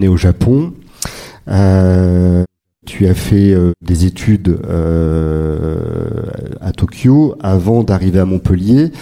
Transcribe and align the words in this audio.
né 0.00 0.08
au 0.08 0.16
Japon. 0.16 0.72
Euh, 1.48 2.44
tu 2.86 3.06
as 3.06 3.14
fait 3.14 3.52
euh, 3.52 3.72
des 3.82 4.04
études 4.04 4.60
euh, 4.68 6.22
à 6.60 6.72
Tokyo 6.72 7.34
avant 7.40 7.82
d'arriver 7.82 8.20
à 8.20 8.24
Montpellier 8.24 8.92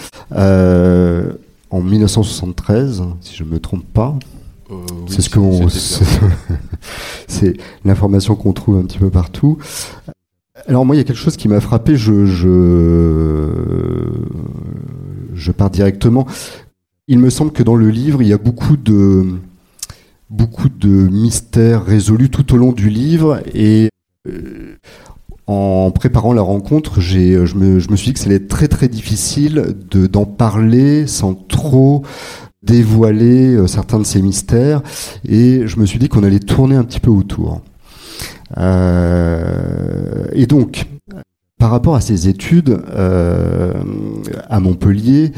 en 1.69 1.81
1973, 1.81 3.03
si 3.21 3.35
je 3.35 3.43
ne 3.43 3.49
me 3.49 3.59
trompe 3.59 3.85
pas. 3.85 4.17
c'est 5.07 5.21
ce 5.21 5.29
que 5.29 5.39
c'est 7.27 7.57
l'information 7.85 8.35
qu'on 8.35 8.53
trouve 8.53 8.77
un 8.77 8.85
petit 8.85 8.99
peu 8.99 9.09
partout. 9.09 9.57
Alors 10.67 10.85
moi, 10.85 10.95
il 10.95 10.97
y 10.97 11.01
a 11.01 11.03
quelque 11.03 11.19
chose 11.19 11.37
qui 11.37 11.47
m'a 11.47 11.59
frappé. 11.59 11.95
Je, 11.95 12.25
je, 12.25 13.49
je 15.33 15.51
pars 15.51 15.69
directement. 15.69 16.25
Il 17.07 17.19
me 17.19 17.29
semble 17.29 17.51
que 17.51 17.63
dans 17.63 17.75
le 17.75 17.89
livre, 17.89 18.21
il 18.21 18.27
y 18.27 18.33
a 18.33 18.37
beaucoup 18.37 18.75
de 18.75 19.37
beaucoup 20.29 20.69
de 20.69 20.87
mystères 20.87 21.85
résolus 21.85 22.29
tout 22.29 22.53
au 22.53 22.57
long 22.57 22.71
du 22.71 22.89
livre 22.89 23.41
et 23.53 23.89
euh, 24.27 24.75
en 25.47 25.91
préparant 25.91 26.33
la 26.33 26.41
rencontre, 26.41 26.99
j'ai, 26.99 27.45
je, 27.45 27.55
me, 27.55 27.79
je 27.79 27.89
me 27.89 27.95
suis 27.95 28.07
dit 28.07 28.13
que 28.13 28.19
ça 28.19 28.25
allait 28.25 28.35
être 28.35 28.49
très 28.49 28.67
très 28.67 28.89
difficile 28.89 29.75
de, 29.89 30.05
d'en 30.07 30.25
parler 30.25 31.07
sans 31.07 31.33
trop 31.33 32.03
dévoiler 32.63 33.55
euh, 33.55 33.67
certains 33.67 33.99
de 33.99 34.03
ces 34.03 34.21
mystères 34.21 34.81
et 35.27 35.65
je 35.65 35.79
me 35.79 35.85
suis 35.85 35.99
dit 35.99 36.09
qu'on 36.09 36.23
allait 36.23 36.39
tourner 36.39 36.75
un 36.75 36.83
petit 36.83 36.99
peu 36.99 37.11
autour. 37.11 37.61
Euh, 38.57 40.25
et 40.33 40.45
donc, 40.47 40.85
par 41.57 41.71
rapport 41.71 41.95
à 41.95 42.01
ces 42.01 42.27
études 42.27 42.81
euh, 42.89 43.73
à 44.47 44.59
Montpellier, 44.59 45.31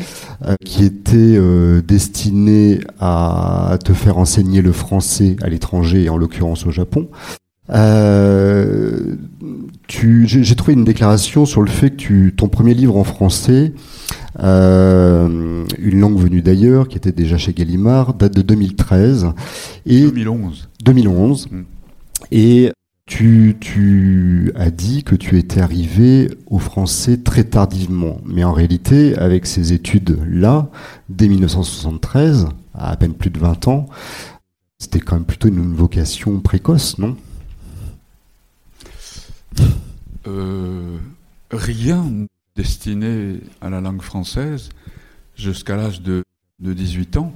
euh, 0.46 0.56
qui 0.66 0.84
étaient 0.84 1.16
euh, 1.16 1.82
destinées 1.82 2.82
à 3.00 3.78
te 3.84 3.94
faire 3.94 4.18
enseigner 4.18 4.62
le 4.62 4.74
français 4.74 5.38
à 5.42 5.50
l'étranger 5.50 6.04
et 6.04 6.10
en 6.10 6.18
l'occurrence 6.18 6.66
au 6.66 6.72
Japon, 6.72 7.08
j'ai 9.88 10.56
trouvé 10.56 10.74
une 10.74 10.84
déclaration 10.84 11.46
sur 11.46 11.62
le 11.62 11.70
fait 11.70 11.92
que 11.92 11.96
tu, 11.96 12.34
ton 12.36 12.50
premier 12.50 12.74
livre 12.74 12.98
en 12.98 13.04
français, 13.04 13.74
une 14.40 15.66
langue 15.78 16.18
venue 16.18 16.42
d'ailleurs, 16.42 16.88
qui 16.88 16.98
était 16.98 17.12
déjà 17.12 17.38
chez 17.38 17.54
Gallimard, 17.54 18.16
date 18.16 18.36
de 18.36 18.42
2013 18.42 19.28
et 19.86 20.02
2011. 20.02 20.70
2011. 20.84 21.48
Mm. 21.52 21.62
Et 22.32 22.72
tu, 23.10 24.54
as 24.56 24.70
dit 24.70 25.04
que 25.04 25.16
tu 25.16 25.38
étais 25.38 25.60
arrivé 25.60 26.30
au 26.48 26.60
français 26.60 27.18
très 27.18 27.44
tardivement, 27.44 28.22
mais 28.24 28.44
en 28.44 28.54
réalité, 28.54 29.18
avec 29.18 29.48
ces 29.48 29.74
études-là, 29.74 30.70
dès 31.10 31.28
1973, 31.28 32.50
à 32.76 32.96
peine 32.96 33.14
plus 33.14 33.32
de 33.32 33.40
20 33.40 33.68
ans, 33.68 33.88
c'était 34.78 35.00
quand 35.00 35.16
même 35.16 35.26
plutôt 35.26 35.48
une 35.48 35.74
vocation 35.74 36.40
précoce, 36.40 36.98
non? 37.00 37.18
Euh, 40.28 40.98
Rien 41.52 42.06
destiné 42.56 43.40
à 43.60 43.72
la 43.72 43.82
langue 43.82 44.04
française 44.04 44.70
jusqu'à 45.36 45.76
l'âge 45.76 46.02
de 46.02 46.24
18 46.60 47.18
ans. 47.18 47.34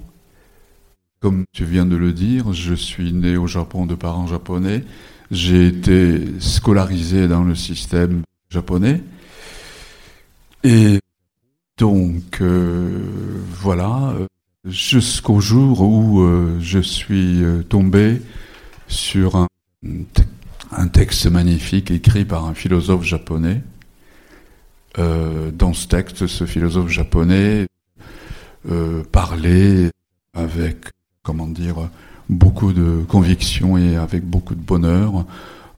Comme 1.19 1.45
tu 1.51 1.66
viens 1.66 1.85
de 1.85 1.95
le 1.95 2.13
dire, 2.13 2.53
je 2.53 2.75
suis 2.75 3.11
né 3.11 3.38
au 3.38 3.47
Japon 3.47 3.88
de 3.88 3.95
parents 3.95 4.27
japonais. 4.27 4.83
J'ai 5.33 5.65
été 5.65 6.39
scolarisé 6.39 7.27
dans 7.27 7.43
le 7.43 7.55
système 7.55 8.21
japonais. 8.51 9.01
Et 10.63 10.99
donc, 11.79 12.39
euh, 12.39 12.99
voilà, 13.59 14.13
jusqu'au 14.63 15.39
jour 15.39 15.81
où 15.81 16.21
euh, 16.21 16.59
je 16.61 16.77
suis 16.77 17.43
euh, 17.43 17.63
tombé 17.63 18.21
sur 18.87 19.35
un, 19.35 19.47
un, 20.71 20.87
texte 20.87 21.25
magnifique 21.25 21.89
écrit 21.89 22.25
par 22.25 22.45
un 22.45 22.53
philosophe 22.53 23.03
japonais. 23.03 23.63
dans 24.95 25.73
ce 25.73 25.87
texte, 25.87 26.27
ce 26.27 26.45
philosophe 26.45 26.89
japonais 26.89 27.66
parlait 29.11 29.89
avec, 30.35 30.77
comment 31.23 31.47
dire, 31.47 31.89
beaucoup 32.33 32.73
de 32.73 33.03
conviction 33.07 33.77
et 33.77 33.95
avec 33.95 34.23
beaucoup 34.23 34.55
de 34.55 34.61
bonheur 34.61 35.25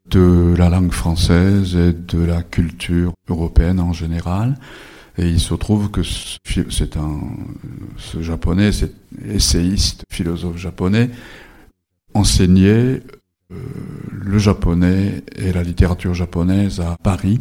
de 0.10 0.54
la 0.58 0.70
langue 0.70 0.92
française 0.92 1.76
et 1.76 1.94
de 1.94 2.24
la 2.24 2.44
culture 2.44 3.14
européenne 3.30 3.80
en 3.80 3.94
général. 3.94 4.58
Et 5.18 5.30
il 5.30 5.40
se 5.40 5.54
trouve 5.54 5.92
que 5.92 6.02
c'est 6.04 6.98
un, 6.98 7.20
ce 7.98 8.22
japonais, 8.22 8.72
cet 8.72 8.94
essayiste, 9.26 10.04
philosophe 10.12 10.58
japonais, 10.58 11.10
enseignait 12.14 13.02
euh, 13.52 13.56
le 14.12 14.38
japonais 14.38 15.24
et 15.36 15.54
la 15.54 15.64
littérature 15.64 16.14
japonaise 16.14 16.82
à 16.82 16.98
Paris, 17.02 17.40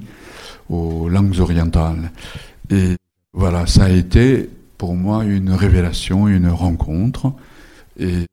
aux 0.69 1.09
langues 1.09 1.41
orientales. 1.41 2.13
Et 2.71 2.97
voilà, 3.33 3.67
ça 3.67 3.85
a 3.85 3.89
été 3.91 4.49
pour 4.79 4.95
moi 4.95 5.25
une 5.25 5.51
révélation, 5.51 6.29
une 6.29 6.49
rencontre. 6.49 7.33
Et 7.99 8.27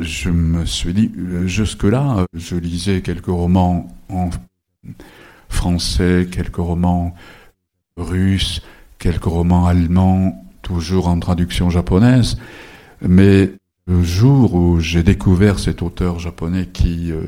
je 0.00 0.30
me 0.30 0.64
suis 0.64 0.94
dit, 0.94 1.10
jusque-là, 1.44 2.26
je 2.34 2.56
lisais 2.56 3.02
quelques 3.02 3.26
romans 3.26 3.88
en 4.08 4.30
français, 5.48 6.26
quelques 6.30 6.56
romans 6.56 7.14
russes, 7.96 8.62
quelques 8.98 9.24
romans 9.24 9.66
allemands, 9.66 10.44
toujours 10.62 11.08
en 11.08 11.18
traduction 11.20 11.70
japonaise, 11.70 12.38
mais 13.00 13.52
le 13.86 14.02
jour 14.02 14.54
où 14.54 14.80
j'ai 14.80 15.02
découvert 15.02 15.58
cet 15.58 15.82
auteur 15.82 16.18
japonais 16.18 16.66
qui, 16.72 17.12
euh, 17.12 17.26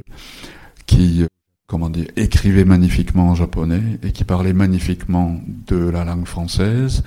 qui 0.86 1.24
comment 1.66 1.90
dire, 1.90 2.06
écrivait 2.16 2.64
magnifiquement 2.64 3.30
en 3.30 3.34
japonais 3.34 3.98
et 4.02 4.12
qui 4.12 4.24
parlait 4.24 4.52
magnifiquement 4.52 5.40
de 5.66 5.76
la 5.76 6.04
langue 6.04 6.26
française, 6.26 7.02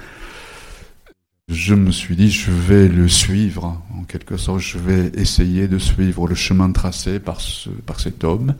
je 1.47 1.73
me 1.73 1.91
suis 1.91 2.15
dit, 2.15 2.29
je 2.29 2.51
vais 2.51 2.87
le 2.87 3.07
suivre, 3.07 3.81
en 3.97 4.03
quelque 4.03 4.37
sorte, 4.37 4.59
je 4.59 4.77
vais 4.77 5.11
essayer 5.15 5.67
de 5.67 5.77
suivre 5.77 6.27
le 6.27 6.35
chemin 6.35 6.71
tracé 6.71 7.19
par, 7.19 7.39
par 7.85 7.99
cet 7.99 8.23
homme. 8.23 8.55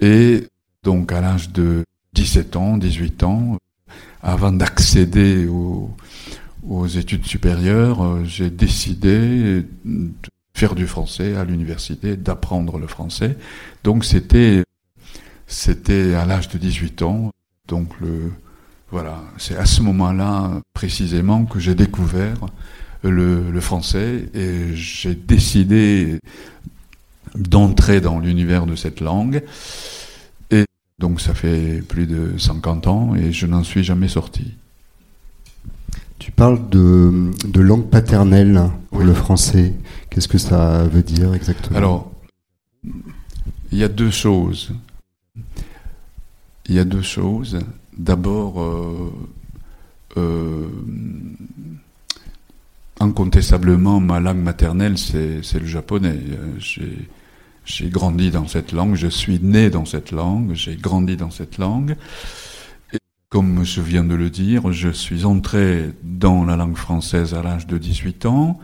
Et 0.00 0.46
donc, 0.82 1.12
à 1.12 1.20
l'âge 1.20 1.50
de 1.50 1.84
17 2.12 2.56
ans, 2.56 2.76
18 2.76 3.22
ans, 3.22 3.56
avant 4.22 4.52
d'accéder 4.52 5.46
aux, 5.46 5.96
études 6.86 7.24
supérieures, 7.26 8.24
j'ai 8.24 8.50
décidé 8.50 9.64
de 9.84 10.12
faire 10.54 10.74
du 10.74 10.86
français 10.86 11.34
à 11.34 11.44
l'université, 11.44 12.16
d'apprendre 12.16 12.78
le 12.78 12.86
français. 12.86 13.36
Donc, 13.84 14.04
c'était, 14.04 14.64
c'était 15.46 16.14
à 16.14 16.26
l'âge 16.26 16.48
de 16.50 16.58
18 16.58 17.02
ans, 17.02 17.30
donc 17.68 17.88
le, 18.00 18.32
voilà, 18.92 19.22
c'est 19.38 19.56
à 19.56 19.64
ce 19.64 19.80
moment-là 19.80 20.60
précisément 20.74 21.46
que 21.46 21.58
j'ai 21.58 21.74
découvert 21.74 22.36
le, 23.02 23.58
français 23.60 24.28
et 24.34 24.74
j'ai 24.74 25.14
décidé 25.14 26.18
d'entrer 27.34 28.02
dans 28.02 28.18
l'univers 28.18 28.66
de 28.66 28.76
cette 28.76 29.00
langue. 29.00 29.42
Et 30.50 30.66
donc 30.98 31.22
ça 31.22 31.32
fait 31.32 31.80
plus 31.80 32.06
de 32.06 32.36
50 32.36 32.86
ans 32.86 33.14
et 33.14 33.32
je 33.32 33.46
n'en 33.46 33.64
suis 33.64 33.82
jamais 33.82 34.08
sorti. 34.08 34.52
Tu 36.18 36.30
parles 36.30 36.68
de, 36.68 37.32
langue 37.54 37.88
paternelle 37.88 38.60
pour 38.90 39.00
le 39.00 39.14
français. 39.14 39.72
Qu'est-ce 40.10 40.28
que 40.28 40.36
ça 40.36 40.84
veut 40.84 41.02
dire 41.02 41.32
exactement? 41.32 41.78
Alors, 41.78 42.12
il 43.72 43.78
y 43.78 43.84
a 43.84 43.88
deux 43.88 44.10
choses. 44.10 44.74
Il 46.68 46.74
y 46.74 46.78
a 46.78 46.84
deux 46.84 47.00
choses. 47.00 47.58
D'abord, 47.96 48.60
euh, 48.60 49.12
euh, 50.16 50.68
incontestablement, 53.00 54.00
ma 54.00 54.20
langue 54.20 54.42
maternelle, 54.42 54.96
c'est 54.98 55.58
le 55.58 55.66
japonais. 55.66 56.18
J'ai 57.64 57.88
grandi 57.88 58.30
dans 58.30 58.48
cette 58.48 58.72
langue, 58.72 58.94
je 58.94 59.08
suis 59.08 59.38
né 59.40 59.70
dans 59.70 59.84
cette 59.84 60.10
langue, 60.10 60.54
j'ai 60.54 60.76
grandi 60.76 61.16
dans 61.16 61.30
cette 61.30 61.58
langue. 61.58 61.96
Et 62.92 62.98
comme 63.28 63.64
je 63.64 63.80
viens 63.80 64.04
de 64.04 64.14
le 64.14 64.30
dire, 64.30 64.72
je 64.72 64.88
suis 64.88 65.24
entré 65.24 65.90
dans 66.02 66.44
la 66.44 66.56
langue 66.56 66.76
française 66.76 67.34
à 67.34 67.42
l'âge 67.42 67.66
de 67.66 67.78
18 67.78 68.26
ans 68.26 68.58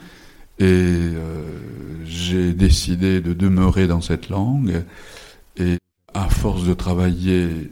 et 0.58 0.64
euh, 0.64 1.44
j'ai 2.04 2.52
décidé 2.52 3.20
de 3.20 3.32
demeurer 3.32 3.86
dans 3.86 4.00
cette 4.00 4.28
langue. 4.28 4.82
Et 5.56 5.78
à 6.14 6.28
force 6.28 6.64
de 6.64 6.74
travailler 6.74 7.70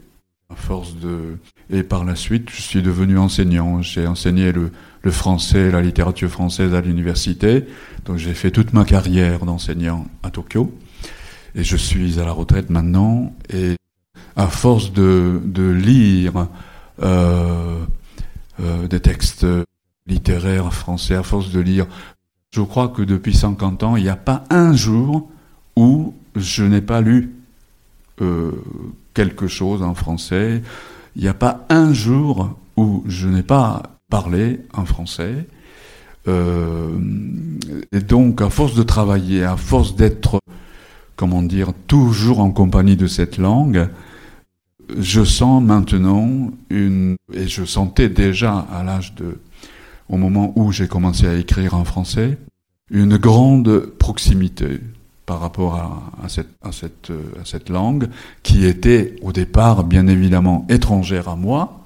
à 0.49 0.55
force 0.55 0.95
de... 0.95 1.37
Et 1.69 1.83
par 1.83 2.05
la 2.05 2.15
suite, 2.15 2.49
je 2.49 2.61
suis 2.61 2.81
devenu 2.81 3.17
enseignant. 3.17 3.81
J'ai 3.81 4.07
enseigné 4.07 4.51
le, 4.51 4.71
français, 5.11 5.71
la 5.71 5.81
littérature 5.81 6.29
française 6.29 6.73
à 6.73 6.81
l'université. 6.81 7.65
Donc 8.05 8.17
j'ai 8.17 8.33
fait 8.33 8.51
toute 8.51 8.73
ma 8.73 8.85
carrière 8.85 9.45
d'enseignant 9.45 10.05
à 10.23 10.29
Tokyo. 10.29 10.73
Et 11.55 11.63
je 11.63 11.77
suis 11.77 12.19
à 12.19 12.25
la 12.25 12.31
retraite 12.31 12.69
maintenant. 12.69 13.33
Et 13.49 13.75
à 14.35 14.47
force 14.47 14.93
de, 14.93 15.41
de 15.43 15.69
lire 15.69 16.47
euh, 17.01 17.83
euh, 18.61 18.87
des 18.87 18.99
textes 18.99 19.45
littéraires 20.07 20.73
français, 20.73 21.15
à 21.15 21.23
force 21.23 21.51
de 21.51 21.59
lire 21.59 21.87
je 22.51 22.61
crois 22.61 22.87
que 22.87 23.01
depuis 23.01 23.35
50 23.35 23.83
ans, 23.83 23.95
il 23.97 24.03
n'y 24.03 24.09
a 24.09 24.15
pas 24.15 24.43
un 24.49 24.73
jour 24.73 25.29
où 25.75 26.15
je 26.35 26.63
n'ai 26.63 26.81
pas 26.81 27.01
lu 27.01 27.35
euh, 28.21 28.51
quelque 29.17 29.47
chose 29.47 29.81
en 29.81 29.95
français. 29.95 30.61
Il 31.15 31.23
n'y 31.23 31.27
a 31.27 31.33
pas 31.33 31.65
un 31.69 31.91
jour 31.91 32.55
où 32.75 33.03
je 33.07 33.27
n'ai 33.27 33.41
pas 33.41 33.81
parlé 34.11 34.59
en 34.75 34.85
français. 34.85 35.47
Euh, 36.27 36.99
et 37.91 38.01
donc, 38.01 38.43
à 38.43 38.51
force 38.51 38.75
de 38.75 38.83
travailler, 38.83 39.43
à 39.43 39.57
force 39.57 39.95
d'être, 39.95 40.39
comment 41.15 41.41
dire, 41.41 41.71
toujours 41.87 42.41
en 42.41 42.51
compagnie 42.51 42.95
de 42.95 43.07
cette 43.07 43.39
langue, 43.39 43.89
je 44.99 45.23
sens 45.23 45.63
maintenant 45.63 46.51
une, 46.69 47.15
et 47.33 47.47
je 47.47 47.65
sentais 47.65 48.09
déjà 48.09 48.67
à 48.71 48.83
l'âge 48.83 49.15
de, 49.15 49.39
au 50.09 50.17
moment 50.17 50.53
où 50.55 50.71
j'ai 50.71 50.87
commencé 50.87 51.25
à 51.25 51.33
écrire 51.33 51.73
en 51.73 51.85
français, 51.85 52.37
une 52.91 53.17
grande 53.17 53.79
proximité 53.97 54.79
par 55.27 55.41
rapport 55.41 55.75
à, 55.75 56.29
cette, 56.29 56.47
à, 56.63 56.71
cette, 56.71 57.69
langue 57.69 58.07
qui 58.43 58.65
était 58.65 59.17
au 59.21 59.33
départ 59.33 59.83
bien 59.83 60.07
évidemment 60.07 60.65
étrangère 60.69 61.27
à 61.27 61.35
moi. 61.35 61.85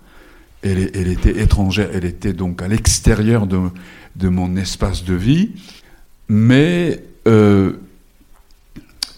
Elle, 0.61 1.07
était 1.07 1.41
étrangère, 1.41 1.89
elle 1.91 2.05
était 2.05 2.33
donc 2.33 2.61
à 2.61 2.67
l'extérieur 2.67 3.47
de, 3.47 4.29
mon 4.29 4.55
espace 4.57 5.03
de 5.03 5.15
vie, 5.15 5.53
mais 6.29 7.03
euh, 7.27 7.73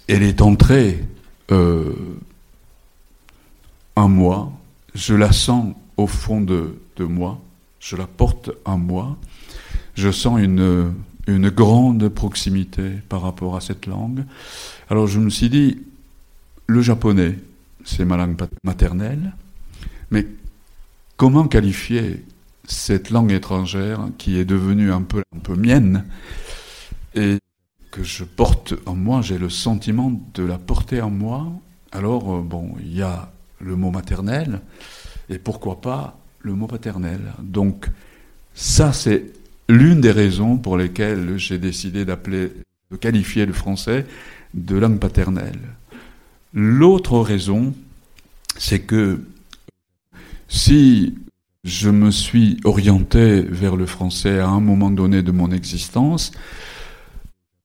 elle 0.07 0.23
est 0.23 0.41
entrée 0.41 1.03
euh, 1.51 1.93
en 3.97 4.07
moi, 4.07 4.53
je 4.95 5.15
la 5.15 5.33
sens 5.33 5.75
au 5.97 6.07
fond 6.07 6.39
de 6.39 6.79
moi, 6.97 7.41
je 7.81 7.97
la 7.97 8.07
porte 8.07 8.51
en 8.63 8.77
moi, 8.77 9.17
je 9.95 10.11
sens 10.11 10.39
une, 10.39 10.93
une 11.27 11.49
grande 11.49 12.09
proximité 12.09 12.91
par 13.09 13.21
rapport 13.21 13.55
à 13.55 13.61
cette 13.61 13.85
langue. 13.85 14.25
Alors 14.89 15.07
je 15.07 15.19
me 15.19 15.29
suis 15.29 15.49
dit, 15.49 15.81
le 16.67 16.81
japonais, 16.81 17.39
c'est 17.85 18.05
ma 18.05 18.17
langue 18.17 18.37
maternelle, 18.63 19.33
mais 20.11 20.27
comment 21.17 21.47
qualifier 21.47 22.23
cette 22.65 23.09
langue 23.09 23.31
étrangère 23.31 24.07
qui 24.17 24.37
est 24.37 24.45
devenue 24.45 24.91
un 24.91 25.01
peu, 25.01 25.23
un 25.35 25.39
peu 25.39 25.55
mienne 25.55 26.05
et 27.15 27.37
que 27.91 28.03
je 28.03 28.23
porte 28.23 28.73
en 28.85 28.95
moi, 28.95 29.21
j'ai 29.21 29.37
le 29.37 29.49
sentiment 29.49 30.11
de 30.33 30.43
la 30.43 30.57
porter 30.57 31.01
en 31.01 31.11
moi. 31.11 31.47
Alors, 31.91 32.35
euh, 32.35 32.41
bon, 32.41 32.73
il 32.79 32.95
y 32.95 33.03
a 33.03 33.31
le 33.59 33.75
mot 33.75 33.91
maternel 33.91 34.61
et 35.29 35.37
pourquoi 35.37 35.79
pas 35.79 36.17
le 36.39 36.53
mot 36.53 36.67
paternel. 36.67 37.21
Donc, 37.39 37.89
ça, 38.55 38.93
c'est 38.93 39.31
l'une 39.73 40.01
des 40.01 40.11
raisons 40.11 40.57
pour 40.57 40.77
lesquelles 40.77 41.37
j'ai 41.37 41.57
décidé 41.57 42.05
d'appeler, 42.05 42.51
de 42.91 42.95
qualifier 42.95 43.45
le 43.45 43.53
français 43.53 44.05
de 44.53 44.77
langue 44.77 44.99
paternelle. 44.99 45.59
L'autre 46.53 47.19
raison, 47.19 47.73
c'est 48.57 48.81
que 48.81 49.19
si 50.47 51.15
je 51.63 51.89
me 51.89 52.11
suis 52.11 52.59
orienté 52.63 53.41
vers 53.41 53.75
le 53.75 53.87
français 53.87 54.39
à 54.39 54.47
un 54.47 54.59
moment 54.59 54.91
donné 54.91 55.23
de 55.23 55.31
mon 55.31 55.51
existence, 55.51 56.31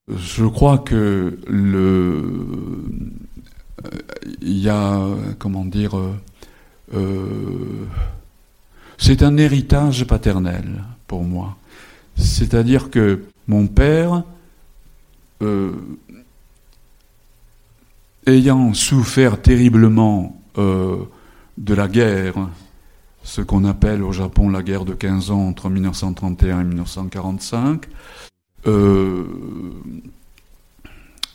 je 0.09 0.47
crois 0.47 0.79
que 0.79 1.39
le, 1.47 2.47
il 4.41 4.59
y 4.59 4.71
a, 4.71 5.07
comment 5.39 5.67
dire, 5.67 5.95
euh, 6.95 7.87
c'est 8.97 9.23
un 9.23 9.37
héritage 9.37 10.07
paternel 10.07 10.83
pour 11.07 11.25
moi. 11.25 11.58
C'est-à-dire 12.19 12.91
que 12.91 13.25
mon 13.47 13.67
père, 13.67 14.25
euh, 15.43 15.73
ayant 18.26 18.75
souffert 18.75 19.41
terriblement 19.41 20.41
euh, 20.59 20.97
de 21.56 21.75
la 21.75 21.88
guerre, 21.88 22.49
ce 23.23 23.41
qu'on 23.41 23.65
appelle 23.65 24.03
au 24.03 24.12
Japon 24.12 24.50
la 24.50 24.62
guerre 24.62 24.85
de 24.85 24.94
15 24.94 25.31
ans 25.31 25.49
entre 25.49 25.70
1931 25.70 26.61
et 26.61 26.65
1945, 26.65 27.87
euh, 28.67 29.25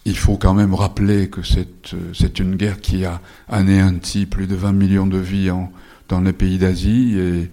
il 0.05 0.17
faut 0.17 0.37
quand 0.37 0.53
même 0.53 0.73
rappeler 0.73 1.29
que 1.29 1.41
c'est 1.43 2.39
une 2.39 2.55
guerre 2.55 2.81
qui 2.81 3.05
a 3.05 3.21
anéanti 3.47 4.25
plus 4.25 4.47
de 4.47 4.55
20 4.55 4.73
millions 4.73 5.07
de 5.07 5.17
vies 5.17 5.49
dans 6.09 6.19
les 6.19 6.33
pays 6.33 6.57
d'Asie 6.57 7.17
et 7.17 7.49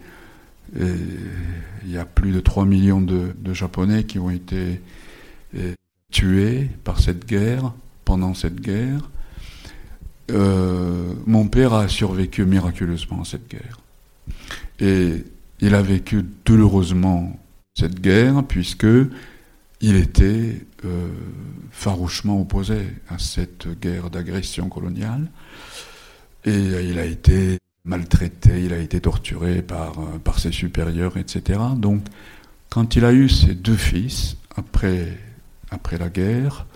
il 0.76 1.90
y 1.90 1.98
a 1.98 2.04
plus 2.04 2.32
de 2.32 2.40
3 2.40 2.64
millions 2.64 3.00
de, 3.00 3.34
Japonais 3.52 4.04
qui 4.04 4.18
ont 4.18 4.30
été 4.30 4.80
euh, 5.56 5.72
tués 6.12 6.70
par 6.84 7.00
cette 7.00 7.26
guerre, 7.26 7.72
pendant 8.04 8.34
cette 8.34 8.60
guerre. 8.60 9.10
Euh, 10.30 11.12
mon 11.26 11.48
père 11.48 11.74
a 11.74 11.88
survécu 11.88 12.44
miraculeusement 12.44 13.22
à 13.22 13.24
cette 13.24 13.48
guerre. 13.48 13.80
Et 14.78 15.24
il 15.60 15.74
a 15.74 15.82
vécu 15.82 16.24
douloureusement 16.44 17.38
cette 17.74 18.00
guerre 18.00 18.44
puisque 18.44 18.86
il 19.80 19.96
était 19.96 20.66
euh, 20.84 21.08
farouchement 21.72 22.40
opposé 22.40 22.86
à 23.08 23.18
cette 23.18 23.68
guerre 23.80 24.10
d'agression 24.10 24.68
coloniale. 24.68 25.30
Et 26.44 26.56
il 26.88 26.98
a 26.98 27.04
été 27.04 27.58
maltraité, 27.90 28.64
il 28.64 28.72
a 28.72 28.78
été 28.78 29.00
torturé 29.00 29.62
par, 29.62 29.98
euh, 29.98 30.38
ses 30.38 30.52
supérieurs, 30.52 31.16
etc. 31.16 31.58
Donc, 31.76 32.04
quand 32.70 32.94
il 32.94 33.04
a 33.04 33.12
eu 33.12 33.28
ses 33.28 33.54
deux 33.54 33.76
fils, 33.76 34.36
après, 34.56 35.18
après 35.70 35.98
la 35.98 36.08
guerre, 36.08 36.66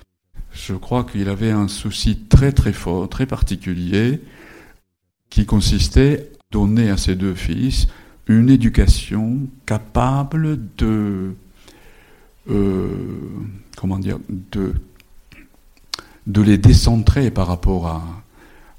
je 0.52 0.74
crois 0.74 1.04
qu'il 1.04 1.28
avait 1.28 1.52
un 1.52 1.68
souci 1.68 2.18
très 2.28 2.50
très 2.50 2.72
fort, 2.72 3.08
très 3.08 3.26
particulier, 3.26 4.20
qui 5.30 5.46
consistait 5.46 6.30
à 6.32 6.36
donner 6.50 6.90
à 6.90 6.96
ses 6.96 7.14
deux 7.14 7.34
fils 7.34 7.86
une 8.26 8.50
éducation 8.50 9.38
capable 9.66 10.58
de, 10.76 11.34
euh, 12.50 12.88
comment 13.76 13.98
dire, 14.00 14.18
de, 14.28 14.74
les 16.26 16.58
décentrer 16.58 17.30
par 17.30 17.46
rapport 17.46 18.02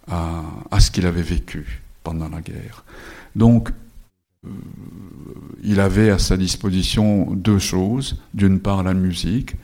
à 0.08 0.80
ce 0.80 0.92
qu'il 0.92 1.06
avait 1.06 1.22
vécu 1.22 1.85
pendant 2.06 2.30
la 2.30 2.40
guerre. 2.40 2.86
Donc, 3.36 3.72
euh, 4.46 4.50
il 5.64 5.82
avait 5.82 6.12
à 6.12 6.20
sa 6.20 6.38
disposition 6.38 7.32
deux 7.32 7.60
choses. 7.60 8.22
D'une 8.34 8.60
part, 8.62 8.84
la 8.84 8.94
musique, 8.94 9.56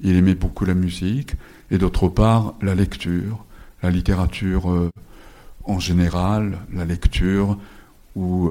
il 0.00 0.16
aimait 0.16 0.34
beaucoup 0.34 0.66
la 0.66 0.74
musique, 0.74 1.34
et 1.70 1.78
d'autre 1.78 2.08
part, 2.08 2.54
la 2.60 2.74
lecture, 2.74 3.44
la 3.82 3.90
littérature 3.90 4.70
euh, 4.70 4.90
en 5.64 5.78
général, 5.78 6.58
la 6.74 6.84
lecture 6.84 7.58
ou 8.14 8.50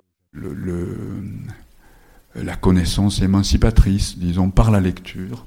la 2.36 2.56
connaissance 2.56 3.22
émancipatrice, 3.22 4.18
disons, 4.18 4.50
par 4.50 4.72
la 4.72 4.80
lecture. 4.80 5.46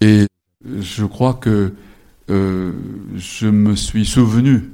Et 0.00 0.26
je 0.64 1.04
crois 1.04 1.34
que 1.34 1.74
euh, 2.30 2.72
je 3.16 3.48
me 3.48 3.74
suis 3.74 4.06
souvenu 4.06 4.70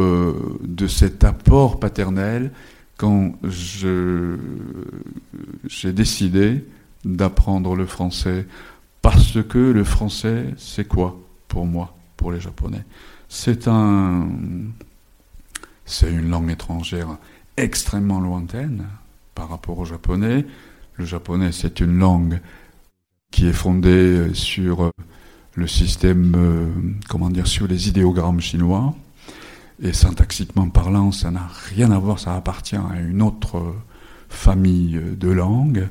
euh, 0.00 0.58
de 0.62 0.86
cet 0.86 1.24
apport 1.24 1.80
paternel 1.80 2.52
quand 2.96 3.34
j'ai 3.44 4.36
décidé 5.92 6.64
d'apprendre 7.04 7.74
le 7.76 7.86
français 7.86 8.46
parce 9.02 9.42
que 9.42 9.58
le 9.58 9.84
français, 9.84 10.46
c'est 10.58 10.86
quoi 10.86 11.18
pour 11.48 11.66
moi, 11.66 11.96
pour 12.16 12.32
les 12.32 12.40
Japonais? 12.40 12.84
C'est 13.28 13.68
un, 13.68 14.28
c'est 15.86 16.10
une 16.10 16.28
langue 16.28 16.50
étrangère 16.50 17.16
extrêmement 17.56 18.20
lointaine 18.20 18.86
par 19.34 19.48
rapport 19.48 19.78
au 19.78 19.84
japonais. 19.84 20.44
Le 20.96 21.04
japonais, 21.04 21.52
c'est 21.52 21.80
une 21.80 21.98
langue 21.98 22.40
qui 23.30 23.46
est 23.46 23.52
fondée 23.52 24.34
sur 24.34 24.90
le 25.54 25.66
système, 25.66 26.34
euh, 26.36 26.66
comment 27.08 27.30
dire, 27.30 27.46
sur 27.46 27.66
les 27.66 27.88
idéogrammes 27.88 28.40
chinois. 28.40 28.94
Et 29.82 29.92
syntaxiquement 29.92 30.68
parlant, 30.68 31.10
ça 31.10 31.30
n'a 31.30 31.48
rien 31.74 31.90
à 31.90 31.98
voir, 31.98 32.18
ça 32.18 32.34
appartient 32.34 32.76
à 32.76 33.00
une 33.00 33.22
autre 33.22 33.74
famille 34.28 35.00
de 35.18 35.28
langues. 35.30 35.88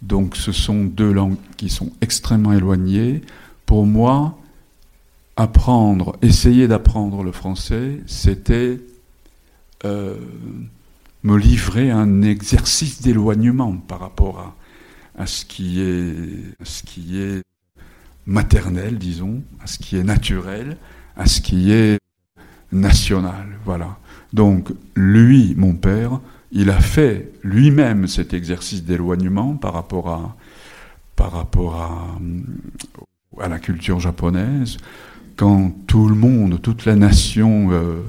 Donc 0.00 0.36
ce 0.36 0.52
sont 0.52 0.84
deux 0.84 1.12
langues 1.12 1.36
qui 1.56 1.68
sont 1.68 1.92
extrêmement 2.00 2.52
éloignées. 2.52 3.22
Pour 3.66 3.86
moi, 3.86 4.38
apprendre, 5.36 6.16
essayer 6.22 6.68
d'apprendre 6.68 7.22
le 7.22 7.32
français, 7.32 8.00
c'était 8.06 8.80
euh, 9.84 10.16
me 11.22 11.36
livrer 11.36 11.90
à 11.90 11.98
un 11.98 12.22
exercice 12.22 13.00
d'éloignement 13.00 13.76
par 13.76 14.00
rapport 14.00 14.38
à, 15.16 15.22
à, 15.22 15.26
ce 15.26 15.44
qui 15.44 15.80
est, 15.80 16.14
à 16.60 16.64
ce 16.64 16.82
qui 16.82 17.20
est 17.20 17.42
maternel, 18.26 18.98
disons, 18.98 19.42
à 19.60 19.66
ce 19.66 19.78
qui 19.78 19.96
est 19.96 20.04
naturel, 20.04 20.76
à 21.16 21.26
ce 21.26 21.40
qui 21.40 21.72
est 21.72 22.01
national. 22.72 23.46
Voilà. 23.64 23.98
Donc, 24.32 24.72
lui, 24.96 25.54
mon 25.56 25.74
père, 25.74 26.20
il 26.50 26.70
a 26.70 26.80
fait 26.80 27.32
lui-même 27.42 28.06
cet 28.06 28.34
exercice 28.34 28.84
d'éloignement 28.84 29.54
par 29.54 29.74
rapport 29.74 30.08
à, 30.08 30.36
par 31.16 31.32
rapport 31.32 31.76
à, 31.76 32.18
à 33.40 33.48
la 33.48 33.58
culture 33.58 34.00
japonaise, 34.00 34.76
quand 35.36 35.72
tout 35.86 36.08
le 36.08 36.14
monde, 36.14 36.60
toute 36.60 36.84
la 36.84 36.96
nation 36.96 37.70
euh, 37.72 38.00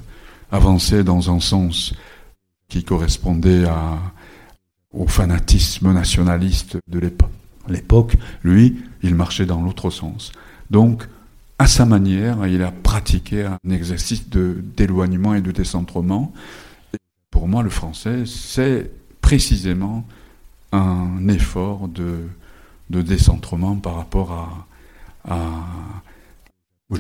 avançait 0.52 1.04
dans 1.04 1.34
un 1.34 1.40
sens 1.40 1.94
qui 2.68 2.84
correspondait 2.84 3.66
à, 3.66 4.00
au 4.94 5.08
fanatisme 5.08 5.92
nationaliste 5.94 6.78
de 6.88 7.12
l'époque, 7.68 8.16
lui, 8.44 8.84
il 9.02 9.16
marchait 9.16 9.46
dans 9.46 9.62
l'autre 9.62 9.90
sens. 9.90 10.32
Donc, 10.70 11.08
à 11.60 11.68
sa 11.68 11.86
manière, 11.86 12.46
il 12.48 12.62
a 12.64 12.72
pratiqué 12.72 13.46
un 13.46 13.70
exercice 13.70 14.30
d'éloignement 14.30 15.36
et 15.36 15.42
de 15.42 15.52
décentrement. 15.52 16.34
pour 17.32 17.48
moi, 17.48 17.64
le 17.64 17.70
français, 17.70 18.24
c'est 18.26 18.92
précisément 19.22 20.06
un 20.72 21.28
effort 21.30 21.88
de, 21.88 22.28
de 22.90 23.02
décentrement 23.02 23.76
par 23.76 23.96
rapport 23.96 24.32
à, 24.32 25.32
à, 25.34 25.38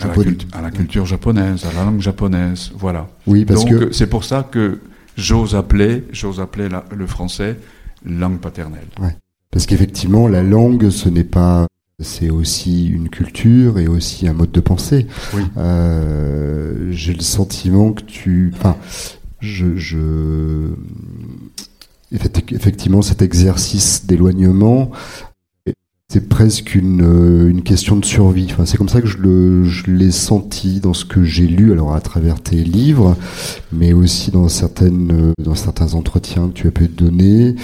à, 0.01 0.62
la, 0.62 0.72
culture 0.72 1.05
japonaise, 1.05 1.65
à 1.65 1.74
la 1.74 1.83
langue 1.83 2.01
japonaise. 2.01 2.72
Voilà. 2.75 3.07
Oui, 3.27 3.45
parce 3.45 3.65
Donc, 3.65 3.93
c'est 3.93 4.07
pour 4.07 4.24
ça 4.24 4.43
que 4.43 4.79
j'ose 5.17 5.55
appeler, 5.55 6.03
j'ose 6.12 6.39
appeler 6.39 6.69
le 6.95 7.07
français 7.07 7.57
langue 8.05 8.39
paternelle. 8.39 8.88
Ouais. 9.00 9.15
Parce 9.51 9.65
qu'effectivement, 9.65 10.27
la 10.27 10.43
langue, 10.43 10.89
ce 10.89 11.10
n'est 11.10 11.24
pas 11.24 11.67
c'est 12.00 12.29
aussi 12.29 12.88
une 12.88 13.09
culture 13.09 13.79
et 13.79 13.88
aussi 13.88 14.27
un 14.27 14.33
mode 14.33 14.51
de 14.51 14.59
pensée. 14.59 15.07
Oui. 15.33 15.43
Euh, 15.57 16.91
J'ai 16.91 17.13
le 17.13 17.21
sentiment 17.21 17.93
que 17.93 18.03
tu, 18.03 18.51
enfin, 18.55 18.77
je, 19.39 19.75
je, 19.75 20.73
effectivement, 22.12 23.01
cet 23.01 23.21
exercice 23.21 24.05
d'éloignement, 24.05 24.91
c'est 26.09 26.29
presque 26.29 26.75
une, 26.75 27.50
une, 27.50 27.63
question 27.63 27.95
de 27.95 28.05
survie. 28.05 28.47
Enfin, 28.51 28.65
c'est 28.65 28.77
comme 28.77 28.89
ça 28.89 29.01
que 29.01 29.07
je 29.07 29.91
l'ai 29.91 30.12
senti 30.12 30.79
dans 30.79 30.93
ce 30.93 31.05
que 31.05 31.23
j'ai 31.23 31.47
lu, 31.47 31.71
alors 31.71 31.95
à 31.95 32.01
travers 32.01 32.39
tes 32.39 32.57
livres, 32.57 33.17
mais 33.71 33.93
aussi 33.93 34.29
dans 34.29 34.47
certaines, 34.47 35.33
dans 35.39 35.55
certains 35.55 35.95
entretiens 35.95 36.50
que 36.50 36.53
tu 36.53 36.67
as 36.67 36.71
pu 36.71 36.88
donner, 36.88 37.55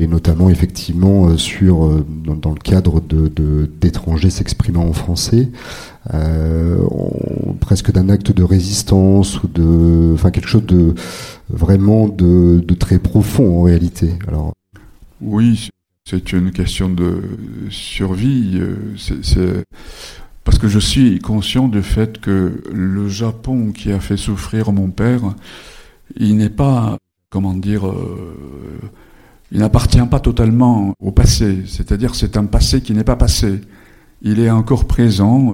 et 0.00 0.06
notamment 0.06 0.48
effectivement 0.48 1.28
euh, 1.28 1.36
sur 1.36 1.84
euh, 1.84 2.06
dans, 2.08 2.52
le 2.52 2.58
cadre 2.58 3.00
de 3.00 3.70
d'étrangers 3.80 4.30
s'exprimant 4.30 4.86
en 4.88 4.94
français, 4.94 5.50
euh, 6.14 6.78
presque 7.60 7.92
d'un 7.92 8.08
acte 8.08 8.32
de 8.32 8.42
résistance 8.42 9.42
ou 9.42 9.48
de, 9.48 10.12
enfin 10.14 10.30
quelque 10.30 10.48
chose 10.48 10.64
de 10.64 10.94
vraiment 11.50 12.08
de 12.08 12.74
très 12.74 12.98
profond 12.98 13.60
en 13.60 13.62
réalité. 13.62 14.14
Alors 14.26 14.54
oui, 15.20 15.68
c'est 16.08 16.32
une 16.32 16.50
question 16.50 16.88
de 16.88 17.22
survie. 17.68 18.58
C'est 18.96 19.64
parce 20.44 20.58
que 20.58 20.68
je 20.68 20.78
suis 20.78 21.18
conscient 21.18 21.68
du 21.68 21.82
fait 21.82 22.18
que 22.18 22.62
le 22.72 23.08
Japon 23.08 23.72
qui 23.72 23.92
a 23.92 24.00
fait 24.00 24.16
souffrir 24.16 24.72
mon 24.72 24.88
père, 24.88 25.34
il 26.16 26.38
n'est 26.38 26.48
pas, 26.48 26.96
comment 27.28 27.52
dire, 27.52 27.84
il 29.52 29.58
n'appartient 29.58 30.04
pas 30.06 30.20
totalement 30.20 30.94
au 31.00 31.10
passé, 31.10 31.64
c'est-à-dire 31.66 32.14
c'est 32.14 32.36
un 32.36 32.46
passé 32.46 32.82
qui 32.82 32.92
n'est 32.92 33.04
pas 33.04 33.16
passé. 33.16 33.60
Il 34.22 34.38
est 34.38 34.50
encore 34.50 34.86
présent. 34.86 35.52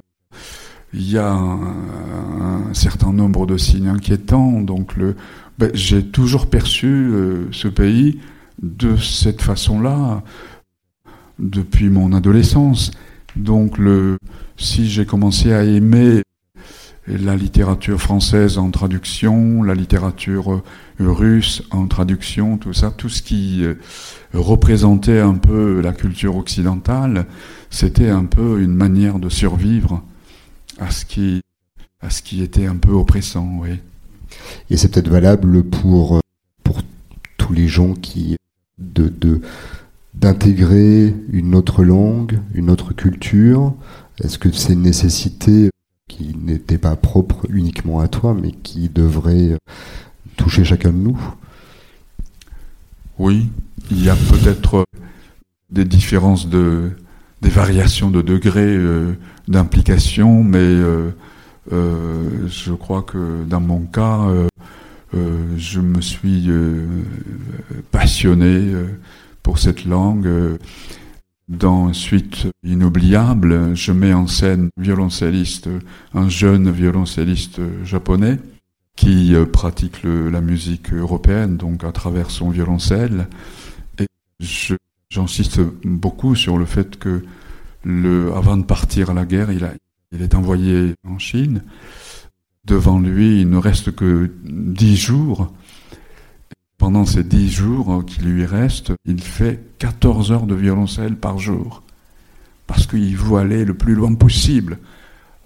Il 0.93 1.09
y 1.09 1.17
a 1.17 1.31
un, 1.31 2.73
certain 2.73 3.11
nombre 3.11 3.45
de 3.45 3.57
signes 3.57 3.87
inquiétants. 3.87 4.61
Donc 4.61 4.95
le, 4.95 5.15
ben, 5.57 5.71
j'ai 5.73 6.05
toujours 6.05 6.47
perçu 6.47 6.87
euh, 6.87 7.47
ce 7.51 7.67
pays 7.67 8.19
de 8.61 8.97
cette 8.97 9.41
façon-là 9.41 10.21
depuis 11.39 11.89
mon 11.89 12.13
adolescence. 12.13 12.91
Donc 13.35 13.77
le, 13.77 14.17
si 14.57 14.89
j'ai 14.89 15.05
commencé 15.05 15.53
à 15.53 15.63
aimer 15.63 16.23
la 17.07 17.35
littérature 17.35 17.99
française 18.01 18.57
en 18.57 18.69
traduction, 18.69 19.63
la 19.63 19.73
littérature 19.73 20.61
russe 20.99 21.63
en 21.71 21.87
traduction, 21.87 22.57
tout 22.57 22.73
ça, 22.73 22.91
tout 22.91 23.09
ce 23.09 23.21
qui 23.21 23.63
euh, 23.63 23.75
représentait 24.33 25.19
un 25.19 25.35
peu 25.35 25.79
la 25.81 25.93
culture 25.93 26.35
occidentale, 26.35 27.25
c'était 27.69 28.09
un 28.09 28.25
peu 28.25 28.61
une 28.61 28.73
manière 28.73 29.19
de 29.19 29.29
survivre 29.29 30.03
à 30.79 30.91
ce 30.91 31.05
qui, 31.05 31.41
à 32.01 32.09
ce 32.09 32.21
qui 32.21 32.41
était 32.41 32.65
un 32.65 32.75
peu 32.75 32.91
oppressant, 32.91 33.59
oui. 33.61 33.79
Et 34.69 34.77
c'est 34.77 34.89
peut-être 34.89 35.09
valable 35.09 35.63
pour, 35.63 36.19
pour 36.63 36.81
tous 37.37 37.53
les 37.53 37.67
gens 37.67 37.93
qui, 37.93 38.35
de, 38.77 39.07
de, 39.07 39.41
d'intégrer 40.13 41.15
une 41.31 41.55
autre 41.55 41.83
langue, 41.83 42.39
une 42.53 42.69
autre 42.69 42.93
culture. 42.93 43.73
Est-ce 44.21 44.37
que 44.37 44.51
c'est 44.51 44.73
une 44.73 44.81
nécessité 44.81 45.69
qui 46.07 46.35
n'était 46.37 46.77
pas 46.77 46.95
propre 46.95 47.45
uniquement 47.49 47.99
à 47.99 48.07
toi, 48.07 48.33
mais 48.33 48.51
qui 48.51 48.89
devrait 48.89 49.57
toucher 50.35 50.63
chacun 50.63 50.89
de 50.89 50.97
nous 50.97 51.19
Oui, 53.19 53.49
il 53.91 54.03
y 54.03 54.09
a 54.09 54.15
peut-être 54.15 54.85
des 55.69 55.85
différences 55.85 56.47
de 56.47 56.91
des 57.41 57.49
variations 57.49 58.09
de 58.09 58.21
degrés 58.21 58.75
euh, 58.75 59.13
d'implication, 59.47 60.43
mais 60.43 60.57
euh, 60.57 61.11
euh, 61.71 62.47
je 62.47 62.73
crois 62.73 63.03
que 63.03 63.43
dans 63.45 63.61
mon 63.61 63.81
cas, 63.81 64.21
je 65.57 65.79
me 65.79 66.01
suis 66.01 66.49
passionné 67.91 68.71
pour 69.41 69.59
cette 69.59 69.85
langue. 69.85 70.29
Dans 71.47 71.93
Suite 71.93 72.47
inoubliable, 72.63 73.73
je 73.73 73.93
mets 73.93 74.13
en 74.13 74.27
scène 74.27 74.69
violoncelliste, 74.75 75.69
un 76.13 76.27
jeune 76.27 76.69
violoncelliste 76.69 77.61
japonais 77.85 78.37
qui 78.97 79.33
euh, 79.33 79.45
pratique 79.45 80.03
la 80.03 80.41
musique 80.41 80.91
européenne, 80.91 81.55
donc 81.55 81.85
à 81.85 81.93
travers 81.93 82.31
son 82.31 82.49
violoncelle. 82.49 83.27
Et 83.97 84.07
j'insiste 85.09 85.61
beaucoup 85.85 86.35
sur 86.35 86.57
le 86.57 86.65
fait 86.65 86.99
que 86.99 87.23
avant 88.35 88.57
de 88.57 88.63
partir 88.63 89.11
à 89.11 89.13
la 89.13 89.23
guerre, 89.23 89.49
il 89.51 90.21
est 90.21 90.35
envoyé 90.35 90.95
en 91.07 91.17
Chine. 91.17 91.63
Devant 92.65 92.99
lui, 92.99 93.39
il 93.39 93.49
ne 93.49 93.57
reste 93.57 93.95
que 93.95 94.29
dix 94.43 94.97
jours. 94.97 95.53
Pendant 96.87 97.05
ces 97.05 97.25
dix 97.25 97.51
jours 97.51 98.05
qui 98.07 98.21
lui 98.21 98.45
restent, 98.45 98.93
il 99.03 99.21
fait 99.21 99.59
14 99.79 100.31
heures 100.31 100.45
de 100.45 100.55
violoncelle 100.55 101.17
par 101.17 101.37
jour. 101.37 101.83
Parce 102.65 102.87
qu'il 102.87 103.17
veut 103.17 103.39
aller 103.39 103.65
le 103.65 103.73
plus 103.73 103.93
loin 103.93 104.13
possible 104.15 104.77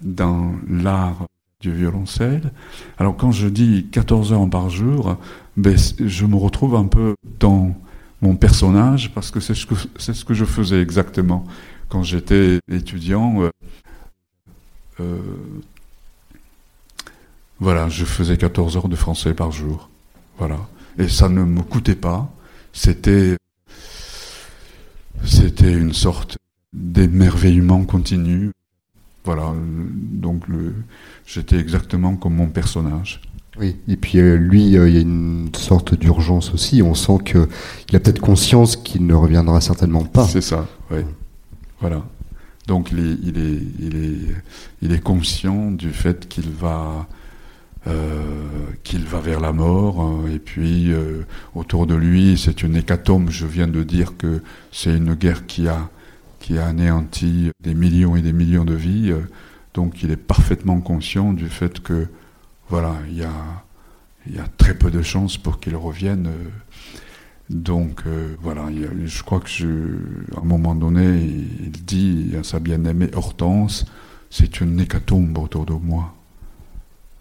dans 0.02 0.52
l'art 0.70 1.26
du 1.60 1.72
violoncelle. 1.72 2.52
Alors 2.96 3.16
quand 3.16 3.32
je 3.32 3.48
dis 3.48 3.88
14 3.90 4.32
heures 4.32 4.48
par 4.48 4.70
jour, 4.70 5.16
ben, 5.56 5.76
je 5.98 6.26
me 6.26 6.36
retrouve 6.36 6.76
un 6.76 6.86
peu 6.86 7.16
dans 7.40 7.74
mon 8.20 8.36
personnage 8.36 9.12
parce 9.12 9.32
que 9.32 9.40
c'est 9.40 9.56
ce 9.56 9.66
que, 10.24 10.34
je 10.34 10.44
faisais 10.44 10.80
exactement 10.80 11.44
quand 11.88 12.04
j'étais 12.04 12.60
étudiant. 12.70 13.42
Euh, 13.42 13.50
euh, 15.00 15.18
voilà, 17.58 17.88
je 17.88 18.04
faisais 18.04 18.36
14 18.36 18.76
heures 18.76 18.88
de 18.88 18.94
français 18.94 19.34
par 19.34 19.50
jour. 19.50 19.90
Voilà. 20.38 20.58
Et 20.98 21.08
ça 21.08 21.28
ne 21.28 21.42
me 21.44 21.62
coûtait 21.62 21.94
pas. 21.94 22.32
C'était, 22.72 23.36
c'était 25.24 25.72
une 25.72 25.92
sorte 25.92 26.38
d'émerveillement 26.72 27.84
continu. 27.84 28.50
Voilà. 29.24 29.52
Donc 29.56 30.48
le, 30.48 30.74
j'étais 31.26 31.58
exactement 31.58 32.16
comme 32.16 32.34
mon 32.34 32.48
personnage. 32.48 33.20
Oui, 33.58 33.76
et 33.86 33.96
puis 33.96 34.18
euh, 34.18 34.36
lui, 34.36 34.78
euh, 34.78 34.88
il 34.88 34.94
y 34.94 34.98
a 34.98 35.02
une 35.02 35.50
sorte 35.54 35.94
d'urgence 35.94 36.54
aussi. 36.54 36.80
On 36.82 36.94
sent 36.94 37.18
qu'il 37.24 37.96
a 37.96 38.00
peut-être 38.00 38.20
conscience 38.20 38.76
qu'il 38.76 39.06
ne 39.06 39.14
reviendra 39.14 39.60
certainement 39.60 40.04
pas. 40.04 40.26
C'est 40.26 40.40
ça, 40.40 40.66
oui. 40.90 41.00
Voilà. 41.80 42.02
Donc 42.66 42.92
il 42.92 43.00
est, 43.00 43.18
il 43.22 43.38
est, 43.38 43.62
il 43.80 43.96
est, 43.96 44.34
il 44.80 44.92
est 44.92 45.02
conscient 45.02 45.70
du 45.70 45.90
fait 45.90 46.28
qu'il 46.28 46.48
va, 46.50 47.06
qu'il 48.84 49.04
va 49.04 49.20
vers 49.20 49.40
la 49.40 49.52
mort. 49.52 50.00
Hein, 50.00 50.24
et 50.32 50.38
puis 50.38 50.92
autour 51.54 51.86
de 51.86 51.94
lui, 51.94 52.38
c'est 52.38 52.62
une 52.62 52.76
hécatombe. 52.76 53.30
Je 53.30 53.46
viens 53.46 53.68
de 53.68 53.82
dire 53.82 54.16
que 54.16 54.42
c'est 54.70 54.96
une 54.96 55.14
guerre 55.14 55.46
qui 55.46 55.68
a, 55.68 55.90
qui 56.38 56.58
a 56.58 56.66
anéanti 56.66 57.50
des 57.60 57.74
millions 57.74 58.16
et 58.16 58.22
des 58.22 58.32
millions 58.32 58.64
de 58.64 58.74
vies. 58.74 59.12
Donc 59.74 60.02
il 60.02 60.10
est 60.10 60.16
parfaitement 60.16 60.80
conscient 60.80 61.32
du 61.32 61.48
fait 61.48 61.80
que 61.80 62.08
voilà, 62.68 62.94
il 63.08 63.18
y 63.18 63.24
a, 63.24 63.32
y 64.30 64.38
a 64.38 64.46
très 64.56 64.74
peu 64.74 64.90
de 64.90 65.02
chances 65.02 65.36
pour 65.36 65.60
qu'il 65.60 65.76
revienne. 65.76 66.30
Donc 67.52 68.02
euh, 68.06 68.34
voilà, 68.40 68.68
je 69.04 69.22
crois 69.22 69.40
que 69.40 69.98
à 70.34 70.40
un 70.40 70.44
moment 70.44 70.74
donné, 70.74 71.18
il 71.20 71.70
dit 71.70 72.34
à 72.38 72.42
sa 72.42 72.58
bien-aimée 72.60 73.10
Hortense, 73.14 73.84
c'est 74.30 74.60
une 74.60 74.80
hécatombe 74.80 75.36
autour 75.38 75.66
de 75.66 75.74
moi. 75.74 76.14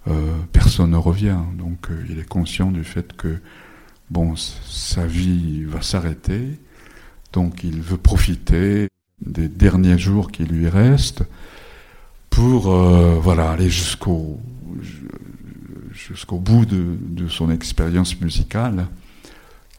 Euh, 0.07 0.35
personne 0.51 0.91
ne 0.91 0.97
revient, 0.97 1.37
donc 1.57 1.91
euh, 1.91 2.05
il 2.09 2.19
est 2.19 2.27
conscient 2.27 2.71
du 2.71 2.83
fait 2.83 3.13
que 3.13 3.39
bon, 4.09 4.35
sa 4.35 5.05
vie 5.05 5.63
va 5.63 5.81
s'arrêter, 5.81 6.59
donc 7.33 7.63
il 7.63 7.81
veut 7.81 7.97
profiter 7.97 8.87
des 9.21 9.47
derniers 9.47 9.99
jours 9.99 10.31
qui 10.31 10.43
lui 10.43 10.67
restent 10.67 11.23
pour 12.31 12.71
voilà 12.71 13.51
aller 13.51 13.69
jusqu'au 13.69 14.39
jusqu'au 15.91 16.39
bout 16.39 16.65
de, 16.65 16.97
de, 16.99 17.27
son 17.27 17.51
expérience 17.51 18.19
musicale. 18.19 18.87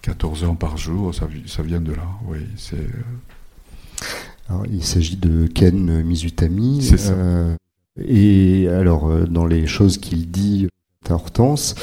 14 0.02 0.44
ans 0.44 0.54
par 0.54 0.76
jour, 0.76 1.14
ça, 1.14 1.26
ça 1.46 1.62
vient 1.62 1.80
de 1.80 1.92
là, 1.92 2.06
oui. 2.28 2.38
C'est, 2.56 2.86
alors, 4.48 4.66
il 4.66 4.84
s'agit 4.84 5.16
de 5.16 5.46
Ken 5.46 6.02
Mizutami. 6.02 6.82
C'est 6.82 6.98
ça. 6.98 7.12
Euh, 7.12 7.56
et 8.00 8.68
alors, 8.68 9.08
euh, 9.08 9.24
dans 9.26 9.46
les 9.46 9.66
choses 9.66 9.98
qu'il 9.98 10.30
dit 10.30 10.68
à 11.08 11.14
Hortense, 11.14 11.74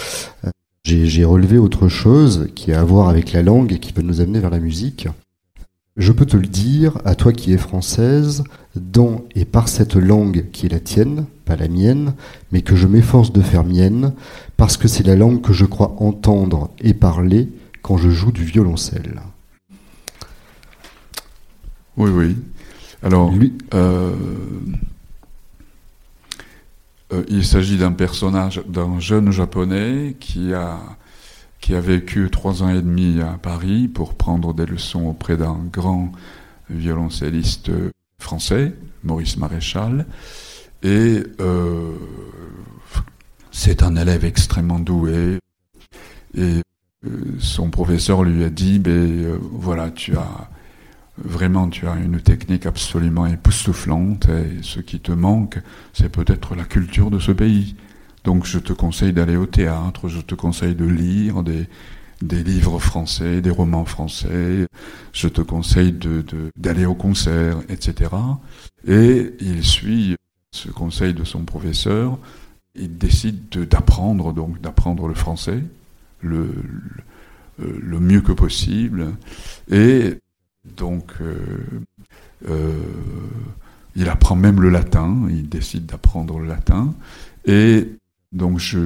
euh, 0.46 0.50
j'ai 0.84 1.24
relevé 1.24 1.58
autre 1.58 1.88
chose 1.88 2.50
qui 2.56 2.72
a 2.74 2.82
à 2.82 2.84
voir 2.84 3.10
avec 3.10 3.32
la 3.32 3.44
langue 3.44 3.74
et 3.74 3.80
qui 3.80 3.94
peut 3.94 4.02
nous 4.02 4.22
amener 4.22 4.40
vers 4.40 4.50
la 4.50 4.60
musique. 4.60 5.08
Je 5.98 6.12
peux 6.12 6.26
te 6.26 6.38
le 6.38 6.48
dire, 6.48 6.98
à 7.04 7.14
toi 7.14 7.34
qui 7.34 7.54
es 7.54 7.58
française, 7.58 8.44
dans 8.76 9.26
et 9.36 9.46
par 9.46 9.68
cette 9.68 9.96
langue 9.96 10.46
qui 10.52 10.66
est 10.66 10.70
la 10.70 10.80
tienne, 10.80 11.26
pas 11.46 11.58
la 11.58 11.68
mienne, 11.68 12.14
mais 12.52 12.62
que 12.62 12.76
je 12.76 12.88
m'efforce 12.88 13.34
de 13.34 13.42
faire 13.42 13.66
mienne, 13.66 14.14
parce 14.56 14.78
que 14.78 14.88
c'est 14.88 15.06
la 15.06 15.16
langue 15.16 15.42
que 15.42 15.54
je 15.54 15.66
crois 15.66 15.96
entendre 16.00 16.72
et 16.80 16.94
parler 16.94 17.50
quand 17.82 17.98
je 17.98 18.10
joue 18.10 18.32
du 18.32 18.46
violoncelle. 18.46 19.22
Oui, 21.98 22.10
oui. 22.10 22.38
Alors, 23.04 23.32
Lui, 23.32 23.54
euh, 23.74 24.14
euh, 27.12 27.24
il 27.30 27.46
s'agit 27.46 27.78
d'un 27.78 27.92
personnage, 27.92 28.62
d'un 28.68 29.00
jeune 29.00 29.32
japonais 29.32 30.16
qui 30.20 30.54
a, 30.54 30.80
qui 31.60 31.76
a 31.76 31.82
vécu 31.82 32.30
trois 32.30 32.64
ans 32.64 32.70
et 32.70 32.82
demi 32.82 33.22
à 33.22 33.38
Paris 33.38 33.88
pour 33.88 34.16
prendre 34.16 34.54
des 34.54 34.66
leçons 34.66 35.06
auprès 35.06 35.38
d'un 35.38 35.58
grand 35.72 36.12
violoncelliste 36.70 37.72
français, 38.20 38.74
Maurice 39.04 39.38
Maréchal. 39.38 40.06
Et 40.84 41.24
euh, 41.40 41.94
c'est 43.52 43.84
un 43.84 43.96
élève 43.96 44.24
extrêmement 44.24 44.80
doué. 44.80 45.40
Et 46.36 46.62
son 47.40 47.70
professeur 47.70 48.24
lui 48.24 48.44
a 48.44 48.50
dit, 48.50 48.78
ben 48.78 49.40
voilà, 49.52 49.90
tu 49.90 50.16
as 50.16 50.50
Vraiment, 51.24 51.68
tu 51.70 51.88
as 51.88 51.96
une 51.96 52.22
technique 52.22 52.66
absolument 52.66 53.26
époustouflante 53.26 54.30
et 54.30 54.62
ce 54.62 54.80
qui 54.80 55.00
te 55.00 55.12
manque, 55.12 55.60
c'est 55.92 56.10
peut-être 56.10 56.56
la 56.56 56.64
culture 56.64 57.12
de 57.12 57.20
ce 57.20 57.32
pays. 57.32 57.76
Donc 58.24 58.46
je 58.46 58.60
te 58.60 58.74
conseille 58.74 59.12
d'aller 59.12 59.36
au 59.36 59.46
théâtre, 59.46 60.08
je 60.08 60.22
te 60.22 60.36
conseille 60.36 60.76
de 60.76 60.86
lire 60.86 61.44
des, 61.44 61.68
livres 62.44 62.80
français, 62.80 63.42
des 63.42 63.50
romans 63.50 63.86
français, 63.86 64.66
je 65.12 65.28
te 65.28 65.42
conseille 65.42 65.98
d'aller 66.56 66.86
au 66.86 66.96
concert, 66.96 67.58
etc. 67.70 68.12
Et 68.88 69.34
il 69.42 69.64
suit 69.64 70.16
ce 70.52 70.70
conseil 70.70 71.14
de 71.14 71.26
son 71.26 71.44
professeur, 71.44 72.18
il 72.76 72.98
décide 72.98 73.50
d'apprendre 73.50 74.34
donc 74.34 74.62
d'apprendre 74.62 75.08
le 75.08 75.14
français 75.16 75.64
le, 76.22 76.54
le, 77.58 77.80
le, 77.80 78.00
mieux 78.00 78.22
que 78.22 78.32
possible 78.32 79.16
et 79.72 80.18
donc, 80.66 81.12
euh, 81.22 81.38
euh, 82.48 82.74
il 83.96 84.10
apprend 84.10 84.36
même 84.36 84.62
le 84.62 84.70
latin, 84.70 85.28
il 85.30 85.50
décide 85.50 85.86
d'apprendre 85.86 86.40
le 86.40 86.48
latin, 86.48 86.94
et 87.46 87.88
donc 88.32 88.60
je, 88.60 88.80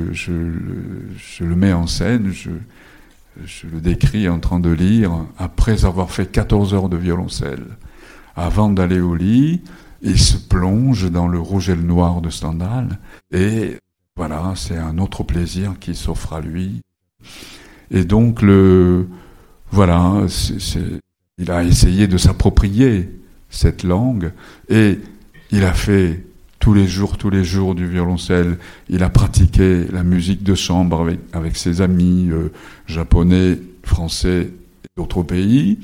le 1.43 1.55
mets 1.55 1.73
en 1.73 1.87
scène, 1.87 2.31
je, 2.31 2.51
je 3.45 3.67
le 3.67 3.81
décris 3.81 4.29
en 4.29 4.39
train 4.39 4.59
de 4.59 4.69
lire, 4.69 5.11
après 5.37 5.85
avoir 5.85 6.11
fait 6.11 6.31
14 6.31 6.73
heures 6.73 6.89
de 6.89 6.97
violoncelle. 6.97 7.65
Avant 8.35 8.69
d'aller 8.69 8.99
au 8.99 9.15
lit, 9.15 9.61
il 10.01 10.19
se 10.19 10.37
plonge 10.37 11.09
dans 11.11 11.27
le 11.27 11.39
rouge 11.39 11.69
et 11.69 11.75
le 11.75 11.83
noir 11.83 12.21
de 12.21 12.29
Stendhal, 12.29 12.99
et 13.31 13.77
voilà, 14.15 14.53
c'est 14.55 14.77
un 14.77 14.99
autre 14.99 15.23
plaisir 15.23 15.73
qui 15.79 15.95
s'offre 15.95 16.33
à 16.33 16.41
lui. 16.41 16.81
Et 17.89 18.05
donc, 18.05 18.41
le, 18.41 19.07
voilà, 19.71 20.25
c'est 20.27 20.99
il 21.37 21.51
a 21.51 21.63
essayé 21.63 22.07
de 22.07 22.17
s'approprier 22.17 23.09
cette 23.49 23.83
langue 23.83 24.31
et 24.69 24.99
il 25.51 25.63
a 25.63 25.73
fait 25.73 26.23
tous 26.59 26.73
les 26.73 26.87
jours, 26.87 27.17
tous 27.17 27.29
les 27.29 27.43
jours 27.43 27.75
du 27.75 27.87
violoncelle. 27.87 28.57
Il 28.89 29.03
a 29.03 29.09
pratiqué 29.09 29.85
la 29.91 30.03
musique 30.03 30.43
de 30.43 30.55
chambre 30.55 31.13
avec, 31.33 31.57
ses 31.57 31.81
amis 31.81 32.29
euh, 32.31 32.51
japonais, 32.85 33.59
français 33.83 34.49
et 34.49 34.87
d'autres 34.95 35.23
pays. 35.23 35.79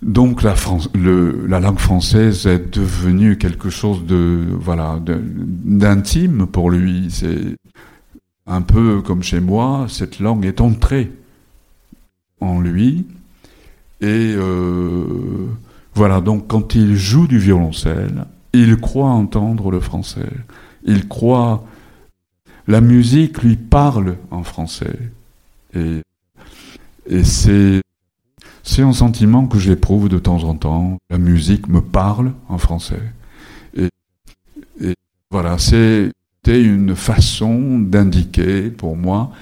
Donc 0.00 0.42
la, 0.42 0.54
la 1.48 1.58
langue 1.58 1.80
française 1.80 2.46
est 2.46 2.72
devenue 2.72 3.36
quelque 3.36 3.68
chose 3.68 4.04
de 4.04 4.46
voilà 4.52 5.00
d'intime 5.04 6.46
pour 6.46 6.70
lui. 6.70 7.08
C'est 7.10 7.56
un 8.46 8.62
peu 8.62 9.02
comme 9.02 9.24
chez 9.24 9.40
moi, 9.40 9.86
cette 9.88 10.20
langue 10.20 10.46
est 10.46 10.60
entrée 10.60 11.10
en 12.40 12.60
lui 12.60 13.06
et 14.00 14.34
euh, 14.36 15.48
voilà, 15.94 16.20
donc 16.20 16.46
quand 16.46 16.74
il 16.74 16.96
joue 16.96 17.26
du 17.26 17.38
violoncelle, 17.38 18.26
il 18.52 18.76
croit 18.76 19.10
entendre 19.10 19.70
le 19.70 19.80
français. 19.80 20.30
Il 20.84 21.08
croit... 21.08 21.64
La 22.66 22.80
musique 22.82 23.42
lui 23.42 23.56
parle 23.56 24.16
en 24.30 24.42
français. 24.42 24.98
Et, 25.74 26.02
c'est... 27.24 27.80
C'est 28.62 28.82
un 28.82 28.92
sentiment 28.92 29.46
que 29.46 29.58
j'éprouve 29.58 30.10
de 30.10 30.18
temps 30.18 30.44
en 30.44 30.54
temps. 30.54 30.98
La 31.08 31.16
musique 31.16 31.68
me 31.68 31.80
parle 31.80 32.32
en 32.50 32.58
français. 32.58 33.00
Et, 33.74 33.88
et 34.82 34.94
voilà, 35.30 35.56
c'était 35.56 36.62
une 36.62 36.94
façon 36.94 37.78
d'indiquer 37.78 38.68
pour 38.68 38.94
moi 38.94 39.32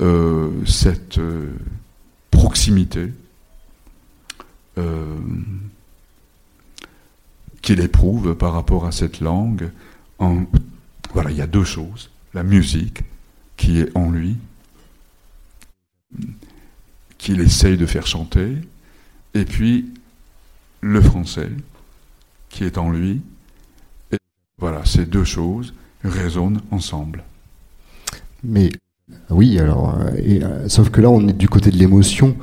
euh, 0.00 0.50
cette 0.66 1.18
euh, 1.18 1.52
proximité 2.32 3.12
euh, 4.78 5.16
qu'il 7.62 7.80
éprouve 7.80 8.34
par 8.34 8.52
rapport 8.52 8.86
à 8.86 8.92
cette 8.92 9.20
langue. 9.20 9.70
En, 10.18 10.44
voilà, 11.12 11.30
il 11.30 11.36
y 11.36 11.42
a 11.42 11.46
deux 11.46 11.64
choses. 11.64 12.10
La 12.34 12.42
musique 12.42 13.02
qui 13.56 13.78
est 13.78 13.96
en 13.96 14.10
lui, 14.10 14.36
qu'il 17.18 17.40
essaye 17.40 17.76
de 17.76 17.86
faire 17.86 18.06
chanter, 18.06 18.56
et 19.34 19.44
puis 19.44 19.92
le 20.80 21.00
français 21.00 21.50
qui 22.50 22.64
est 22.64 22.78
en 22.78 22.90
lui. 22.90 23.22
Et 24.12 24.18
voilà, 24.58 24.84
ces 24.84 25.06
deux 25.06 25.24
choses 25.24 25.74
résonnent 26.02 26.60
ensemble. 26.70 27.24
Mais 28.42 28.70
oui, 29.30 29.58
alors, 29.58 29.94
euh, 29.94 30.10
euh, 30.18 30.68
sauf 30.68 30.90
que 30.90 31.00
là, 31.00 31.10
on 31.10 31.26
est 31.28 31.32
du 31.32 31.48
côté 31.48 31.70
de 31.70 31.76
l'émotion. 31.76 32.36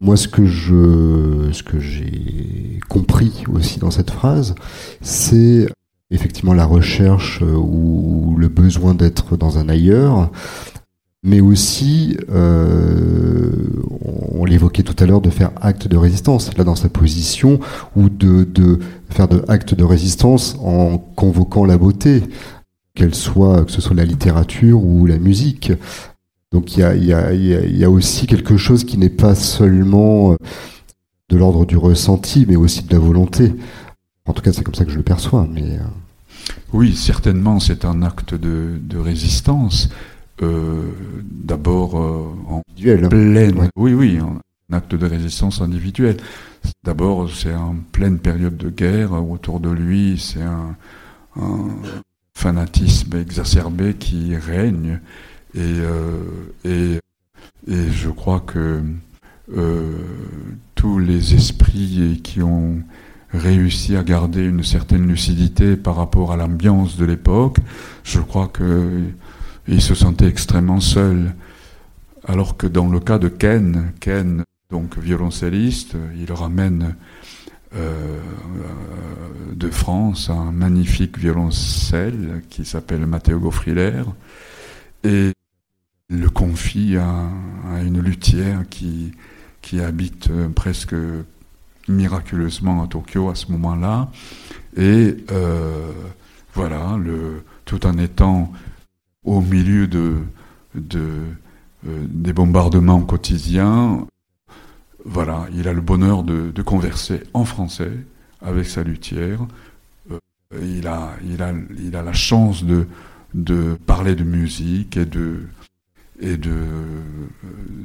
Moi, 0.00 0.16
ce 0.16 0.28
que 0.28 0.44
je, 0.44 1.50
ce 1.52 1.62
que 1.62 1.80
j'ai 1.80 2.80
compris 2.88 3.44
aussi 3.50 3.78
dans 3.78 3.90
cette 3.90 4.10
phrase, 4.10 4.54
c'est 5.00 5.66
effectivement 6.10 6.52
la 6.52 6.66
recherche 6.66 7.40
euh, 7.42 7.56
ou 7.56 8.36
le 8.38 8.48
besoin 8.48 8.94
d'être 8.94 9.36
dans 9.36 9.58
un 9.58 9.68
ailleurs, 9.68 10.30
mais 11.22 11.40
aussi, 11.40 12.16
euh, 12.30 13.50
on, 14.32 14.44
l'évoquait 14.44 14.84
tout 14.84 14.94
à 15.02 15.06
l'heure, 15.06 15.20
de 15.20 15.30
faire 15.30 15.50
acte 15.60 15.88
de 15.88 15.96
résistance, 15.96 16.56
là 16.56 16.62
dans 16.62 16.76
sa 16.76 16.88
position, 16.88 17.58
ou 17.96 18.08
de, 18.08 18.44
de 18.44 18.78
faire 19.08 19.26
de 19.26 19.42
acte 19.48 19.74
de 19.74 19.82
résistance 19.82 20.56
en 20.62 20.98
convoquant 20.98 21.64
la 21.64 21.78
beauté, 21.78 22.22
qu'elle 22.94 23.14
soit, 23.14 23.64
que 23.64 23.72
ce 23.72 23.80
soit 23.80 23.96
la 23.96 24.04
littérature 24.04 24.84
ou 24.84 25.06
la 25.06 25.18
musique. 25.18 25.72
Donc 26.56 26.74
il 26.78 27.04
y 27.04 27.84
a, 27.84 27.90
aussi 27.90 28.26
quelque 28.26 28.56
chose 28.56 28.84
qui 28.84 28.96
n'est 28.96 29.10
pas 29.10 29.34
seulement 29.34 30.32
euh, 30.32 30.36
de 31.28 31.36
l'ordre 31.36 31.66
du 31.66 31.76
ressenti, 31.76 32.46
mais 32.48 32.56
aussi 32.56 32.82
de 32.82 32.90
la 32.94 32.98
volonté. 32.98 33.52
En 34.24 34.32
tout 34.32 34.40
cas, 34.40 34.54
c'est 34.54 34.64
comme 34.64 34.74
ça 34.74 34.86
que 34.86 34.90
je 34.90 34.96
le 34.96 35.02
perçois. 35.02 35.46
Mais 35.52 35.74
euh, 35.74 35.82
oui, 36.72 36.96
certainement, 36.96 37.60
c'est 37.60 37.84
un 37.84 38.00
acte 38.00 38.32
de, 38.32 38.80
résistance. 38.96 39.90
Euh, 40.40 40.92
d'abord 41.22 41.94
en 41.94 42.62
pleine, 42.74 43.68
oui, 43.76 43.92
oui, 43.92 44.18
un 44.18 44.74
acte 44.74 44.94
de 44.94 45.04
résistance 45.04 45.60
individuelle. 45.60 46.16
D'abord, 46.82 47.28
c'est 47.28 47.54
en 47.54 47.76
pleine 47.92 48.18
période 48.18 48.56
de 48.56 48.70
guerre. 48.70 49.12
Autour 49.12 49.60
de 49.60 49.68
lui, 49.68 50.18
c'est 50.18 50.42
un 50.42 50.74
fanatisme 52.34 53.14
exacerbé 53.18 53.92
qui 53.92 54.34
règne. 54.36 55.00
Euh, 55.56 56.22
et, 56.64 56.98
et, 57.68 57.90
je 57.90 58.10
crois 58.10 58.40
que 58.40 58.82
euh, 59.56 59.92
tous 60.74 60.98
les 60.98 61.34
esprits 61.34 62.20
qui 62.22 62.42
ont 62.42 62.82
réussi 63.32 63.96
à 63.96 64.02
garder 64.02 64.44
une 64.44 64.64
certaine 64.64 65.06
lucidité 65.06 65.76
par 65.76 65.96
rapport 65.96 66.32
à 66.32 66.36
l'ambiance 66.36 66.96
de 66.96 67.04
l'époque, 67.04 67.58
je 68.04 68.20
crois 68.20 68.50
qu'ils 68.54 69.82
se 69.82 69.94
sentaient 69.94 70.28
extrêmement 70.28 70.80
seuls. 70.80 71.34
Alors 72.26 72.56
que 72.56 72.66
dans 72.66 72.88
le 72.88 72.98
cas 72.98 73.18
de 73.18 73.28
Ken, 73.28 73.92
Ken, 74.00 74.42
donc 74.70 74.98
violoncelliste, 74.98 75.96
il 76.18 76.32
ramène 76.32 76.96
euh, 77.74 78.20
de 79.54 79.70
France 79.70 80.30
un 80.30 80.50
magnifique 80.50 81.18
violoncelle 81.18 82.42
qui 82.48 82.64
s'appelle 82.64 83.06
Matteo 83.06 83.38
Goffriller 83.38 84.02
et 85.04 85.32
le 86.08 86.28
confie 86.28 86.96
à, 86.96 87.30
une 87.82 88.00
luthière 88.00 88.62
qui, 88.68 89.12
qui 89.60 89.80
habite 89.80 90.30
euh, 90.30 90.48
presque 90.48 90.94
miraculeusement 91.88 92.82
à 92.82 92.86
Tokyo 92.86 93.28
à 93.28 93.34
ce 93.34 93.50
moment-là. 93.52 94.10
Et 94.76 95.16
euh, 95.30 95.92
voilà, 96.54 96.98
tout 97.64 97.86
en 97.86 97.98
étant 97.98 98.52
au 99.24 99.40
milieu 99.40 99.86
de, 99.86 100.16
de 100.74 101.22
des 101.84 102.32
bombardements 102.32 103.02
quotidiens, 103.02 104.06
voilà, 105.04 105.46
il 105.54 105.68
a 105.68 105.72
le 105.72 105.80
bonheur 105.80 106.24
de, 106.24 106.62
converser 106.62 107.22
en 107.32 107.44
français 107.44 107.92
avec 108.40 108.66
sa 108.66 108.82
luthière. 108.82 109.40
Euh, 110.10 110.18
il, 110.60 110.88
a, 110.88 111.12
il, 111.24 111.42
a, 111.42 111.52
il 111.78 111.94
a 111.94 112.02
la 112.02 112.12
chance 112.12 112.64
de, 112.64 112.88
de 113.34 113.78
parler 113.86 114.16
de 114.16 114.24
musique 114.24 114.96
et 114.96 115.04
de, 115.04 115.42
et 116.20 116.36
de, 116.36 116.54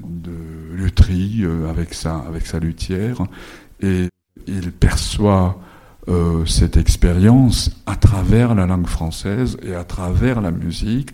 de 0.03 0.31
lutherie 0.73 1.41
euh, 1.43 1.69
avec 1.69 1.93
sa, 1.93 2.17
avec 2.17 2.45
sa 2.45 2.59
luthière. 2.59 3.21
Et 3.81 4.07
il 4.47 4.71
perçoit 4.71 5.59
euh, 6.07 6.45
cette 6.45 6.77
expérience 6.77 7.71
à 7.85 7.95
travers 7.95 8.55
la 8.55 8.65
langue 8.65 8.87
française 8.87 9.57
et 9.63 9.75
à 9.75 9.83
travers 9.83 10.41
la 10.41 10.51
musique, 10.51 11.09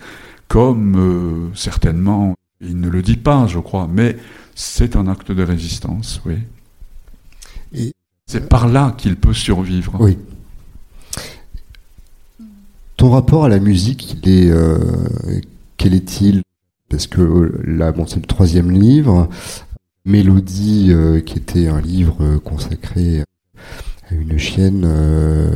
comme 0.47 1.51
certainement, 1.56 2.36
il 2.62 2.80
ne 2.80 2.89
le 2.89 3.01
dit 3.01 3.17
pas, 3.17 3.47
je 3.47 3.60
crois, 3.60 3.88
mais 3.91 4.17
c'est 4.56 4.95
un 4.95 5.08
acte 5.08 5.32
de 5.32 5.43
résistance, 5.43 6.21
oui. 6.25 6.38
Et 7.73 7.93
c'est 8.25 8.49
par 8.49 8.67
là 8.67 8.95
qu'il 8.97 9.15
peut 9.15 9.34
survivre. 9.34 9.95
Oui. 9.99 10.17
Ton 12.97 13.12
rapport 13.12 13.45
à 13.45 13.49
la 13.49 13.60
musique, 13.60 14.17
est, 14.25 14.49
euh, 14.49 14.80
quel 15.77 15.93
est-il? 15.93 16.41
Parce 16.89 17.08
que 17.08 17.60
là, 17.65 17.91
bon, 17.91 18.06
c'est 18.08 18.19
le 18.19 18.28
troisième 18.28 18.71
livre. 18.71 19.30
Mélodie, 20.06 20.88
euh, 20.91 21.19
qui 21.19 21.38
était 21.38 21.67
un 21.67 21.82
livre 21.82 22.38
consacré 22.38 23.23
à 24.10 24.13
une 24.13 24.38
chienne, 24.38 24.84
euh, 24.86 25.52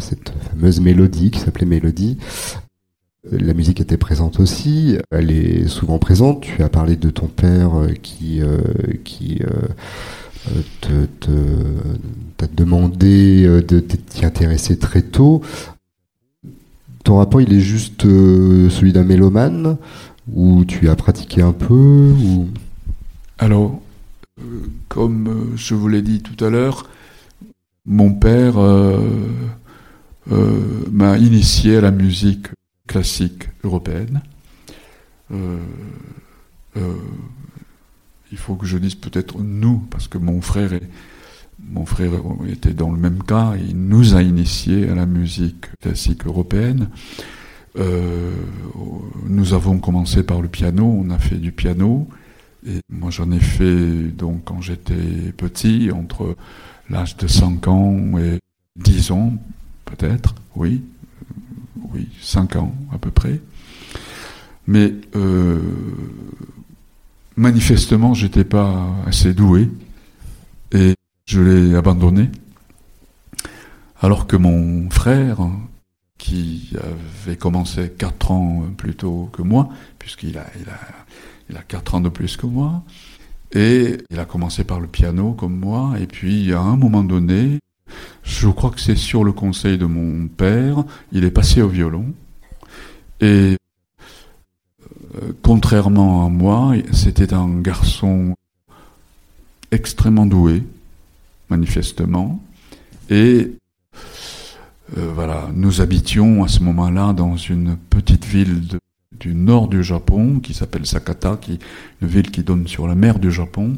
cette 0.00 0.32
fameuse 0.50 0.80
mélodie 0.80 1.30
qui 1.30 1.38
s'appelait 1.38 1.66
Mélodie. 1.66 2.18
La 3.30 3.54
musique 3.54 3.80
était 3.80 3.96
présente 3.96 4.38
aussi, 4.38 4.98
elle 5.10 5.30
est 5.30 5.66
souvent 5.66 5.98
présente. 5.98 6.42
Tu 6.42 6.62
as 6.62 6.68
parlé 6.68 6.96
de 6.96 7.08
ton 7.08 7.26
père 7.26 7.74
euh, 7.74 7.88
qui, 8.02 8.42
euh, 8.42 8.58
qui 9.02 9.40
euh, 9.42 11.06
t'a 12.36 12.46
demandé 12.48 13.46
de 13.46 13.80
t'y 13.80 14.26
intéresser 14.26 14.78
très 14.78 15.00
tôt. 15.00 15.40
Ton 17.02 17.16
rapport, 17.16 17.40
il 17.40 17.52
est 17.52 17.60
juste 17.60 18.02
celui 18.02 18.92
d'un 18.92 19.04
mélomane 19.04 19.78
ou 20.32 20.64
tu 20.64 20.88
as 20.88 20.96
pratiqué 20.96 21.42
un 21.42 21.52
peu. 21.52 22.12
Alors, 23.38 23.80
comme 24.88 25.52
je 25.56 25.74
vous 25.74 25.88
l'ai 25.88 26.02
dit 26.02 26.22
tout 26.22 26.42
à 26.44 26.50
l'heure, 26.50 26.88
mon 27.86 28.12
père 28.12 28.54
m'a 30.90 31.18
initié 31.18 31.76
à 31.76 31.80
la 31.80 31.90
musique 31.90 32.48
classique 32.86 33.48
européenne. 33.62 34.22
Euh, 35.30 35.58
euh, 36.76 36.94
il 38.30 38.38
faut 38.38 38.56
que 38.56 38.66
je 38.66 38.78
dise 38.78 38.94
peut-être 38.94 39.38
nous, 39.38 39.78
parce 39.90 40.08
que 40.08 40.18
mon 40.18 40.40
frère, 40.40 40.72
mon 41.60 41.86
frère 41.86 42.12
était 42.48 42.74
dans 42.74 42.90
le 42.90 42.98
même 42.98 43.22
cas, 43.22 43.54
il 43.56 43.76
nous 43.76 44.14
a 44.14 44.22
initiés 44.22 44.88
à 44.88 44.94
la 44.94 45.06
musique 45.06 45.66
classique 45.80 46.26
européenne. 46.26 46.88
Euh, 47.76 48.32
nous 49.26 49.52
avons 49.52 49.78
commencé 49.78 50.22
par 50.22 50.40
le 50.40 50.48
piano, 50.48 50.84
on 50.84 51.10
a 51.10 51.18
fait 51.18 51.36
du 51.36 51.52
piano, 51.52 52.08
et 52.66 52.80
moi 52.88 53.10
j'en 53.10 53.30
ai 53.32 53.40
fait 53.40 54.08
donc 54.16 54.44
quand 54.44 54.60
j'étais 54.60 55.32
petit, 55.36 55.90
entre 55.90 56.36
l'âge 56.88 57.16
de 57.16 57.26
5 57.26 57.66
ans 57.68 58.18
et 58.18 58.38
10 58.76 59.10
ans 59.10 59.32
peut-être, 59.84 60.34
oui, 60.54 60.82
oui, 61.92 62.08
5 62.20 62.56
ans 62.56 62.74
à 62.92 62.98
peu 62.98 63.10
près. 63.10 63.40
Mais 64.66 64.94
euh, 65.14 65.60
manifestement, 67.36 68.14
j'étais 68.14 68.44
pas 68.44 68.94
assez 69.06 69.34
doué 69.34 69.68
et 70.72 70.94
je 71.26 71.40
l'ai 71.40 71.74
abandonné. 71.74 72.30
Alors 74.00 74.26
que 74.26 74.36
mon 74.36 74.88
frère, 74.90 75.38
qui 76.18 76.72
avait 77.24 77.36
commencé 77.36 77.90
4 77.90 78.30
ans 78.30 78.64
plus 78.76 78.94
tôt 78.94 79.28
que 79.32 79.42
moi, 79.42 79.68
puisqu'il 79.98 80.38
a, 80.38 80.46
il 80.60 80.68
a, 80.68 80.78
il 81.50 81.56
a 81.56 81.62
4 81.62 81.96
ans 81.96 82.00
de 82.00 82.08
plus 82.08 82.36
que 82.36 82.46
moi, 82.46 82.82
et 83.52 83.98
il 84.10 84.18
a 84.18 84.24
commencé 84.24 84.64
par 84.64 84.80
le 84.80 84.86
piano 84.86 85.32
comme 85.32 85.56
moi, 85.56 85.94
et 86.00 86.06
puis 86.06 86.52
à 86.52 86.60
un 86.60 86.76
moment 86.76 87.04
donné, 87.04 87.58
je 88.22 88.48
crois 88.48 88.70
que 88.70 88.80
c'est 88.80 88.96
sur 88.96 89.24
le 89.24 89.32
conseil 89.32 89.78
de 89.78 89.86
mon 89.86 90.28
père, 90.28 90.84
il 91.12 91.24
est 91.24 91.30
passé 91.30 91.62
au 91.62 91.68
violon. 91.68 92.06
Et 93.20 93.56
euh, 95.16 95.32
contrairement 95.42 96.26
à 96.26 96.28
moi, 96.28 96.74
c'était 96.92 97.32
un 97.32 97.60
garçon 97.60 98.34
extrêmement 99.70 100.26
doué, 100.26 100.62
manifestement. 101.48 102.40
Et 103.10 103.52
euh, 104.96 105.10
voilà, 105.14 105.48
nous 105.54 105.80
habitions 105.80 106.44
à 106.44 106.48
ce 106.48 106.62
moment-là 106.62 107.12
dans 107.12 107.36
une 107.36 107.76
petite 107.76 108.24
ville 108.24 108.62
du 109.18 109.34
nord 109.34 109.68
du 109.68 109.82
Japon 109.82 110.40
qui 110.40 110.54
s'appelle 110.54 110.86
Sakata, 110.86 111.36
qui 111.40 111.58
une 112.02 112.08
ville 112.08 112.30
qui 112.30 112.42
donne 112.42 112.66
sur 112.66 112.86
la 112.86 112.94
mer 112.94 113.18
du 113.18 113.30
Japon. 113.30 113.76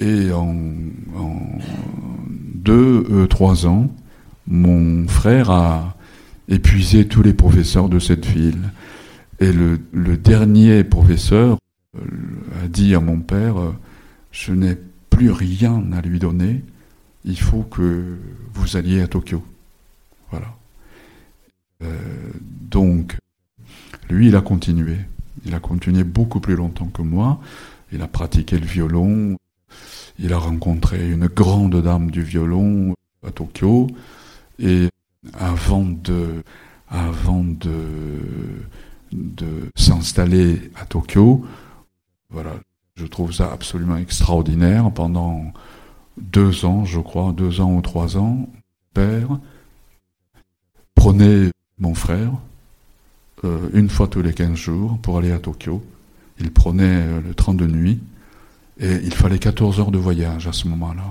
Et 0.00 0.30
en, 0.30 0.54
deux, 2.54 3.04
euh, 3.10 3.26
trois 3.26 3.66
ans, 3.66 3.90
mon 4.46 5.08
frère 5.08 5.50
a 5.50 5.96
épuisé 6.48 7.06
tous 7.06 7.22
les 7.22 7.34
professeurs 7.34 7.88
de 7.88 7.98
cette 7.98 8.26
ville. 8.26 8.70
Et 9.40 9.52
le, 9.52 9.78
dernier 10.16 10.84
professeur 10.84 11.58
euh, 11.96 12.00
a 12.64 12.68
dit 12.68 12.94
à 12.94 13.00
mon 13.00 13.20
père, 13.20 13.58
euh, 13.60 13.72
je 14.30 14.52
n'ai 14.52 14.76
plus 15.10 15.30
rien 15.30 15.84
à 15.92 16.00
lui 16.00 16.18
donner, 16.18 16.64
il 17.24 17.38
faut 17.38 17.62
que 17.62 18.18
vous 18.54 18.76
alliez 18.76 19.00
à 19.00 19.08
Tokyo. 19.08 19.42
Voilà. 20.30 20.54
donc, 22.70 23.16
lui, 24.10 24.28
il 24.28 24.36
a 24.36 24.40
continué. 24.40 24.98
Il 25.44 25.54
a 25.54 25.60
continué 25.60 26.04
beaucoup 26.04 26.40
plus 26.40 26.56
longtemps 26.56 26.86
que 26.86 27.02
moi. 27.02 27.40
Il 27.92 28.02
a 28.02 28.08
pratiqué 28.08 28.58
le 28.58 28.66
violon, 28.66 29.36
il 30.18 30.32
a 30.32 30.38
rencontré 30.38 31.08
une 31.08 31.26
grande 31.26 31.80
dame 31.80 32.10
du 32.10 32.22
violon 32.22 32.94
à 33.26 33.30
Tokyo 33.30 33.86
et 34.58 34.88
avant 35.38 35.84
de, 35.84 36.42
avant 36.88 37.44
de, 37.44 37.86
de 39.12 39.70
s'installer 39.76 40.70
à 40.76 40.84
Tokyo, 40.86 41.44
voilà, 42.30 42.52
je 42.96 43.06
trouve 43.06 43.32
ça 43.32 43.50
absolument 43.52 43.96
extraordinaire. 43.96 44.90
Pendant 44.90 45.52
deux 46.18 46.64
ans, 46.64 46.84
je 46.84 47.00
crois, 47.00 47.32
deux 47.32 47.60
ans 47.60 47.74
ou 47.74 47.80
trois 47.80 48.16
ans, 48.16 48.48
père 48.92 49.38
prenait 50.98 51.50
mon 51.78 51.94
frère 51.94 52.32
euh, 53.44 53.68
une 53.72 53.88
fois 53.88 54.08
tous 54.08 54.20
les 54.20 54.32
quinze 54.32 54.56
jours 54.56 54.98
pour 54.98 55.16
aller 55.16 55.30
à 55.30 55.38
Tokyo. 55.38 55.80
Il 56.40 56.50
prenait 56.52 57.06
euh, 57.06 57.20
le 57.20 57.34
train 57.34 57.54
de 57.54 57.66
nuit 57.66 58.00
et 58.80 58.94
il 59.04 59.14
fallait 59.14 59.38
14 59.38 59.78
heures 59.78 59.92
de 59.92 59.98
voyage 59.98 60.48
à 60.48 60.52
ce 60.52 60.66
moment-là. 60.66 61.04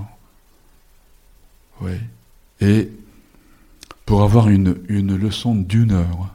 Oui. 1.79 1.93
Et 2.59 2.89
pour 4.05 4.23
avoir 4.23 4.49
une, 4.49 4.75
leçon 4.89 5.55
d'une 5.55 5.91
heure. 5.93 6.33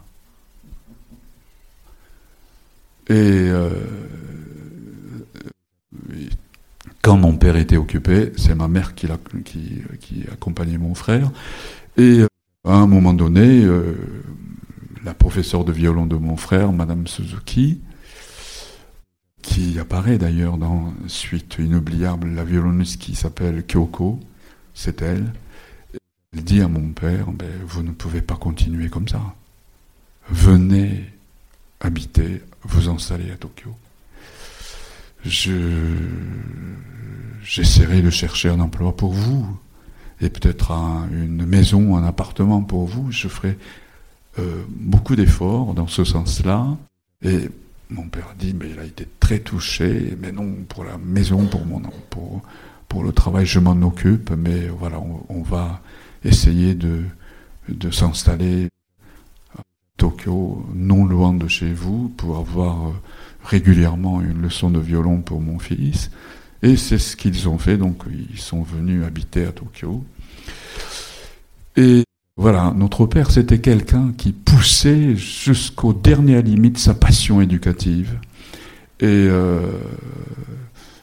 Et 3.09 3.13
euh, 3.13 3.71
quand 7.03 7.19
mon 7.19 7.37
père 7.37 7.57
était 7.57 7.77
occupé, 7.77 8.33
c'est 8.39 8.55
ma 8.55 8.69
mère 8.69 8.95
qui, 8.95 9.09
accompagnait 10.31 10.79
mon 10.79 10.95
frère. 10.95 11.31
À 12.65 12.75
un 12.75 12.87
moment 12.87 13.15
donné, 13.15 13.65
euh, 13.65 13.95
la 15.05 15.15
professeure 15.15 15.65
de 15.65 15.73
violon 15.73 16.07
de 16.07 16.17
mon 16.17 16.37
frère, 16.37 16.73
Madame 16.73 17.07
Suzuki, 17.07 17.81
qui 19.43 19.79
apparaît 19.81 20.19
d'ailleurs 20.19 20.57
dans 20.59 20.95
Suite 21.09 21.57
inoubliable, 21.59 22.29
la 22.29 22.45
violoniste 22.45 23.01
qui 23.01 23.17
s'appelle 23.17 23.67
Kyoko, 23.67 24.21
c'est 24.75 25.03
elle. 25.03 25.33
Elle 26.33 26.45
dit 26.45 26.63
à 26.63 26.69
mon 26.69 26.93
père, 26.93 27.33
ben, 27.33 27.51
vous 27.67 27.83
ne 27.83 27.91
pouvez 27.91 28.23
pas 28.23 28.37
continuer 28.37 28.89
comme 28.89 29.09
ça. 29.09 29.21
Venez 30.31 31.13
habiter, 31.81 32.43
vous 32.63 32.89
installer 32.89 33.33
à 33.33 33.37
Tokyo. 33.37 33.75
Je, 35.25 35.99
j'essaierai 37.43 38.03
de 38.03 38.11
chercher 38.11 38.49
un 38.49 38.61
emploi 38.61 38.97
pour 38.97 39.13
vous. 39.13 39.47
Et 40.23 40.31
peut-être 40.31 40.71
une 41.11 41.45
maison, 41.45 41.97
un 41.97 42.05
appartement 42.05 42.63
pour 42.63 42.87
vous, 42.87 43.11
je 43.11 43.27
ferai 43.27 43.59
euh, 44.39 44.63
beaucoup 44.69 45.17
d'efforts 45.17 45.75
dans 45.75 45.89
ce 45.89 46.05
sens-là. 46.05 46.69
Et 47.23 47.51
mon 47.91 48.05
père 48.05 48.35
dit, 48.39 48.55
mais 48.59 48.71
il 48.71 48.79
a 48.79 48.85
été 48.85 49.07
très 49.19 49.41
touché, 49.41 50.17
mais 50.21 50.31
non, 50.31 50.55
pour 50.69 50.85
la 50.85 50.97
maison, 50.97 51.45
pour 51.47 51.67
mon 51.67 51.83
pour, 52.09 52.41
pour 52.89 53.03
le 53.03 53.13
travail, 53.13 53.47
je 53.47 53.59
m'en 53.59 53.81
occupe, 53.83 54.31
mais 54.31 54.69
voilà, 54.69 55.01
on, 55.29 55.43
va 55.43 55.83
essayer 56.25 56.75
de, 56.75 57.03
de 57.69 57.91
s'installer 57.91 58.69
à 59.59 59.63
Tokyo, 59.97 60.65
non 60.73 61.05
loin 61.05 61.35
de 61.35 61.49
chez 61.49 61.73
vous, 61.73 62.09
pour 62.17 62.39
avoir 62.39 62.89
euh, 62.89 62.93
régulièrement 63.45 64.23
une 64.23 64.41
leçon 64.41 64.71
de 64.71 64.79
violon 64.79 65.21
pour 65.21 65.41
mon 65.41 65.59
fils. 65.59 66.11
Et 66.63 66.77
c'est 66.77 66.99
ce 66.99 67.17
qu'ils 67.17 67.49
ont 67.49 67.59
fait, 67.59 67.77
donc 67.77 68.05
ils 68.31 68.39
sont 68.39 68.63
venus 68.63 69.05
habiter 69.05 69.47
à 69.47 69.53
Tokyo. 69.53 70.05
Et 71.77 72.05
voilà, 72.37 72.73
notre 72.77 73.07
père, 73.07 73.31
c'était 73.31 73.61
quelqu'un 73.61 74.13
qui 74.17 74.33
poussait 74.33 75.17
jusqu'aux 75.17 75.93
dernières 75.93 76.43
limites 76.43 76.79
sa 76.79 76.95
passion 76.95 77.41
éducative. 77.41 78.19
Et, 79.01 79.07
euh, 79.07 79.61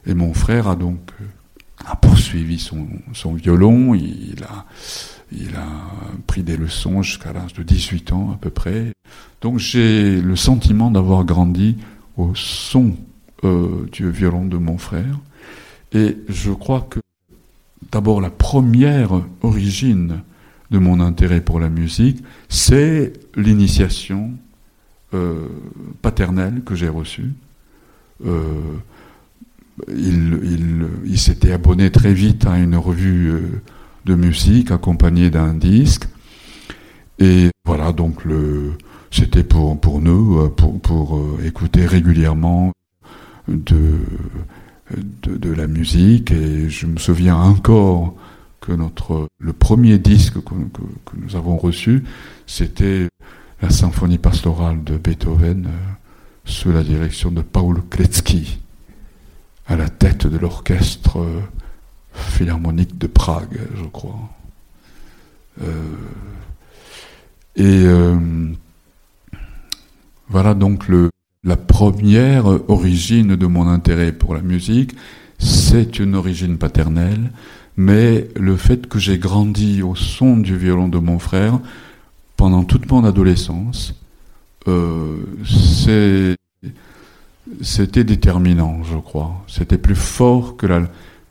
et 0.05 0.13
mon 0.13 0.33
frère 0.33 0.67
a 0.67 0.75
donc 0.75 0.99
poursuivi 1.95 2.59
son, 2.59 3.33
violon, 3.33 3.95
il 3.95 4.43
a, 4.43 4.65
il 5.31 5.55
a 5.55 5.67
pris 6.27 6.43
des 6.43 6.57
leçons 6.57 7.01
jusqu'à 7.01 7.33
l'âge 7.33 7.53
de 7.53 7.63
18 7.63 8.11
ans 8.13 8.31
à 8.33 8.37
peu 8.37 8.49
près. 8.49 8.91
Donc 9.41 9.59
j'ai 9.59 10.21
le 10.21 10.35
sentiment 10.35 10.91
d'avoir 10.91 11.23
grandi 11.23 11.77
au 12.17 12.33
son 12.35 12.95
euh, 13.43 13.87
du 13.91 14.09
violon 14.11 14.45
de 14.45 14.57
mon 14.57 14.77
frère. 14.77 15.19
Et 15.93 16.17
je 16.27 16.51
crois 16.51 16.87
que 16.89 16.99
d'abord 17.91 18.21
la 18.21 18.29
première 18.29 19.21
origine 19.41 20.21
de 20.71 20.77
mon 20.77 20.99
intérêt 20.99 21.41
pour 21.41 21.59
la 21.59 21.69
musique, 21.69 22.23
c'est 22.47 23.13
l'initiation 23.35 24.31
euh, 25.13 25.47
paternelle 26.01 26.61
que 26.63 26.75
j'ai 26.75 26.89
reçue. 26.89 27.31
Euh, 28.25 28.43
il, 29.87 31.17
s'était 31.17 31.53
abonné 31.53 31.89
très 31.89 32.13
vite 32.13 32.45
à 32.45 32.59
une 32.59 32.75
revue 32.75 33.31
euh, 33.31 33.41
de 34.05 34.13
musique 34.13 34.71
accompagnée 34.71 35.29
d'un 35.29 35.53
disque. 35.53 36.07
Et 37.17 37.49
voilà, 37.65 37.91
donc 37.91 38.23
le, 38.23 38.73
c'était 39.09 39.43
pour, 39.43 39.79
pour 39.79 39.99
nous, 40.01 40.47
pour, 40.49 40.79
pour 40.79 41.19
écouter 41.43 41.85
régulièrement 41.85 42.71
de, 43.47 43.97
de, 44.97 45.51
la 45.51 45.67
musique. 45.67 46.31
Et 46.31 46.69
je 46.69 46.85
me 46.85 46.97
souviens 46.97 47.35
encore 47.35 48.15
que 48.61 48.71
notre, 48.71 49.27
le 49.39 49.53
premier 49.53 49.97
disque 49.97 50.43
que, 50.43 50.53
nous 51.17 51.35
avons 51.35 51.57
reçu, 51.57 52.03
c'était 52.47 53.07
la 53.61 53.69
symphonie 53.69 54.17
pastorale 54.17 54.83
de 54.83 54.97
Beethoven 54.97 55.67
sous 56.45 56.71
la 56.71 56.83
direction 56.83 57.31
de 57.31 57.41
Paul 57.41 57.81
Kletzky 57.89 58.59
à 59.67 59.75
la 59.75 59.87
tête 59.87 60.25
de 60.25 60.37
l'orchestre 60.37 61.19
euh, 61.19 61.41
philharmonique 62.13 62.97
de 62.97 63.07
Prague, 63.07 63.59
je 63.75 63.85
crois. 63.85 64.29
Euh, 65.61 65.95
et 67.55 67.85
euh, 67.85 68.17
voilà 70.27 70.53
donc 70.53 70.87
le, 70.87 71.09
la 71.43 71.57
première 71.57 72.45
origine 72.69 73.35
de 73.35 73.47
mon 73.47 73.67
intérêt 73.67 74.11
pour 74.11 74.33
la 74.33 74.41
musique, 74.41 74.95
c'est 75.37 75.99
une 75.99 76.15
origine 76.15 76.57
paternelle, 76.57 77.31
mais 77.77 78.27
le 78.35 78.57
fait 78.57 78.87
que 78.87 78.99
j'ai 78.99 79.17
grandi 79.17 79.81
au 79.81 79.95
son 79.95 80.35
du 80.37 80.57
violon 80.57 80.89
de 80.89 80.99
mon 80.99 81.17
frère 81.17 81.59
pendant 82.35 82.63
toute 82.63 82.91
mon 82.91 83.05
adolescence, 83.05 83.93
euh, 84.67 85.17
c'était 87.61 88.03
déterminant, 88.03 88.83
je 88.83 88.97
crois. 88.97 89.43
C'était 89.47 89.77
plus 89.77 89.95
fort 89.95 90.57
que 90.57 90.67
la, 90.67 90.81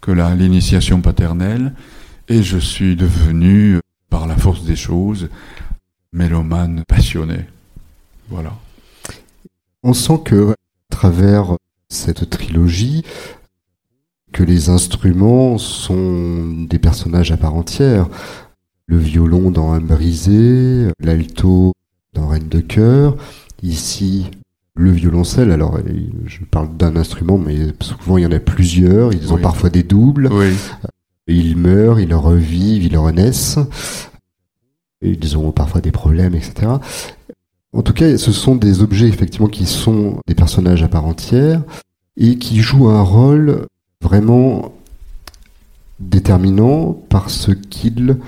que 0.01 0.11
l'initiation 0.11 1.03
paternelle, 1.03 1.75
et 2.29 2.42
je 2.42 2.59
suis 2.59 2.97
devenu, 2.97 3.79
par 4.09 4.27
la 4.27 4.37
force 4.37 4.64
des 4.64 4.77
choses, 4.77 5.29
mélomane 6.12 6.83
passionné. 6.88 7.40
Voilà. 8.31 8.55
On 9.83 9.93
sent 9.93 10.21
que, 10.25 10.51
à 10.51 10.55
travers 10.91 11.57
cette 11.88 12.29
trilogie, 12.31 13.05
que 14.33 14.43
les 14.43 14.69
instruments 14.69 15.59
sont 15.59 16.67
des 16.69 16.79
personnages 16.79 17.33
à 17.33 17.37
part 17.37 17.55
entière. 17.55 18.09
Le 18.87 18.99
violon 18.99 19.51
dans 19.51 19.73
Un 19.73 19.81
brisé, 19.81 20.88
l'alto 21.01 21.73
dans 22.14 22.29
Reine 22.29 22.49
de 22.49 22.61
cœur, 22.61 23.17
ici 23.62 24.31
le 24.75 24.93
violoncelle, 24.93 25.51
alors 25.51 25.79
je 26.27 26.45
parle 26.45 26.77
d'un 26.77 26.95
instrument, 26.95 27.37
mais 27.37 27.57
souvent 27.81 28.17
il 28.17 28.23
y 28.23 28.27
en 28.27 28.33
a 28.33 28.38
plusieurs, 28.38 29.12
ils 29.12 29.33
ont 29.33 29.38
parfois 29.38 29.71
des 29.71 29.83
doubles, 29.83 30.29
oui. 30.33 30.55
ils 31.27 31.57
meurent, 31.57 31.99
ils 31.99 32.14
revivent, 32.14 32.85
ils 32.85 32.97
renaissent, 32.97 33.59
ils 35.03 35.37
ont 35.37 35.51
parfois 35.51 35.81
des 35.81 35.91
problèmes, 35.91 36.37
etc. 36.37 36.75
En 37.73 37.83
tout 37.83 37.93
cas, 37.93 38.17
ce 38.17 38.33
sont 38.33 38.57
des 38.57 38.83
objets 38.83 39.09
effectivement 39.09 39.49
qui 39.49 39.67
sont 39.67 40.21
des 40.27 40.35
personnages 40.35 40.83
à 40.83 40.89
part 40.89 41.05
entière 41.05 41.63
et 42.17 42.39
qui 42.39 42.61
jouent 42.61 42.89
un 42.89 43.03
rôle 43.03 43.67
vraiment 44.01 44.73
déterminant 46.01 46.93
parce 47.09 47.51
qu'ils 47.71 48.19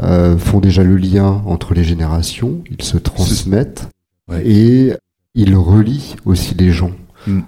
euh, 0.00 0.38
font 0.38 0.60
déjà 0.60 0.82
le 0.82 0.96
lien 0.96 1.42
entre 1.46 1.74
les 1.74 1.84
générations, 1.84 2.62
ils 2.70 2.82
se 2.82 2.96
transmettent 2.96 3.88
ouais. 4.28 4.46
et 4.46 4.92
ils 5.34 5.56
relient 5.56 6.16
aussi 6.24 6.54
les 6.54 6.70
gens. 6.70 6.92
Mm. 7.26 7.40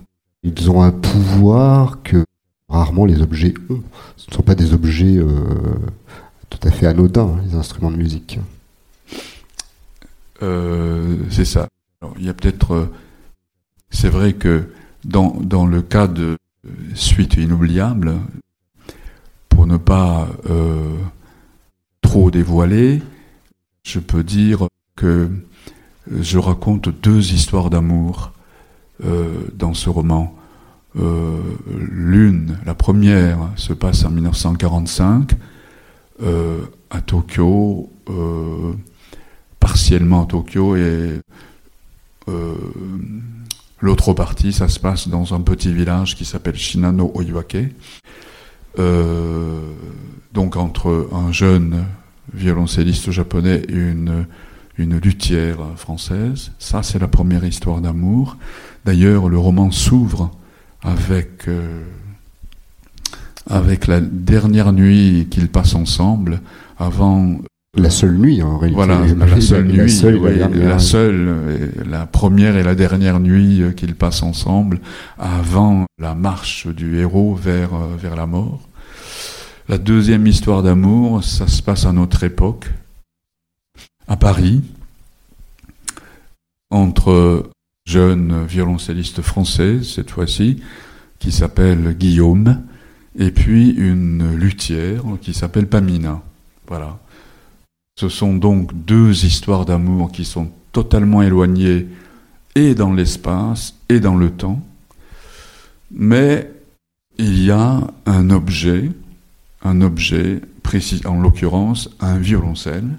Ils 0.42 0.70
ont 0.70 0.82
un 0.82 0.92
pouvoir 0.92 2.02
que 2.02 2.24
rarement 2.68 3.06
les 3.06 3.20
objets 3.22 3.54
ont. 3.70 3.82
Ce 4.16 4.30
ne 4.30 4.34
sont 4.34 4.42
pas 4.42 4.54
des 4.54 4.72
objets 4.72 5.16
euh, 5.16 5.26
tout 6.50 6.60
à 6.62 6.70
fait 6.70 6.86
anodins, 6.86 7.36
les 7.46 7.54
instruments 7.54 7.90
de 7.90 7.96
musique. 7.96 8.38
Euh, 10.42 11.16
c'est 11.30 11.44
ça. 11.44 11.68
Il 12.18 12.24
y 12.24 12.28
a 12.28 12.34
peut-être. 12.34 12.72
Euh, 12.72 12.92
c'est 13.90 14.08
vrai 14.08 14.34
que 14.34 14.68
dans, 15.04 15.36
dans 15.40 15.66
le 15.66 15.82
cas 15.82 16.06
de 16.06 16.36
Suite 16.94 17.34
inoubliable, 17.34 18.14
pour 19.48 19.66
ne 19.66 19.76
pas 19.78 20.28
euh, 20.50 20.96
trop 22.02 22.30
dévoiler, 22.30 23.02
je 23.84 24.00
peux 24.00 24.22
dire 24.22 24.66
que 24.96 25.30
je 26.20 26.38
raconte 26.38 26.88
deux 26.88 27.32
histoires 27.32 27.70
d'amour 27.70 28.32
euh, 29.04 29.46
dans 29.54 29.74
ce 29.74 29.88
roman. 29.88 30.34
Euh, 30.96 31.38
L'une, 31.90 32.58
la 32.66 32.74
première, 32.74 33.38
se 33.56 33.72
passe 33.72 34.04
en 34.04 34.10
1945 34.10 35.32
euh, 36.22 36.60
à 36.90 37.00
Tokyo, 37.00 37.90
euh, 38.08 38.72
partiellement 39.60 40.24
à 40.24 40.26
Tokyo, 40.26 40.76
et 40.76 41.20
euh, 42.28 42.54
l'autre 43.80 44.12
partie, 44.12 44.52
ça 44.52 44.68
se 44.68 44.78
passe 44.78 45.08
dans 45.08 45.34
un 45.34 45.40
petit 45.40 45.72
village 45.72 46.16
qui 46.16 46.24
s'appelle 46.24 46.56
Shinano 46.56 47.10
Oiwake. 47.14 47.74
Euh, 48.78 49.60
donc 50.32 50.56
entre 50.56 51.08
un 51.12 51.32
jeune 51.32 51.84
violoncelliste 52.32 53.10
japonais 53.10 53.62
et 53.68 53.72
une 53.72 54.26
une 54.78 54.98
luthière 54.98 55.58
française. 55.76 56.52
Ça, 56.58 56.82
c'est 56.82 57.00
la 57.00 57.08
première 57.08 57.44
histoire 57.44 57.80
d'amour. 57.80 58.36
D'ailleurs, 58.84 59.28
le 59.28 59.38
roman 59.38 59.70
s'ouvre 59.72 60.30
avec, 60.82 61.48
euh, 61.48 61.82
avec 63.48 63.88
la 63.88 64.00
dernière 64.00 64.72
nuit 64.72 65.26
qu'ils 65.30 65.48
passent 65.48 65.74
ensemble 65.74 66.40
avant. 66.78 67.38
La 67.76 67.90
seule 67.90 68.16
nuit, 68.16 68.42
en 68.42 68.56
réalité. 68.56 68.74
Voilà, 68.74 69.04
la, 69.06 69.26
la 69.26 69.40
seule 69.40 69.66
nuit, 69.66 69.76
la 69.76 69.88
seule, 69.88 70.16
oui, 70.16 70.38
la, 70.38 70.48
la, 70.48 70.78
seule, 70.78 71.70
la 71.86 72.06
première 72.06 72.56
et 72.56 72.62
la 72.62 72.74
dernière 72.74 73.20
nuit 73.20 73.62
qu'ils 73.76 73.94
passent 73.94 74.22
ensemble 74.22 74.80
avant 75.18 75.84
la 75.98 76.14
marche 76.14 76.66
du 76.66 76.98
héros 76.98 77.34
vers, 77.34 77.74
vers 77.74 78.16
la 78.16 78.26
mort. 78.26 78.68
La 79.68 79.76
deuxième 79.76 80.26
histoire 80.26 80.62
d'amour, 80.62 81.22
ça 81.22 81.46
se 81.46 81.62
passe 81.62 81.84
à 81.84 81.92
notre 81.92 82.24
époque, 82.24 82.70
à 84.08 84.16
Paris, 84.16 84.62
entre 86.70 87.50
jeune 87.84 88.46
violoncelliste 88.46 89.20
française, 89.20 89.86
cette 89.94 90.10
fois-ci, 90.10 90.62
qui 91.18 91.32
s'appelle 91.32 91.94
Guillaume, 91.98 92.62
et 93.18 93.30
puis 93.30 93.70
une 93.70 94.34
luthière 94.36 95.02
qui 95.20 95.34
s'appelle 95.34 95.66
Pamina. 95.66 96.22
Voilà. 96.66 96.98
Ce 97.98 98.08
sont 98.08 98.36
donc 98.36 98.70
deux 98.84 99.24
histoires 99.24 99.64
d'amour 99.64 100.12
qui 100.12 100.24
sont 100.24 100.52
totalement 100.70 101.20
éloignées 101.20 101.88
et 102.54 102.76
dans 102.76 102.92
l'espace 102.92 103.74
et 103.88 103.98
dans 103.98 104.14
le 104.14 104.30
temps, 104.30 104.64
mais 105.90 106.48
il 107.16 107.42
y 107.42 107.50
a 107.50 107.80
un 108.06 108.30
objet, 108.30 108.92
un 109.64 109.80
objet 109.80 110.40
en 111.06 111.20
l'occurrence 111.20 111.90
un 111.98 112.18
violoncelle, 112.18 112.98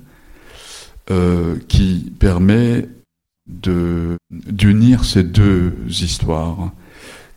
euh, 1.12 1.56
qui 1.68 2.12
permet 2.20 2.90
d'unir 3.48 5.06
ces 5.06 5.24
deux 5.24 5.76
histoires. 5.88 6.72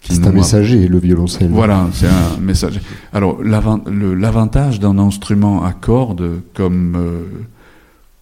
C'est 0.02 0.26
un 0.26 0.32
messager, 0.32 0.88
le 0.88 0.98
violoncelle. 0.98 1.50
Voilà, 1.50 1.88
c'est 1.92 2.08
un 2.08 2.36
messager. 2.40 2.80
Alors, 3.12 3.42
l'avantage 3.42 4.80
d'un 4.80 4.98
instrument 4.98 5.64
à 5.64 5.72
cordes 5.72 6.40
comme, 6.54 6.96
euh, 6.96 7.22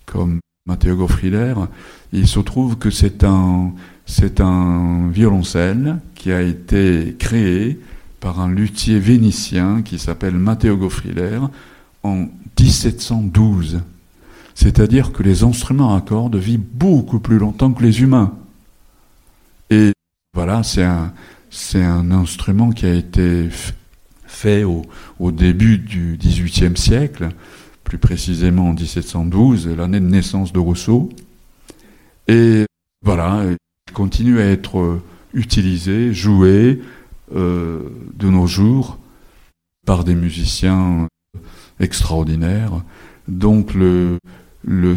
comme 0.07 0.41
Matteo 0.67 0.97
Goffrider, 0.97 1.55
il 2.13 2.29
se 2.29 2.41
trouve 2.41 2.77
que 2.77 2.91
c'est 2.91 3.25
un, 3.25 3.73
c'est 4.05 4.41
un 4.41 5.09
violoncelle 5.09 5.99
qui 6.15 6.33
a 6.33 6.43
été 6.43 7.17
créé 7.19 7.81
par 8.21 8.41
un 8.41 8.51
luthier 8.51 8.99
vénitien 8.99 9.81
qui 9.83 9.99
s'appelle 9.99 10.35
Matteo 10.35 10.77
Goffrider 10.77 11.39
en 12.03 12.27
1712. 12.59 13.81
C'est-à-dire 14.55 15.13
que 15.13 15.23
les 15.23 15.43
instruments 15.43 15.97
à 15.97 16.03
cordes 16.03 16.37
vivent 16.37 16.61
beaucoup 16.61 17.21
plus 17.21 17.39
longtemps 17.39 17.73
que 17.73 17.83
les 17.83 18.03
humains. 18.03 18.35
Et 19.71 19.93
voilà, 20.35 20.63
c'est 20.63 20.85
un, 20.85 21.13
c'est 21.51 21.83
un 21.83 22.11
instrument 22.13 22.71
qui 22.71 22.87
a 22.87 22.95
été 22.95 23.49
fait 24.27 24.65
au, 24.65 25.33
début 25.33 25.79
du 25.79 26.17
XVIIIe 26.19 26.77
siècle, 26.77 27.31
plus 27.85 27.99
précisément 27.99 28.69
en 28.69 28.73
1712, 28.73 29.69
l'année 29.69 30.01
de 30.01 30.07
naissance 30.07 30.53
de 30.53 30.59
Rousseau. 30.59 31.11
Et 32.29 32.65
voilà, 33.05 33.45
il 33.89 33.93
continue 33.93 34.41
à 34.41 34.47
être 34.47 35.01
utilisé, 35.35 36.15
joué 36.15 36.81
euh, 37.35 37.81
de 38.15 38.29
nos 38.29 38.47
jours 38.47 38.99
par 39.87 40.05
des 40.05 40.15
musiciens 40.15 41.09
extraordinaires. 41.81 42.83
Donc 43.27 43.75
le, 43.75 44.19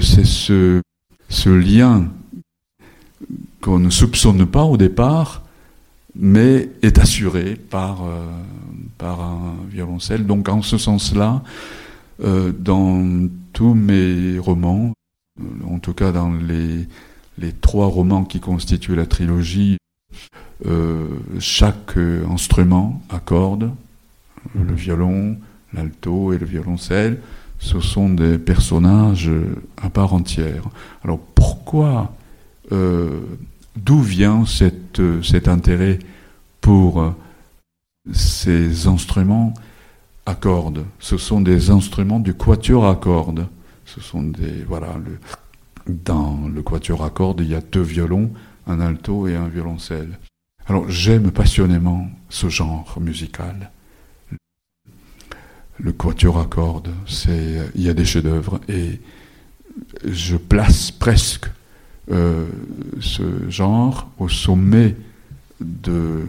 c'est 0.02 0.26
ce, 0.26 0.82
ce 1.30 1.50
lien 1.50 2.08
qu'on 3.62 3.80
ne 3.80 3.90
soupçonne 3.90 4.46
pas 4.46 4.64
au 4.64 4.78
départ, 4.78 5.43
mais 6.16 6.70
est 6.82 7.00
assuré 7.00 7.56
par, 7.56 8.04
euh, 8.04 8.26
par 8.98 9.22
un 9.22 9.56
violoncelle. 9.70 10.26
Donc 10.26 10.50
en 10.50 10.62
ce 10.62 10.78
sens-là, 10.78 11.42
euh, 12.24 12.52
dans 12.58 13.28
tous 13.54 13.74
mes 13.74 14.38
romans, 14.38 14.94
en 15.68 15.80
tout 15.80 15.94
cas 15.94 16.12
dans 16.12 16.32
les, 16.32 16.88
les 17.38 17.52
trois 17.52 17.88
romans 17.88 18.24
qui 18.24 18.40
constituent 18.40 18.96
la 18.96 19.06
trilogie, 19.06 19.78
euh, 20.66 21.08
chaque 21.40 21.98
instrument 22.30 23.02
à 23.10 23.20
cordes, 23.20 23.72
le 24.56 24.64
mhm. 24.64 24.76
violon, 24.76 25.38
l'alto 25.74 26.34
et 26.34 26.38
le 26.38 26.46
violoncelle, 26.46 27.20
ce 27.60 27.80
sont 27.80 28.10
des 28.10 28.38
personnages 28.38 29.32
à 29.82 29.90
part 29.90 30.14
entière. 30.14 30.64
Alors 31.04 31.20
pourquoi, 31.20 32.14
euh, 32.72 33.22
d'où 33.76 34.02
vient 34.02 34.46
cette, 34.46 35.02
cet 35.24 35.48
intérêt 35.48 36.00
pour 36.62 37.14
ces 38.12 38.88
instruments 38.88 39.54
à 40.26 40.36
cordes? 40.36 40.86
Ce 41.00 41.18
sont 41.18 41.42
des 41.42 41.70
instruments 41.70 42.20
du 42.20 42.34
quatuor 42.34 42.88
à 42.88 42.96
cordes. 42.96 43.48
Ce 43.86 44.00
sont 44.02 44.24
des 44.24 44.64
voilà 44.68 44.96
le, 45.04 45.20
dans 45.88 46.48
le 46.48 46.62
quatuor 46.62 47.04
à 47.04 47.10
cordes 47.10 47.42
il 47.42 47.50
y 47.50 47.56
a 47.56 47.62
deux 47.62 47.82
violons, 47.82 48.32
un 48.68 48.80
alto 48.80 49.28
et 49.28 49.36
un 49.36 49.48
violoncelle. 49.48 50.20
Alors 50.66 50.90
j'aime 50.90 51.32
passionnément 51.32 52.10
ce 52.30 52.50
genre 52.50 52.98
musical 53.02 53.72
le 55.80 55.92
quatuor 55.92 56.40
à 56.40 56.46
cordes, 56.46 56.92
il 57.36 57.82
y 57.82 57.90
a 57.90 57.94
des 57.94 58.06
chefs-d'œuvre 58.06 58.62
et 58.70 59.00
je 60.06 60.38
place 60.38 60.92
presque 60.92 61.48
euh, 62.12 62.48
ce 63.00 63.50
genre 63.50 64.10
au 64.20 64.30
sommet 64.30 64.96
de 65.60 66.28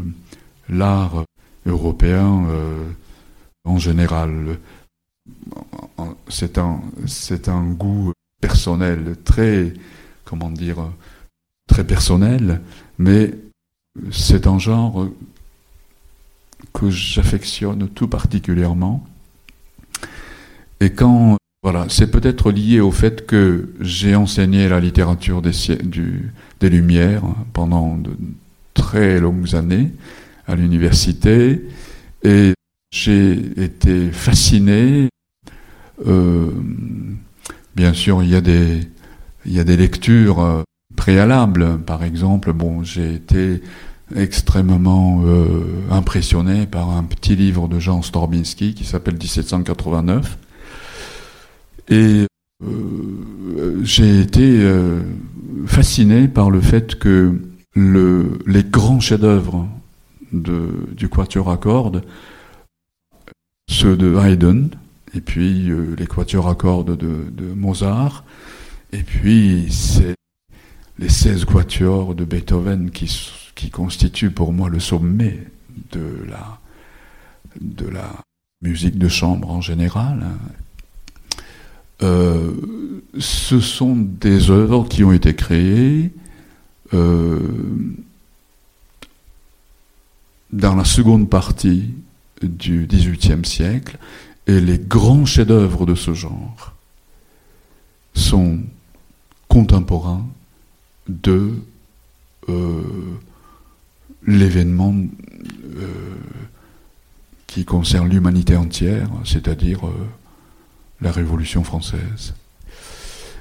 l'art 0.69 1.25
européen 1.67 2.47
euh, 2.49 2.89
en 3.65 3.79
général. 3.79 4.59
C'est 6.29 6.59
un, 6.59 6.83
c'est 7.07 7.49
un 7.49 7.65
goût 7.65 8.13
personnel, 8.41 9.17
très, 9.25 9.73
comment 10.25 10.51
dire, 10.51 10.77
très 11.67 11.85
personnel, 11.85 12.61
mais 12.99 13.35
c'est 14.11 14.47
un 14.47 14.59
genre 14.59 15.09
que 16.73 16.91
j'affectionne 16.91 17.89
tout 17.89 18.09
particulièrement 18.09 19.07
et 20.81 20.93
quand, 20.93 21.39
voilà, 21.65 21.87
c'est 21.89 22.11
peut-être 22.11 22.53
lié 22.53 22.81
au 22.81 22.91
fait 22.91 23.25
que 23.25 23.71
j'ai 23.81 24.15
enseigné 24.15 24.69
la 24.69 24.81
littérature 24.81 25.41
des, 25.41 25.51
Lumières 26.61 27.23
pendant 27.55 27.97
de 27.97 28.11
très 28.75 29.19
longues 29.19 29.55
années 29.55 29.91
à 30.47 30.57
l'université 30.57 31.63
et 32.23 32.53
j'ai 32.91 33.33
été 33.63 34.11
fasciné. 34.13 35.09
Euh, 36.07 36.51
bien 37.75 37.95
sûr, 37.95 38.23
il 38.23 38.29
y 38.29 38.35
a 38.35 38.43
des, 38.43 38.81
il 39.47 39.53
y 39.53 39.59
a 39.59 39.65
des 39.65 39.79
lectures 39.79 40.41
euh, 40.41 40.63
préalables. 40.97 41.79
Par 41.79 42.05
exemple, 42.05 42.53
bon, 42.53 42.83
j'ai 42.83 43.15
été 43.15 43.63
extrêmement 44.15 45.23
euh, 45.25 45.65
impressionné 45.91 46.67
par 46.67 46.91
un 46.91 47.05
petit 47.05 47.37
livre 47.37 47.69
de 47.69 47.79
Jean 47.79 48.03
Storbinski 48.03 48.75
qui 48.75 48.85
s'appelle 48.85 49.15
1789 49.15 50.39
et 51.89 52.27
euh, 52.63 53.81
j'ai 53.83 54.21
été 54.21 54.63
euh, 54.63 55.01
fasciné 55.67 56.29
par 56.29 56.51
le 56.51 56.61
fait 56.61 56.99
que 56.99 57.41
le, 57.75 58.39
les 58.47 58.63
grands 58.63 59.01
chefs-d'œuvre 59.01 59.69
du 60.33 61.09
quatuor 61.09 61.51
à 61.51 61.57
cordes, 61.57 62.03
ceux 63.69 63.97
de 63.97 64.17
Haydn, 64.17 64.69
et 65.15 65.21
puis 65.21 65.71
euh, 65.71 65.95
les 65.97 66.07
quatuors 66.07 66.49
à 66.49 66.55
cordes 66.55 66.97
de, 66.97 67.53
Mozart, 67.55 68.25
et 68.93 69.03
puis 69.03 69.71
c'est 69.71 70.15
les 70.99 71.09
16 71.09 71.45
quatuors 71.45 72.15
de 72.15 72.25
Beethoven 72.25 72.91
qui, 72.91 73.11
constituent 73.71 74.31
pour 74.31 74.53
moi 74.53 74.69
le 74.69 74.79
sommet 74.79 75.39
de 75.93 76.25
la, 76.29 76.61
de 77.61 77.89
la 77.89 78.13
musique 78.61 78.99
de 78.99 79.09
chambre 79.09 79.51
en 79.51 79.61
général, 79.61 80.23
hein. 80.23 80.39
Euh, 82.05 82.53
ce 83.19 83.61
sont 83.61 83.97
des 83.97 84.51
œuvres 84.51 84.87
qui 84.89 85.05
ont 85.05 85.13
été 85.13 85.35
créées 85.35 86.13
euh, 86.93 87.41
dans 90.53 90.75
la 90.75 90.85
seconde 90.85 91.31
partie 91.31 91.91
du 92.43 92.87
XVIIIe 92.87 93.47
siècle, 93.47 93.97
et 94.47 94.61
les 94.61 94.79
grands 94.79 95.25
chefs-d'œuvre 95.25 95.87
de 95.87 95.95
ce 95.95 96.13
genre 96.13 96.75
sont 98.15 98.59
contemporains 99.49 100.27
de 101.09 101.53
euh, 102.51 102.83
l'événement 104.27 104.95
qui 107.47 107.65
concerne 107.65 108.09
l'humanité 108.09 108.57
entière, 108.57 109.09
c'est-à-dire 109.25 109.81
la 111.01 111.13
Révolution 111.13 111.65
française. 111.65 112.35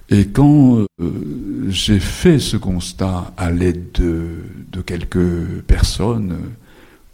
Et 0.09 0.27
quand 0.27 0.85
euh, 1.01 1.67
j'ai 1.69 1.99
fait 1.99 2.39
ce 2.39 2.57
constat 2.57 3.33
à 3.37 3.51
l'aide 3.51 3.91
de, 3.93 4.81
quelques 4.81 5.61
personnes 5.65 6.37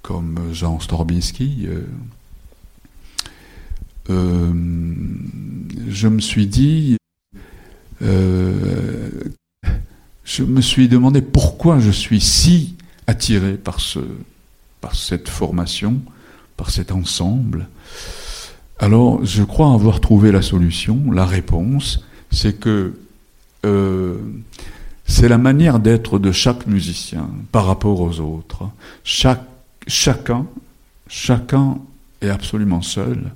comme 0.02 0.40
Jean 0.54 0.80
Storbinski, 0.80 1.68
euh, 1.68 1.82
euh, 4.10 4.52
je 5.88 6.08
me 6.08 6.20
suis 6.20 6.48
dit, 6.48 6.98
je 8.02 8.08
me 10.44 10.62
suis 10.62 10.88
demandé 10.88 11.22
pourquoi 11.22 11.80
je 11.80 11.92
suis 11.92 12.22
si 12.22 12.76
attiré 13.08 13.54
par, 13.54 13.80
ce, 13.80 14.00
par 14.82 14.96
cette 14.96 15.30
formation, 15.30 16.02
par 16.58 16.72
cet 16.72 16.92
ensemble. 16.92 17.68
Alors, 18.80 19.26
je 19.26 19.44
crois 19.44 19.74
avoir 19.74 20.00
trouvé 20.00 20.32
la 20.32 20.42
solution, 20.42 21.12
la 21.12 21.26
réponse, 21.26 22.06
c'est 22.32 22.58
que 22.58 22.94
euh, 23.66 24.18
c'est 25.06 25.28
la 25.28 25.38
manière 25.38 25.80
d'être 25.80 26.18
de 26.18 26.32
chaque 26.32 26.66
musicien 26.66 27.30
par 27.52 27.66
rapport 27.66 28.00
aux 28.00 28.22
autres. 28.22 28.70
Chaque, 29.04 29.44
chacun, 29.86 30.46
chacun 31.08 31.78
est 32.22 32.30
absolument 32.30 32.82
seul 32.82 33.32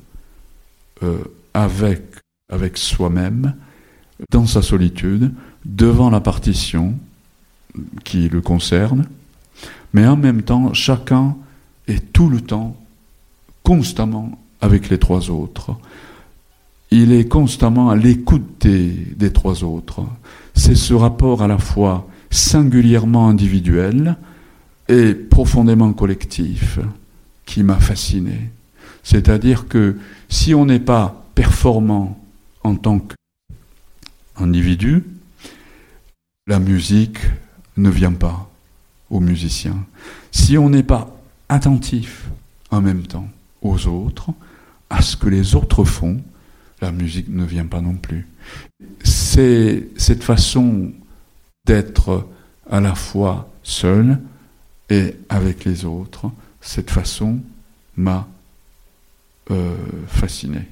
euh, 1.04 1.18
avec, 1.54 2.04
avec 2.50 2.78
soi-même, 2.78 3.54
dans 4.32 4.46
sa 4.46 4.62
solitude, 4.62 5.34
devant 5.66 6.10
la 6.10 6.22
partition 6.22 6.94
qui 8.06 8.30
le 8.30 8.40
concerne, 8.40 9.08
mais 9.94 10.08
en 10.08 10.16
même 10.16 10.44
temps, 10.44 10.74
chacun 10.74 11.36
est 11.88 12.14
tout 12.14 12.30
le 12.30 12.40
temps, 12.40 12.78
constamment 13.64 14.40
avec 14.64 14.90
les 14.90 14.98
trois 14.98 15.30
autres. 15.30 15.76
il 16.90 17.12
est 17.12 17.28
constamment 17.28 17.90
à 17.90 17.98
l'écoute 17.98 18.66
des, 18.66 19.34
trois 19.34 19.66
autres. 19.66 20.06
C'est 20.56 20.76
ce 20.76 20.94
rapport 20.94 21.42
à 21.42 21.48
la 21.48 21.58
fois 21.58 22.08
singulièrement 22.30 23.28
individuel 23.28 24.16
et 24.88 25.14
profondément 25.16 25.92
collectif 25.92 26.80
qui 27.46 27.62
m'a 27.62 27.76
fasciné. 27.76 28.52
C'est-à-dire 29.04 29.68
que 29.68 29.98
si 30.30 30.56
on 30.56 30.66
n'est 30.66 30.80
pas 30.80 31.26
performant 31.36 32.18
en 32.64 32.76
tant 32.76 33.02
qu'individu, 34.38 35.04
la 36.48 36.60
musique 36.60 37.20
ne 37.76 37.90
vient 37.90 38.14
pas 38.14 38.50
aux 39.10 39.20
musiciens. 39.20 39.86
Si 40.32 40.58
on 40.58 40.70
n'est 40.70 40.84
pas 40.84 41.14
attentif 41.50 42.30
en 42.72 42.80
même 42.80 43.04
temps 43.04 43.28
aux 43.62 43.88
autres, 43.88 44.32
à 44.94 45.02
ce 45.02 45.18
que 45.18 45.28
les 45.28 45.56
autres 45.56 45.84
font, 45.84 46.22
la 46.80 46.92
musique 46.92 47.28
ne 47.28 47.44
vient 47.44 47.66
pas 47.66 47.82
non 47.82 47.96
plus. 47.96 48.28
C'est 49.04 49.88
cette 49.98 50.24
façon 50.24 50.92
d'être 51.66 52.30
à 52.70 52.80
la 52.80 52.94
fois 52.94 53.50
seul 53.64 54.20
et 54.92 55.16
avec 55.30 55.66
les 55.66 55.86
autres, 55.86 56.30
cette 56.62 56.92
façon 56.92 57.40
m'a 57.98 58.28
euh, 59.50 59.76
fasciné. 60.06 60.68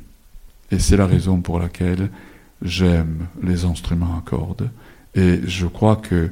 Et 0.70 0.78
c'est 0.78 0.98
la 0.98 1.08
raison 1.08 1.42
pour 1.42 1.58
laquelle 1.58 2.12
j'aime 2.62 3.26
les 3.42 3.66
instruments 3.66 4.18
à 4.18 4.22
cordes. 4.22 4.70
Et 5.16 5.40
je 5.48 5.66
crois 5.66 5.96
que 5.96 6.32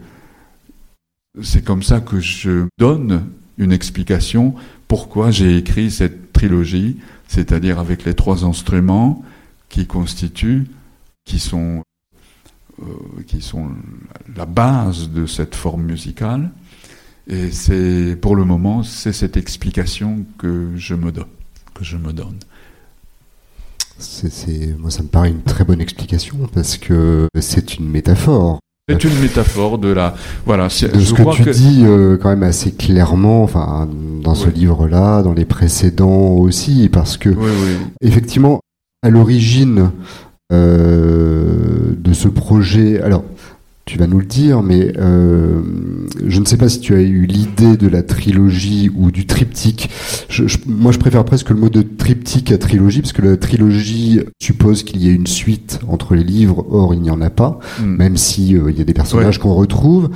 c'est 1.41 1.63
comme 1.63 1.81
ça 1.81 2.01
que 2.01 2.19
je 2.19 2.67
donne 2.77 3.25
une 3.57 3.71
explication 3.71 4.53
pourquoi 4.87 5.31
j'ai 5.31 5.57
écrit 5.57 5.89
cette 5.89 6.33
trilogie, 6.33 6.97
c'est-à-dire 7.29 7.77
avec 7.77 8.05
les 8.05 8.15
trois 8.15 8.43
instruments 8.43 9.23
qui 9.69 9.85
constituent, 9.85 10.67
qui 11.25 11.37
sont, 11.37 11.83
euh, 12.81 12.85
qui 13.27 13.41
sont 13.41 13.69
la 14.35 14.47
base 14.47 15.09
de 15.11 15.27
cette 15.27 15.53
forme 15.53 15.83
musicale. 15.83 16.49
Et 17.27 17.51
c'est, 17.51 18.17
pour 18.19 18.35
le 18.35 18.45
moment, 18.45 18.81
c'est 18.81 19.13
cette 19.13 19.37
explication 19.37 20.25
que 20.39 20.71
je 20.75 20.95
me 20.95 21.11
donne. 21.11 21.27
Que 21.75 21.83
je 21.83 21.97
me 21.97 22.11
donne. 22.13 22.39
Moi, 24.79 24.89
ça 24.89 25.03
me 25.03 25.07
paraît 25.07 25.29
une 25.29 25.43
très 25.43 25.63
bonne 25.63 25.81
explication 25.81 26.49
parce 26.51 26.77
que 26.77 27.27
c'est 27.39 27.75
une 27.75 27.87
métaphore. 27.87 28.59
C'est 28.89 29.03
une 29.03 29.19
métaphore 29.19 29.77
de 29.77 29.89
la 29.89 30.15
voilà. 30.45 30.65
De 30.65 30.99
ce 30.99 31.13
que 31.13 31.35
tu 31.35 31.49
dis 31.51 31.83
euh, 31.85 32.17
quand 32.17 32.29
même 32.29 32.43
assez 32.43 32.71
clairement, 32.71 33.43
enfin 33.43 33.87
dans 34.23 34.35
ce 34.35 34.49
livre-là, 34.49 35.21
dans 35.21 35.33
les 35.33 35.45
précédents 35.45 36.33
aussi, 36.33 36.89
parce 36.91 37.17
que 37.17 37.29
effectivement, 38.01 38.59
à 39.03 39.09
l'origine 39.09 39.91
euh, 40.51 41.93
de 41.97 42.13
ce 42.13 42.27
projet, 42.27 43.01
alors 43.01 43.23
tu 43.89 43.97
vas 43.97 44.05
nous 44.05 44.19
le 44.19 44.25
dire, 44.25 44.61
mais 44.61 44.93
euh, 44.99 45.61
je 46.27 46.39
ne 46.39 46.45
sais 46.45 46.57
pas 46.57 46.69
si 46.69 46.79
tu 46.79 46.93
as 46.93 47.01
eu 47.01 47.25
l'idée 47.25 47.75
de 47.75 47.87
la 47.87 48.03
trilogie 48.03 48.91
ou 48.95 49.09
du 49.09 49.25
triptyque. 49.25 49.89
moi, 50.67 50.91
je 50.91 50.99
préfère 50.99 51.25
presque 51.25 51.49
le 51.49 51.55
mot 51.55 51.69
de 51.69 51.81
triptyque 51.81 52.51
à 52.51 52.59
trilogie, 52.59 53.01
parce 53.01 53.13
que 53.13 53.23
la 53.23 53.35
trilogie 53.35 54.19
suppose 54.39 54.83
qu'il 54.83 55.01
y 55.01 55.09
ait 55.09 55.15
une 55.15 55.25
suite 55.25 55.79
entre 55.87 56.13
les 56.13 56.23
livres, 56.23 56.67
or 56.69 56.93
il 56.93 57.01
n'y 57.01 57.09
en 57.09 57.19
a 57.19 57.31
pas, 57.31 57.57
hmm. 57.81 57.95
même 57.95 58.15
si 58.15 58.55
euh, 58.55 58.69
il 58.69 58.77
y 58.77 58.81
a 58.81 58.83
des 58.83 58.93
personnages 58.93 59.39
qu'on 59.39 59.55
retrouve. 59.55 60.11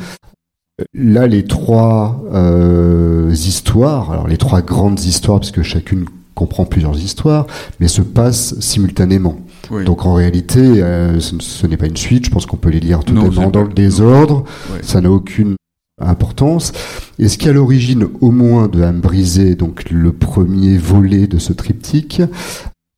Là, 0.93 1.25
les 1.25 1.43
trois 1.43 2.23
euh, 2.31 3.31
histoires, 3.31 4.11
alors 4.11 4.27
les 4.27 4.37
trois 4.37 4.61
grandes 4.61 4.99
histoires, 4.99 5.39
puisque 5.39 5.63
chacune 5.63 6.05
comprend 6.35 6.65
plusieurs 6.65 6.99
histoires, 6.99 7.47
mais 7.79 7.87
se 7.87 8.03
passent 8.03 8.59
simultanément. 8.59 9.39
Donc 9.71 10.05
en 10.05 10.13
réalité, 10.13 10.59
euh, 10.59 11.19
ce, 11.19 11.67
n'est 11.67 11.77
pas 11.77 11.87
une 11.87 11.97
suite. 11.97 12.25
Je 12.25 12.31
pense 12.31 12.45
qu'on 12.45 12.57
peut 12.57 12.69
les 12.69 12.79
lire 12.79 13.03
tout 13.03 13.13
dans 13.13 13.63
le 13.63 13.73
désordre. 13.73 14.43
Ça 14.81 15.01
n'a 15.01 15.11
aucune 15.11 15.55
importance. 16.01 16.73
Et 17.19 17.27
ce 17.27 17.37
qui 17.37 17.49
à 17.49 17.53
l'origine 17.53 18.07
au 18.21 18.31
moins 18.31 18.67
de 18.67 18.81
Âme 18.81 18.99
brisée, 18.99 19.55
donc 19.55 19.89
le 19.89 20.11
premier 20.11 20.77
volet 20.77 21.27
de 21.27 21.37
ce 21.37 21.53
triptyque, 21.53 22.21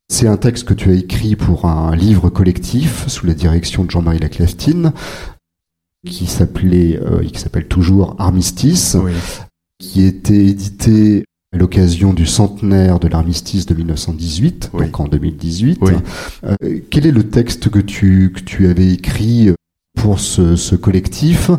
c'est 0.08 0.28
un 0.28 0.36
texte 0.36 0.64
que 0.64 0.74
tu 0.74 0.90
as 0.90 0.94
écrit 0.94 1.36
pour 1.36 1.66
un 1.66 1.94
livre 1.94 2.30
collectif 2.30 3.06
sous 3.08 3.26
la 3.26 3.34
direction 3.34 3.84
de 3.84 3.90
Jean-Marie 3.90 4.18
Laclastine, 4.18 4.92
qui 6.06 6.26
s'appelait, 6.26 6.98
euh, 7.02 7.24
qui 7.24 7.40
s'appelle 7.40 7.66
toujours 7.66 8.14
Armistice, 8.18 8.96
qui 9.78 10.02
était 10.02 10.46
édité 10.46 11.24
à 11.56 11.58
l'occasion 11.58 12.12
du 12.12 12.26
centenaire 12.26 12.98
de 13.00 13.08
l'armistice 13.08 13.64
de 13.64 13.74
1918, 13.74 14.72
donc 14.74 15.00
en 15.00 15.08
2018. 15.08 15.80
Euh, 16.44 16.54
quel 16.90 17.06
est 17.06 17.12
le 17.12 17.22
texte 17.22 17.70
que 17.70 17.78
tu, 17.78 18.30
que 18.34 18.40
tu 18.40 18.68
avais 18.68 18.92
écrit 18.92 19.52
pour 19.96 20.20
ce, 20.20 20.54
ce 20.54 20.76
collectif 20.76 21.50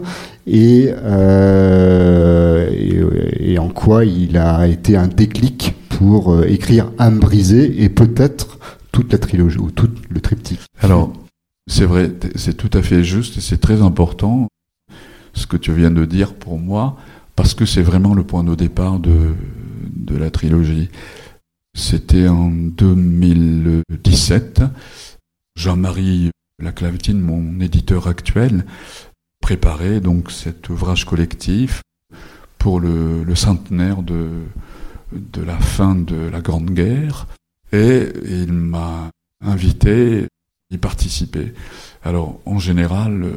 et, 0.45 0.91
euh, 0.95 2.69
et, 2.71 3.53
et, 3.53 3.59
en 3.59 3.69
quoi 3.69 4.05
il 4.05 4.37
a 4.37 4.67
été 4.67 4.95
un 4.95 5.07
déclic 5.07 5.73
pour 5.89 6.31
euh, 6.31 6.43
écrire 6.47 6.91
Âme 6.99 7.17
brisée 7.19 7.81
et 7.83 7.89
peut-être 7.89 8.59
toute 8.91 9.11
la 9.11 9.17
trilogie 9.17 9.57
ou 9.57 9.71
tout 9.71 9.89
le 10.09 10.21
triptyque? 10.21 10.61
Alors, 10.79 11.11
c'est 11.65 11.85
vrai, 11.85 12.11
c'est 12.35 12.55
tout 12.55 12.69
à 12.77 12.83
fait 12.83 13.03
juste 13.03 13.37
et 13.37 13.41
c'est 13.41 13.57
très 13.57 13.81
important 13.81 14.47
ce 15.33 15.47
que 15.47 15.57
tu 15.57 15.73
viens 15.73 15.91
de 15.91 16.05
dire 16.05 16.35
pour 16.35 16.59
moi 16.59 16.97
parce 17.35 17.55
que 17.55 17.65
c'est 17.65 17.81
vraiment 17.81 18.13
le 18.13 18.23
point 18.23 18.43
de 18.43 18.55
départ 18.55 18.99
de, 18.99 19.33
de 20.07 20.17
la 20.17 20.31
trilogie. 20.31 20.89
C'était 21.75 22.27
en 22.27 22.49
2017. 22.49 24.63
Jean-Marie 25.55 26.31
Laclavetine, 26.59 27.19
mon 27.19 27.59
éditeur 27.59 28.07
actuel, 28.07 28.65
préparait 29.41 29.99
donc 29.99 30.31
cet 30.31 30.69
ouvrage 30.69 31.05
collectif 31.05 31.83
pour 32.57 32.79
le, 32.79 33.35
centenaire 33.35 34.01
de, 34.01 34.29
de 35.11 35.43
la 35.43 35.59
fin 35.59 35.93
de 35.93 36.15
la 36.15 36.41
Grande 36.41 36.71
Guerre 36.71 37.27
et 37.71 38.11
il 38.25 38.53
m'a 38.53 39.11
invité 39.41 40.23
à 40.23 40.73
y 40.73 40.77
participer. 40.77 41.53
Alors 42.03 42.39
en 42.45 42.59
général, 42.59 43.29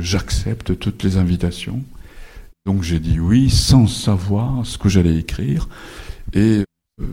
j'accepte 0.00 0.78
toutes 0.78 1.02
les 1.02 1.16
invitations 1.16 1.82
donc 2.66 2.82
j'ai 2.82 2.98
dit 2.98 3.20
oui 3.20 3.50
sans 3.50 3.86
savoir 3.86 4.64
ce 4.64 4.78
que 4.78 4.88
j'allais 4.88 5.16
écrire. 5.16 5.68
Et 6.32 6.64
euh, 7.00 7.06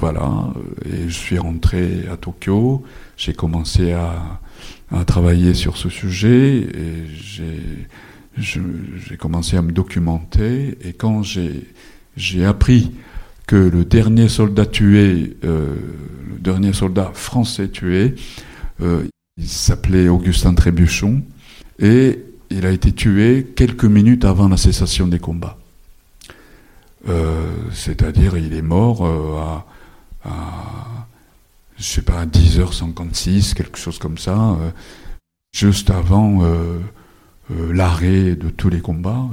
voilà, 0.00 0.52
et 0.84 1.08
je 1.08 1.14
suis 1.14 1.38
rentré 1.38 2.06
à 2.10 2.16
Tokyo, 2.16 2.84
j'ai 3.16 3.32
commencé 3.32 3.92
à, 3.92 4.40
à, 4.92 5.04
travailler 5.04 5.54
sur 5.54 5.76
ce 5.76 5.88
sujet 5.88 6.58
et 6.58 7.06
j'ai 8.36 9.16
commencé 9.18 9.56
à 9.56 9.62
me 9.62 9.72
documenter. 9.72 10.78
Et 10.84 10.92
quand 10.92 11.22
j'ai 11.24 12.44
appris 12.44 12.92
que 13.48 13.56
le 13.56 13.84
dernier 13.84 14.28
soldat 14.28 14.66
tué, 14.66 15.36
euh, 15.42 15.74
le 16.30 16.38
dernier 16.38 16.72
soldat 16.72 17.10
français 17.14 17.68
tué, 17.68 18.14
euh, 18.80 19.04
il 19.36 19.48
s'appelait 19.48 20.08
Augustin 20.08 20.54
Trébuchon, 20.54 21.22
et 21.80 22.22
il 22.50 22.66
a 22.66 22.70
été 22.70 22.92
tué 22.92 23.52
quelques 23.56 23.84
minutes 23.84 24.24
avant 24.24 24.48
la 24.48 24.56
cessation 24.56 25.06
des 25.06 25.18
combats. 25.18 25.58
Euh, 27.08 27.52
c'est-à-dire, 27.72 28.36
il 28.36 28.54
est 28.54 28.62
mort 28.62 29.06
euh, 29.06 29.38
à, 29.38 29.66
pas, 32.04 32.20
à 32.20 32.26
10h56, 32.26 33.54
quelque 33.54 33.78
chose 33.78 33.98
comme 33.98 34.18
ça, 34.18 34.36
euh, 34.36 34.70
juste 35.52 35.90
avant 35.90 36.42
l'arrêt 37.50 38.36
de 38.36 38.50
tous 38.50 38.68
les 38.68 38.80
combats. 38.80 39.28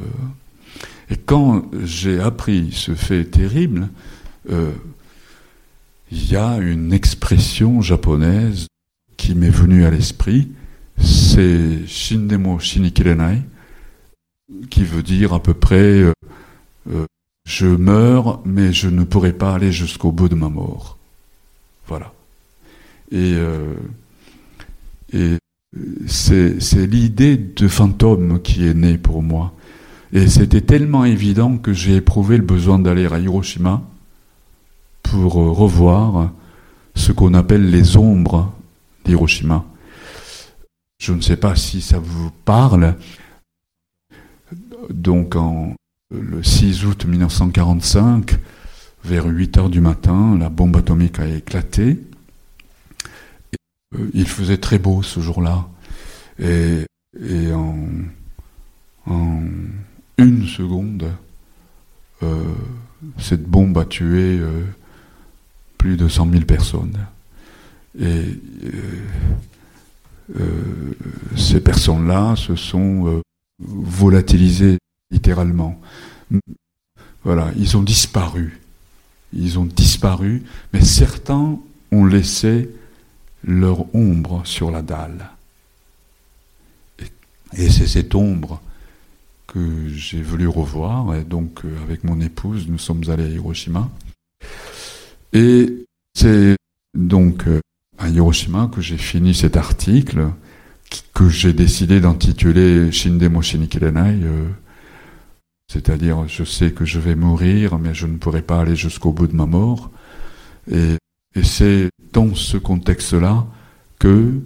Et 1.10 1.18
quand 1.18 1.66
j'ai 1.84 2.20
appris 2.20 2.72
ce 2.72 2.96
fait 2.96 3.26
terrible, 3.26 3.90
il 4.50 6.32
y 6.32 6.36
a 6.36 6.58
une 6.58 6.94
expression 6.94 7.82
japonaise 7.82 8.68
qui 9.18 9.36
m'est 9.36 9.50
venue 9.50 9.86
à 9.86 9.92
l'esprit, 9.92 10.50
c'est 11.00 11.86
Shindemo 11.88 12.60
Shinikirenai, 12.60 13.42
qui 14.70 14.84
veut 14.84 15.04
dire 15.04 15.34
à 15.34 15.42
peu 15.42 15.54
près 15.54 16.02
euh, 16.02 16.14
euh, 16.92 17.06
je 17.46 17.68
meurs, 17.68 18.42
mais 18.46 18.74
je 18.74 18.88
ne 18.88 19.04
pourrai 19.04 19.34
pas 19.34 19.54
aller 19.54 19.72
jusqu'au 19.72 20.12
bout 20.12 20.30
de 20.30 20.36
ma 20.36 20.50
mort. 20.50 20.98
Voilà. 21.88 22.14
Et, 23.12 23.34
euh, 23.36 23.76
et 25.14 25.38
c'est 26.08 26.88
l'idée 26.88 27.38
de 27.38 27.68
fantôme 27.68 28.42
qui 28.42 28.66
est 28.66 28.74
née 28.74 28.98
pour 28.98 29.22
moi. 29.22 29.54
Et 30.14 30.28
c'était 30.28 30.62
tellement 30.62 31.06
évident 31.06 31.58
que 31.58 31.74
j'ai 31.74 31.98
éprouvé 31.98 32.38
le 32.38 32.44
besoin 32.44 32.80
d'aller 32.80 33.06
à 33.08 33.20
Hiroshima 33.20 33.82
pour 35.04 35.34
revoir 35.34 36.32
ce 36.96 37.12
qu'on 37.12 37.34
appelle 37.34 37.70
les 37.70 37.98
ombres 37.98 38.54
d'Hiroshima. 39.04 39.66
Je 41.06 41.14
ne 41.14 41.22
sais 41.22 41.38
pas 41.38 41.56
si 41.56 41.82
ça 41.82 42.00
vous 42.00 42.32
parle. 42.32 42.96
Donc, 44.90 45.36
le 46.10 46.42
6 46.42 46.84
août 46.86 47.06
1945, 47.06 48.40
vers 49.04 49.28
8 49.28 49.58
heures 49.58 49.70
du 49.70 49.82
matin, 49.82 50.36
la 50.36 50.50
bombe 50.50 50.78
atomique 50.78 51.20
a 51.20 51.28
éclaté. 51.28 52.00
euh, 53.94 54.10
il 54.16 54.28
faisait 54.28 54.58
très 54.58 54.80
beau 54.80 55.04
ce 55.04 55.20
jour-là. 55.20 55.68
Et, 56.40 56.88
en, 57.54 57.78
une 60.18 60.48
seconde, 60.48 61.12
euh, 62.24 62.44
cette 63.20 63.44
bombe 63.44 63.78
a 63.78 63.86
tué 63.86 64.40
euh, 64.40 64.64
plus 65.78 65.98
de 65.98 66.08
100 66.08 66.32
000 66.32 66.46
personnes. 66.46 66.98
Et 68.00 68.40
ces 71.36 71.62
personnes-là 71.62 72.36
se 72.36 72.56
sont 72.56 73.22
volatilisées 73.60 74.78
littéralement. 75.12 75.80
Voilà, 77.24 77.52
ils 77.58 77.76
ont 77.78 77.84
disparu. 77.84 78.62
Ils 79.34 79.60
ont 79.60 79.66
disparu, 79.66 80.44
mais 80.74 80.82
certains 80.82 81.58
ont 81.92 82.06
laissé 82.06 82.70
leur 83.44 83.94
ombre 83.96 84.42
sur 84.46 84.72
la 84.72 84.82
dalle. 84.82 85.30
Et, 87.58 87.70
c'est 87.70 87.88
cette 87.88 88.16
ombre 88.16 88.62
que 89.48 89.88
j'ai 89.90 90.22
voulu 90.22 90.48
revoir. 90.48 91.16
Et 91.16 91.24
donc, 91.24 91.64
euh, 91.64 91.84
avec 91.84 92.04
mon 92.04 92.20
épouse, 92.22 92.68
nous 92.68 92.78
sommes 92.78 93.04
allés 93.10 93.24
à 93.24 93.28
Hiroshima. 93.28 93.90
Et 95.34 95.86
c'est 96.14 96.56
donc 96.94 97.48
euh, 97.48 97.62
à 97.98 98.10
Hiroshima 98.10 98.70
que 98.74 98.82
j'ai 98.82 98.98
fini 98.98 99.34
cet 99.34 99.58
article 99.58 100.30
que 101.14 101.30
j'ai 101.30 101.54
décidé 101.54 102.00
d'intituler 102.00 102.92
Shindemo 102.92 103.42
Shinikirenai, 103.42 104.20
euh, 104.24 104.48
c'est-à-dire 105.72 106.28
je 106.28 106.44
sais 106.44 106.72
que 106.72 106.86
je 106.86 107.00
vais 107.00 107.16
mourir, 107.16 107.80
mais 107.80 107.94
je 107.94 108.06
ne 108.06 108.18
pourrai 108.18 108.42
pas 108.42 108.62
aller 108.62 108.76
jusqu'au 108.76 109.12
bout 109.12 109.28
de 109.28 109.36
ma 109.36 109.46
mort. 109.46 109.90
Et, 110.72 110.96
et 111.36 111.44
c'est 111.44 111.90
dans 112.14 112.36
ce 112.36 112.58
contexte-là 112.58 113.46
que 114.00 114.42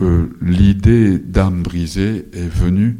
euh, 0.00 0.36
l'idée 0.40 1.18
d'âme 1.18 1.62
brisée 1.62 2.26
est 2.32 2.48
venue 2.48 2.98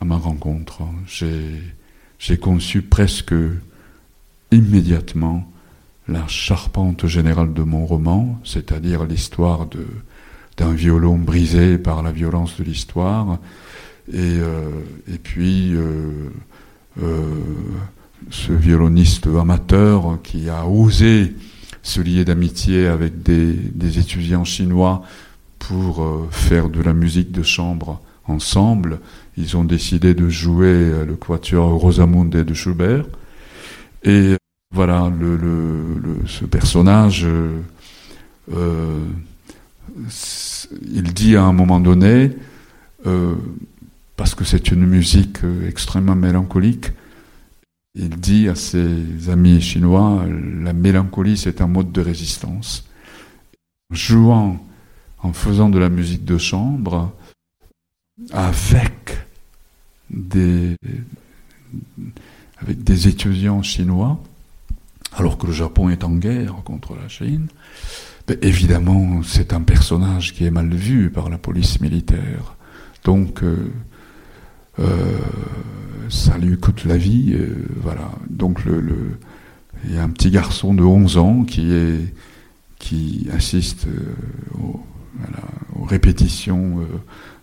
à 0.00 0.04
ma 0.04 0.16
rencontre. 0.16 0.82
J'ai 1.06 2.38
conçu 2.38 2.82
presque 2.82 3.34
immédiatement 4.50 5.49
la 6.10 6.26
charpente 6.26 7.06
générale 7.06 7.52
de 7.52 7.62
mon 7.62 7.86
roman, 7.86 8.38
c'est-à-dire 8.44 9.04
l'histoire 9.04 9.66
d'un 10.56 10.72
violon 10.72 11.16
brisé 11.18 11.78
par 11.78 12.02
la 12.02 12.12
violence 12.12 12.58
de 12.58 12.64
l'histoire, 12.64 13.38
et, 14.12 14.16
euh, 14.18 14.70
et, 15.12 15.18
puis 15.18 15.72
euh, 15.74 16.30
ce 18.30 18.52
violoniste 18.52 19.26
amateur 19.28 20.18
qui 20.22 20.48
a 20.48 20.66
osé 20.66 21.34
se 21.82 22.00
lier 22.00 22.24
d'amitié 22.24 22.86
avec 22.86 23.22
des, 23.22 23.52
des, 23.52 23.98
étudiants 23.98 24.44
chinois 24.44 25.02
pour 25.58 26.02
euh, 26.02 26.28
faire 26.30 26.68
de 26.68 26.82
la 26.82 26.92
musique 26.92 27.32
de 27.32 27.42
chambre 27.42 28.00
ensemble. 28.26 29.00
Ils 29.36 29.56
ont 29.56 29.64
décidé 29.64 30.14
de 30.14 30.28
jouer 30.28 30.66
euh, 30.66 31.04
le 31.04 31.16
quatuor 31.16 31.70
Rosamunde 31.70 32.30
de 32.30 32.54
Schubert. 32.54 33.04
Et 34.02 34.36
voilà, 34.72 35.10
ce 36.26 36.44
personnage, 36.44 37.26
euh, 37.26 39.04
il 40.92 41.12
dit 41.12 41.36
à 41.36 41.42
un 41.42 41.52
moment 41.52 41.80
donné, 41.80 42.30
euh, 43.06 43.34
parce 44.16 44.36
que 44.36 44.44
c'est 44.44 44.70
une 44.70 44.86
musique 44.86 45.38
extrêmement 45.66 46.14
mélancolique, 46.14 46.92
il 47.96 48.10
dit 48.10 48.48
à 48.48 48.54
ses 48.54 49.28
amis 49.28 49.60
chinois, 49.60 50.24
la 50.62 50.72
mélancolie 50.72 51.36
c'est 51.36 51.60
un 51.60 51.66
mode 51.66 51.90
de 51.90 52.00
résistance. 52.00 52.88
Jouant, 53.90 54.64
en 55.18 55.32
faisant 55.32 55.68
de 55.68 55.80
la 55.80 55.88
musique 55.88 56.24
de 56.24 56.38
chambre, 56.38 57.12
avec 58.32 59.18
des 60.08 60.76
étudiants 63.08 63.64
chinois, 63.64 64.22
alors 65.12 65.38
que 65.38 65.46
le 65.46 65.52
Japon 65.52 65.88
est 65.88 66.04
en 66.04 66.12
guerre 66.12 66.56
contre 66.64 66.94
la 66.94 67.08
Chine, 67.08 67.48
ben 68.26 68.38
évidemment 68.42 69.22
c'est 69.22 69.52
un 69.52 69.62
personnage 69.62 70.34
qui 70.34 70.44
est 70.44 70.50
mal 70.50 70.72
vu 70.72 71.10
par 71.10 71.28
la 71.28 71.38
police 71.38 71.80
militaire. 71.80 72.56
Donc 73.04 73.42
euh, 73.42 73.70
euh, 74.78 75.18
ça 76.08 76.38
lui 76.38 76.56
coûte 76.58 76.84
la 76.84 76.96
vie. 76.96 77.32
Euh, 77.34 77.66
voilà. 77.82 78.10
Donc 78.28 78.60
il 79.84 79.94
y 79.94 79.98
a 79.98 80.02
un 80.02 80.10
petit 80.10 80.30
garçon 80.30 80.74
de 80.74 80.82
11 80.82 81.16
ans 81.18 81.44
qui 81.44 81.72
est 81.72 82.14
qui 82.78 83.28
assiste 83.32 83.86
aux, 84.58 84.80
répétitions 85.86 86.86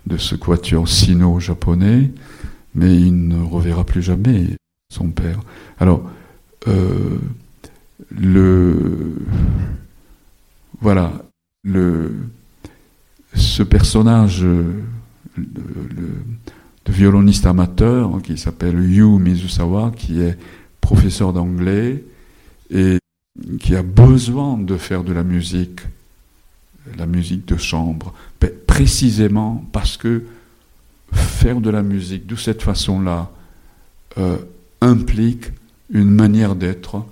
de 0.07 0.17
ce 0.17 0.35
quatuor 0.35 0.87
sino-japonais, 0.87 2.11
mais 2.75 2.95
il 2.95 3.27
ne 3.27 3.43
reverra 3.43 3.83
plus 3.83 4.01
jamais 4.01 4.47
son 4.89 5.09
père. 5.09 5.41
Alors, 5.79 6.09
le 8.11 9.15
voilà, 10.81 11.13
le 11.63 12.13
ce 13.33 13.63
personnage, 13.63 14.43
le, 14.43 14.83
le 15.35 16.09
de 16.87 16.93
violoniste 16.93 17.45
amateur 17.45 18.21
qui 18.21 18.37
s'appelle 18.37 18.79
Yu 18.79 19.19
Mizusawa, 19.19 19.91
qui 19.95 20.21
est 20.21 20.37
professeur 20.79 21.33
d'anglais 21.33 22.03
et 22.69 22.97
qui 23.59 23.75
a 23.75 23.83
besoin 23.83 24.57
de 24.57 24.77
faire 24.77 25.03
de 25.03 25.11
la 25.11 25.23
musique, 25.23 25.81
la 26.97 27.05
musique 27.05 27.45
de 27.45 27.57
chambre, 27.57 28.13
précisément 28.65 29.65
parce 29.73 29.97
que 29.97 30.23
faire 31.11 31.59
de 31.59 31.69
la 31.69 31.83
musique 31.83 32.25
de 32.25 32.35
cette 32.35 32.61
façon-là 32.61 33.31
euh, 34.17 34.37
implique 34.79 35.51
une 35.89 36.09
manière 36.09 36.55
d'être 36.55 37.05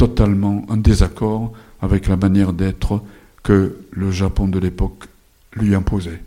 totalement 0.00 0.64
en 0.70 0.78
désaccord 0.78 1.52
avec 1.82 2.08
la 2.08 2.16
manière 2.16 2.54
d'être 2.54 3.02
que 3.42 3.76
le 3.90 4.10
Japon 4.10 4.48
de 4.48 4.58
l'époque 4.58 5.04
lui 5.52 5.74
imposait. 5.74 6.22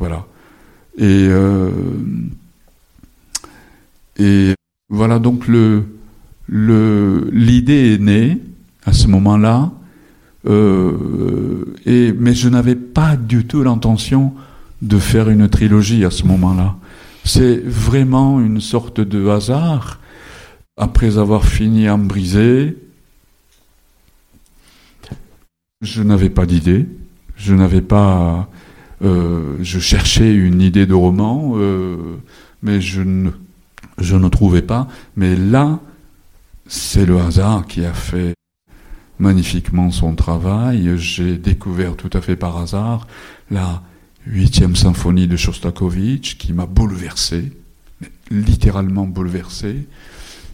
Voilà. 0.00 0.26
Et, 0.98 1.28
euh, 1.30 1.70
voilà 4.88 5.20
donc 5.20 5.46
le, 5.46 5.84
l'idée 6.48 7.94
est 7.94 8.02
née 8.02 8.38
à 8.84 8.92
ce 8.92 9.06
moment-là, 9.06 9.70
euh, 10.46 11.64
mais 11.86 12.34
je 12.34 12.48
n'avais 12.48 12.74
pas 12.74 13.14
du 13.16 13.46
tout 13.46 13.62
l'intention 13.62 14.34
de 14.82 14.98
faire 14.98 15.28
une 15.28 15.48
trilogie 15.48 16.04
à 16.04 16.10
ce 16.10 16.24
moment-là. 16.24 16.74
C'est 17.24 17.62
vraiment 17.64 18.40
une 18.40 18.60
sorte 18.60 19.00
de 19.00 19.28
hasard. 19.28 19.99
Après 20.76 21.18
avoir 21.18 21.44
fini 21.44 21.88
en 21.88 21.98
brisé, 21.98 22.76
je 25.82 26.02
n'avais 26.02 26.30
pas 26.30 26.46
d'idée, 26.46 26.86
je 27.36 27.54
n'avais 27.54 27.80
pas 27.80 28.48
euh, 29.02 29.56
je 29.60 29.78
cherchais 29.78 30.34
une 30.34 30.60
idée 30.60 30.86
de 30.86 30.94
roman, 30.94 31.52
euh, 31.56 32.18
mais 32.62 32.80
je 32.80 33.00
ne, 33.00 33.30
je 33.98 34.16
ne 34.16 34.28
trouvais 34.28 34.62
pas. 34.62 34.88
Mais 35.16 35.36
là, 35.36 35.80
c'est 36.66 37.06
le 37.06 37.18
hasard 37.18 37.66
qui 37.66 37.84
a 37.84 37.94
fait 37.94 38.34
magnifiquement 39.18 39.90
son 39.90 40.14
travail. 40.14 40.98
J'ai 40.98 41.36
découvert 41.36 41.96
tout 41.96 42.10
à 42.12 42.20
fait 42.20 42.36
par 42.36 42.58
hasard 42.58 43.06
la 43.50 43.82
huitième 44.26 44.76
symphonie 44.76 45.26
de 45.26 45.36
Shostakovich 45.36 46.36
qui 46.36 46.52
m'a 46.52 46.66
bouleversé, 46.66 47.52
littéralement 48.30 49.06
bouleversé. 49.06 49.86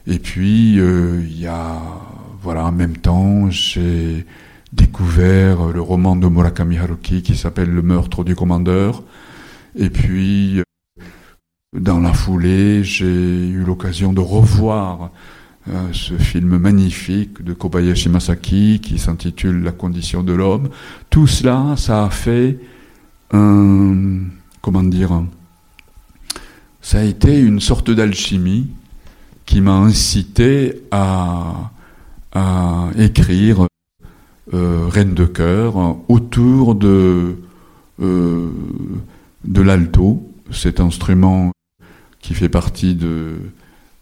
Et 0.07 0.18
puis, 0.18 0.78
euh, 0.78 1.20
il 1.24 1.40
y 1.40 1.46
a, 1.46 1.80
voilà, 2.40 2.64
en 2.64 2.72
même 2.72 2.96
temps, 2.96 3.50
j'ai 3.50 4.24
découvert 4.72 5.66
le 5.72 5.80
roman 5.80 6.14
de 6.14 6.28
Murakami 6.28 6.78
Haruki 6.78 7.22
qui 7.22 7.36
s'appelle 7.36 7.70
Le 7.70 7.82
meurtre 7.82 8.22
du 8.22 8.36
commandeur. 8.36 9.02
Et 9.74 9.90
puis, 9.90 10.62
dans 11.72 11.98
la 11.98 12.12
foulée, 12.12 12.84
j'ai 12.84 13.48
eu 13.48 13.64
l'occasion 13.64 14.12
de 14.12 14.20
revoir 14.20 15.11
euh, 15.68 15.88
ce 15.92 16.14
film 16.14 16.57
magnifique 16.57 17.42
de 17.42 17.52
Kobayashi 17.52 18.09
Masaki 18.09 18.80
qui 18.80 18.98
s'intitule 18.98 19.64
La 19.64 19.72
condition 19.72 20.22
de 20.22 20.32
l'homme. 20.32 20.68
Tout 21.11 21.26
cela, 21.26 21.74
ça 21.76 22.04
a 22.04 22.11
fait 22.11 22.61
un, 23.32 24.20
comment 24.61 24.84
dire, 24.84 25.24
ça 26.80 27.00
a 27.00 27.02
été 27.02 27.40
une 27.40 27.59
sorte 27.59 27.90
d'alchimie 27.90 28.68
qui 29.47 29.61
m'a 29.61 29.76
incité 29.76 30.82
à, 30.90 31.70
écrire 32.99 33.66
euh, 34.53 34.86
reine 34.88 35.14
de 35.14 35.24
chœur 35.24 35.97
autour 36.09 36.74
de, 36.74 37.36
euh, 38.03 38.51
de 39.44 39.62
l'alto, 39.62 40.30
cet 40.53 40.80
instrument 40.80 41.53
qui 42.20 42.34
fait 42.34 42.51
partie 42.51 42.94
de, 42.94 43.36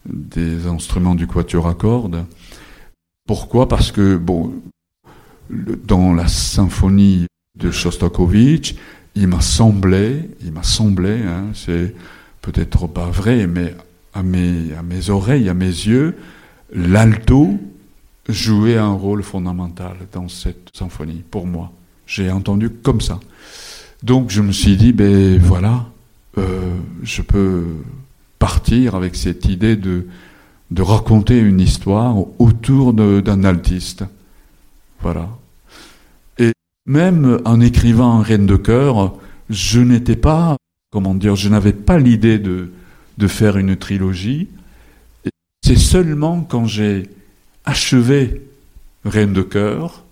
des 0.07 0.67
instruments 0.67 1.15
du 1.15 1.27
quatuor 1.29 1.69
à 1.69 1.75
cordes. 1.75 2.25
Pourquoi? 3.27 3.69
Parce 3.69 3.93
que, 3.93 4.17
bon, 4.17 4.53
dans 5.51 6.13
la 6.13 6.27
symphonie 6.27 7.27
de 7.57 7.71
Shostakovich, 7.71 8.75
il 9.15 9.29
m'a 9.29 9.41
semblé, 9.41 10.29
il 10.43 10.53
m'a 10.53 10.63
semblé, 10.63 11.23
hein, 11.23 11.47
c'est 11.55 11.95
peut-être 12.43 12.89
pas 12.89 13.07
vrai, 13.07 13.47
mais 13.47 13.75
à 14.15 14.23
mes, 14.23 14.73
à 14.79 14.83
mes 14.83 15.11
oreilles, 15.11 15.49
à 15.49 15.55
mes 15.55 15.67
yeux, 15.67 16.17
l'alto 16.73 17.59
jouait 18.29 18.79
un 18.79 18.93
rôle 18.93 19.23
fondamental 19.23 19.97
dans 20.13 20.29
cette 20.29 20.71
symphonie, 20.73 21.23
pour 21.31 21.47
moi. 21.47 21.73
J'ai 22.07 22.31
entendu 22.31 22.71
comme 22.71 23.01
ça. 23.01 23.21
Donc 24.03 24.31
je 24.31 24.41
me 24.41 24.53
suis 24.53 24.77
dit, 24.77 24.93
ben 24.93 25.39
voilà, 25.39 25.87
euh, 26.39 26.77
je 27.03 27.23
peux 27.23 27.65
partir 28.39 28.95
avec 28.95 29.17
cette 29.17 29.47
idée 29.47 29.77
de, 29.77 30.07
de 30.71 30.83
raconter 30.83 31.39
une 31.39 31.61
histoire 31.61 32.17
autour 32.39 32.93
d'un 32.93 33.45
altiste. 33.45 34.05
Voilà. 35.01 35.29
Et 36.39 36.53
même 36.87 37.41
en 37.45 37.61
écrivant 37.61 38.19
Reine 38.19 38.47
de 38.47 38.57
cœur, 38.57 39.15
je 39.51 39.81
n'étais 39.81 40.17
pas, 40.17 40.57
comment 40.91 41.15
dire, 41.15 41.37
je 41.37 41.49
n'avais 41.49 41.73
pas 41.73 41.99
l'idée 41.99 42.39
de, 42.39 42.71
de 43.19 43.27
faire 43.27 43.57
une 43.57 43.77
trilogie. 43.77 44.49
C'est 45.65 45.79
seulement 45.79 46.43
quand 46.43 46.67
j'ai 46.67 47.09
achevé 47.65 48.43
Reine 49.05 49.33
de 49.33 49.43
cœur, 49.43 50.05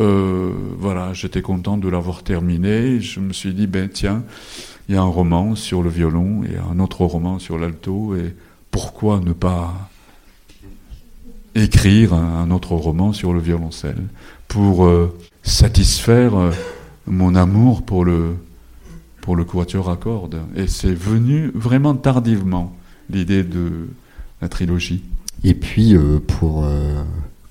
euh, 0.00 0.52
voilà, 0.78 1.12
j'étais 1.12 1.42
content 1.42 1.76
de 1.76 1.88
l'avoir 1.88 2.22
terminé. 2.22 3.00
Je 3.00 3.20
me 3.20 3.32
suis 3.32 3.52
dit, 3.52 3.66
ben 3.66 3.88
tiens, 3.88 4.24
il 4.88 4.94
y 4.94 4.98
a 4.98 5.02
un 5.02 5.04
roman 5.04 5.54
sur 5.54 5.82
le 5.82 5.90
violon 5.90 6.42
et 6.44 6.56
un 6.56 6.80
autre 6.80 7.04
roman 7.04 7.38
sur 7.38 7.58
l'alto, 7.58 8.16
et 8.16 8.34
pourquoi 8.70 9.20
ne 9.20 9.32
pas 9.32 9.90
écrire 11.54 12.14
un 12.14 12.50
autre 12.50 12.72
roman 12.74 13.12
sur 13.12 13.32
le 13.32 13.40
violoncelle 13.40 14.02
pour 14.48 14.86
euh, 14.86 15.16
satisfaire 15.42 16.36
euh, 16.36 16.50
mon 17.06 17.34
amour 17.34 17.82
pour 17.82 18.04
le 18.04 18.34
pour 19.24 19.36
le 19.36 19.44
quatuor 19.44 19.88
à 19.88 19.96
cordes. 19.96 20.40
Et 20.54 20.66
c'est 20.66 20.94
venu 20.94 21.50
vraiment 21.54 21.94
tardivement 21.94 22.76
l'idée 23.08 23.42
de 23.42 23.88
la 24.42 24.48
trilogie. 24.48 25.02
Et 25.42 25.54
puis 25.54 25.96
pour 26.26 26.64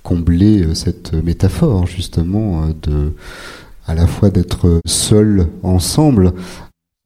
combler 0.04 0.64
euh, 0.64 0.76
cette 0.76 1.14
métaphore 1.14 1.88
justement 1.88 2.66
euh, 2.66 2.68
de 2.84 3.14
à 3.88 3.96
la 3.96 4.06
fois 4.06 4.30
d'être 4.30 4.80
seul 4.86 5.48
ensemble 5.64 6.34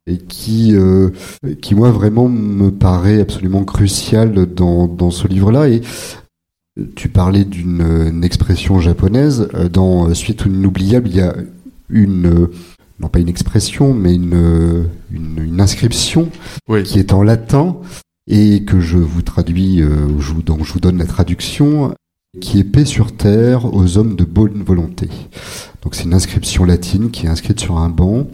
et 0.07 0.17
qui 0.17 0.75
euh, 0.75 1.09
qui 1.61 1.73
moi 1.75 1.91
vraiment 1.91 2.27
me 2.27 2.69
paraît 2.69 3.21
absolument 3.21 3.63
crucial 3.63 4.45
dans, 4.53 4.87
dans 4.87 5.09
ce 5.09 5.27
livre-là 5.27 5.69
et 5.69 5.81
tu 6.95 7.09
parlais 7.09 7.45
d'une 7.45 8.23
expression 8.23 8.79
japonaise 8.79 9.49
dans 9.73 10.13
Suite 10.13 10.43
inoubliable 10.45 11.07
il 11.07 11.15
y 11.15 11.21
a 11.21 11.35
une 11.89 12.49
non 12.99 13.09
pas 13.09 13.19
une 13.19 13.29
expression 13.29 13.93
mais 13.93 14.15
une 14.15 14.89
une, 15.11 15.39
une 15.43 15.61
inscription 15.61 16.29
qui 16.83 16.99
est 16.99 17.13
en 17.13 17.23
latin 17.23 17.77
et 18.27 18.63
que 18.63 18.79
je 18.79 18.97
vous 18.97 19.21
traduis 19.21 19.81
dont 20.45 20.63
je 20.63 20.73
vous 20.73 20.79
donne 20.79 20.97
la 20.97 21.05
traduction 21.05 21.93
qui 22.41 22.59
est 22.59 22.63
paix 22.63 22.85
sur 22.85 23.15
terre 23.15 23.73
aux 23.73 23.97
hommes 23.97 24.15
de 24.15 24.25
bonne 24.25 24.63
volonté. 24.63 25.09
Donc 25.81 25.95
c'est 25.95 26.03
une 26.03 26.13
inscription 26.13 26.65
latine 26.65 27.11
qui 27.11 27.25
est 27.25 27.29
inscrite 27.29 27.59
sur 27.59 27.77
un 27.77 27.89
banc 27.89 28.27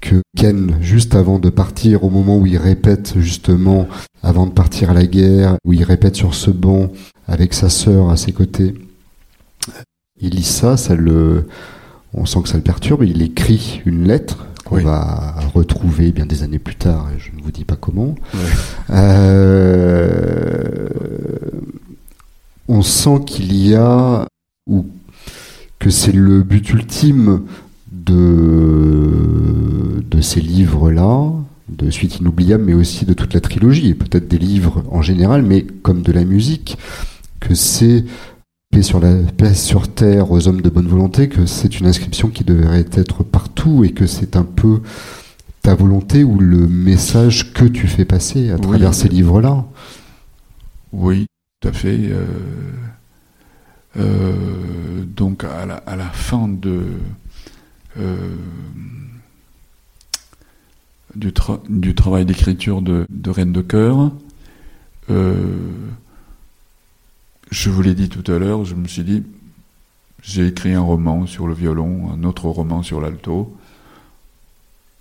que 0.00 0.22
Ken, 0.36 0.78
juste 0.80 1.14
avant 1.14 1.38
de 1.38 1.50
partir, 1.50 2.04
au 2.04 2.10
moment 2.10 2.38
où 2.38 2.46
il 2.46 2.56
répète 2.56 3.14
justement, 3.18 3.86
avant 4.22 4.46
de 4.46 4.52
partir 4.52 4.90
à 4.90 4.94
la 4.94 5.06
guerre, 5.06 5.56
où 5.64 5.72
il 5.72 5.84
répète 5.84 6.16
sur 6.16 6.34
ce 6.34 6.50
banc 6.50 6.90
avec 7.26 7.52
sa 7.52 7.68
sœur 7.68 8.10
à 8.10 8.16
ses 8.16 8.32
côtés, 8.32 8.74
il 10.20 10.30
lit 10.30 10.42
ça, 10.42 10.76
ça 10.76 10.94
le, 10.94 11.46
on 12.14 12.26
sent 12.26 12.42
que 12.42 12.48
ça 12.48 12.56
le 12.56 12.62
perturbe, 12.62 13.04
il 13.04 13.22
écrit 13.22 13.82
une 13.86 14.06
lettre 14.06 14.46
qu'on 14.64 14.82
va 14.82 15.36
retrouver 15.54 16.12
bien 16.12 16.26
des 16.26 16.42
années 16.42 16.58
plus 16.58 16.76
tard, 16.76 17.08
et 17.14 17.18
je 17.18 17.36
ne 17.36 17.42
vous 17.42 17.50
dis 17.50 17.64
pas 17.64 17.76
comment. 17.76 18.14
Euh, 18.90 20.88
on 22.68 22.82
sent 22.82 23.20
qu'il 23.26 23.56
y 23.56 23.74
a, 23.74 24.26
ou 24.68 24.86
que 25.78 25.90
c'est 25.90 26.12
le 26.12 26.42
but 26.42 26.68
ultime 26.70 27.42
de, 27.90 30.04
de 30.08 30.20
ces 30.20 30.40
livres-là, 30.40 31.32
de 31.68 31.90
Suite 31.90 32.18
inoubliable, 32.18 32.64
mais 32.64 32.74
aussi 32.74 33.06
de 33.06 33.14
toute 33.14 33.34
la 33.34 33.40
trilogie, 33.40 33.88
et 33.88 33.94
peut-être 33.94 34.28
des 34.28 34.38
livres 34.38 34.84
en 34.90 35.02
général, 35.02 35.42
mais 35.42 35.62
comme 35.62 36.02
de 36.02 36.12
la 36.12 36.24
musique, 36.24 36.78
que 37.40 37.54
c'est 37.54 38.04
paix 38.70 38.82
sur 38.82 39.00
la 39.00 39.14
paix 39.36 39.54
sur 39.54 39.92
terre 39.92 40.30
aux 40.30 40.46
hommes 40.46 40.60
de 40.60 40.70
bonne 40.70 40.86
volonté, 40.86 41.28
que 41.28 41.44
c'est 41.44 41.80
une 41.80 41.86
inscription 41.86 42.28
qui 42.28 42.44
devrait 42.44 42.86
être 42.92 43.24
partout 43.24 43.84
et 43.84 43.90
que 43.90 44.06
c'est 44.06 44.36
un 44.36 44.44
peu 44.44 44.80
ta 45.62 45.74
volonté 45.74 46.24
ou 46.24 46.38
le 46.38 46.68
message 46.68 47.52
que 47.52 47.64
tu 47.64 47.88
fais 47.88 48.04
passer 48.04 48.50
à 48.50 48.58
travers 48.58 48.94
ces 48.94 49.08
livres-là? 49.08 49.64
Oui, 50.92 51.26
tout 51.60 51.68
à 51.68 51.72
fait. 51.72 51.98
Euh, 51.98 52.24
euh, 53.96 55.04
donc 55.04 55.42
à 55.44 55.66
la, 55.66 55.74
à 55.74 55.96
la, 55.96 56.06
fin 56.06 56.46
de 56.46 56.84
euh, 57.98 58.16
du, 61.16 61.32
du, 61.68 61.94
travail 61.96 62.24
d'écriture 62.24 62.82
de, 62.82 63.04
de, 63.10 63.30
Reine 63.30 63.52
de 63.52 63.62
Cœur, 63.62 64.12
je 67.50 67.70
vous 67.70 67.82
l'ai 67.82 67.94
dit 67.94 68.08
tout 68.08 68.30
à 68.30 68.38
l'heure, 68.38 68.64
je 68.64 68.74
me 68.74 68.86
suis 68.86 69.02
dit, 69.02 69.22
j'ai 70.22 70.46
écrit 70.46 70.74
un 70.74 70.80
roman 70.80 71.26
sur 71.26 71.46
le 71.46 71.54
violon, 71.54 72.10
un 72.12 72.24
autre 72.24 72.46
roman 72.46 72.82
sur 72.82 73.00
l'alto. 73.00 73.56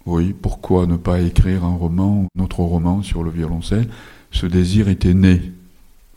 Oui, 0.05 0.33
pourquoi 0.33 0.87
ne 0.87 0.95
pas 0.95 1.19
écrire 1.19 1.63
un 1.63 1.75
roman, 1.75 2.27
un 2.35 2.43
autre 2.43 2.61
roman 2.61 3.03
sur 3.03 3.23
le 3.23 3.29
violoncelle 3.29 3.89
Ce 4.31 4.45
désir 4.45 4.87
était 4.87 5.13
né. 5.13 5.51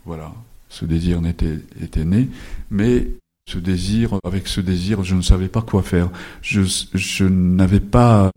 Voilà, 0.05 0.33
ce 0.69 0.85
désir 0.85 1.25
était, 1.25 1.59
était 1.81 2.05
né, 2.05 2.29
mais 2.71 3.07
ce 3.45 3.57
désir, 3.57 4.17
avec 4.23 4.47
ce 4.47 4.61
désir, 4.61 5.03
je 5.03 5.15
ne 5.15 5.21
savais 5.21 5.49
pas 5.49 5.61
quoi 5.61 5.83
faire. 5.83 6.09
Je, 6.41 6.61
je 6.93 7.25
n'avais 7.25 7.81
pas, 7.81 8.31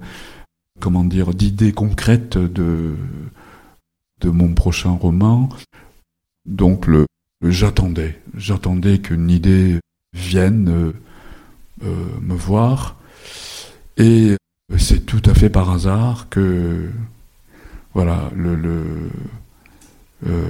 comment 0.81 1.05
dire, 1.05 1.33
d'idée 1.33 1.73
concrète 1.73 2.37
de, 2.37 2.97
de 4.21 4.31
mon 4.31 4.53
prochain 4.53 4.91
roman. 4.91 5.49
Donc 6.45 6.87
le, 6.87 7.07
j'attendais, 7.43 8.21
j'attendais 8.37 8.99
qu'une 8.99 9.31
idée 9.31 9.79
vienne 10.13 10.69
euh, 10.69 10.93
euh, 11.85 12.21
me 12.21 12.35
voir. 12.35 12.97
Et 13.97 14.37
c'est 14.79 15.07
tout 15.07 15.23
à 15.25 15.35
fait 15.35 15.51
par 15.51 15.71
hasard 15.71 16.29
que, 16.29 16.91
voilà, 17.95 18.31
le, 18.35 18.55
le 18.55 18.85
euh, 20.27 20.43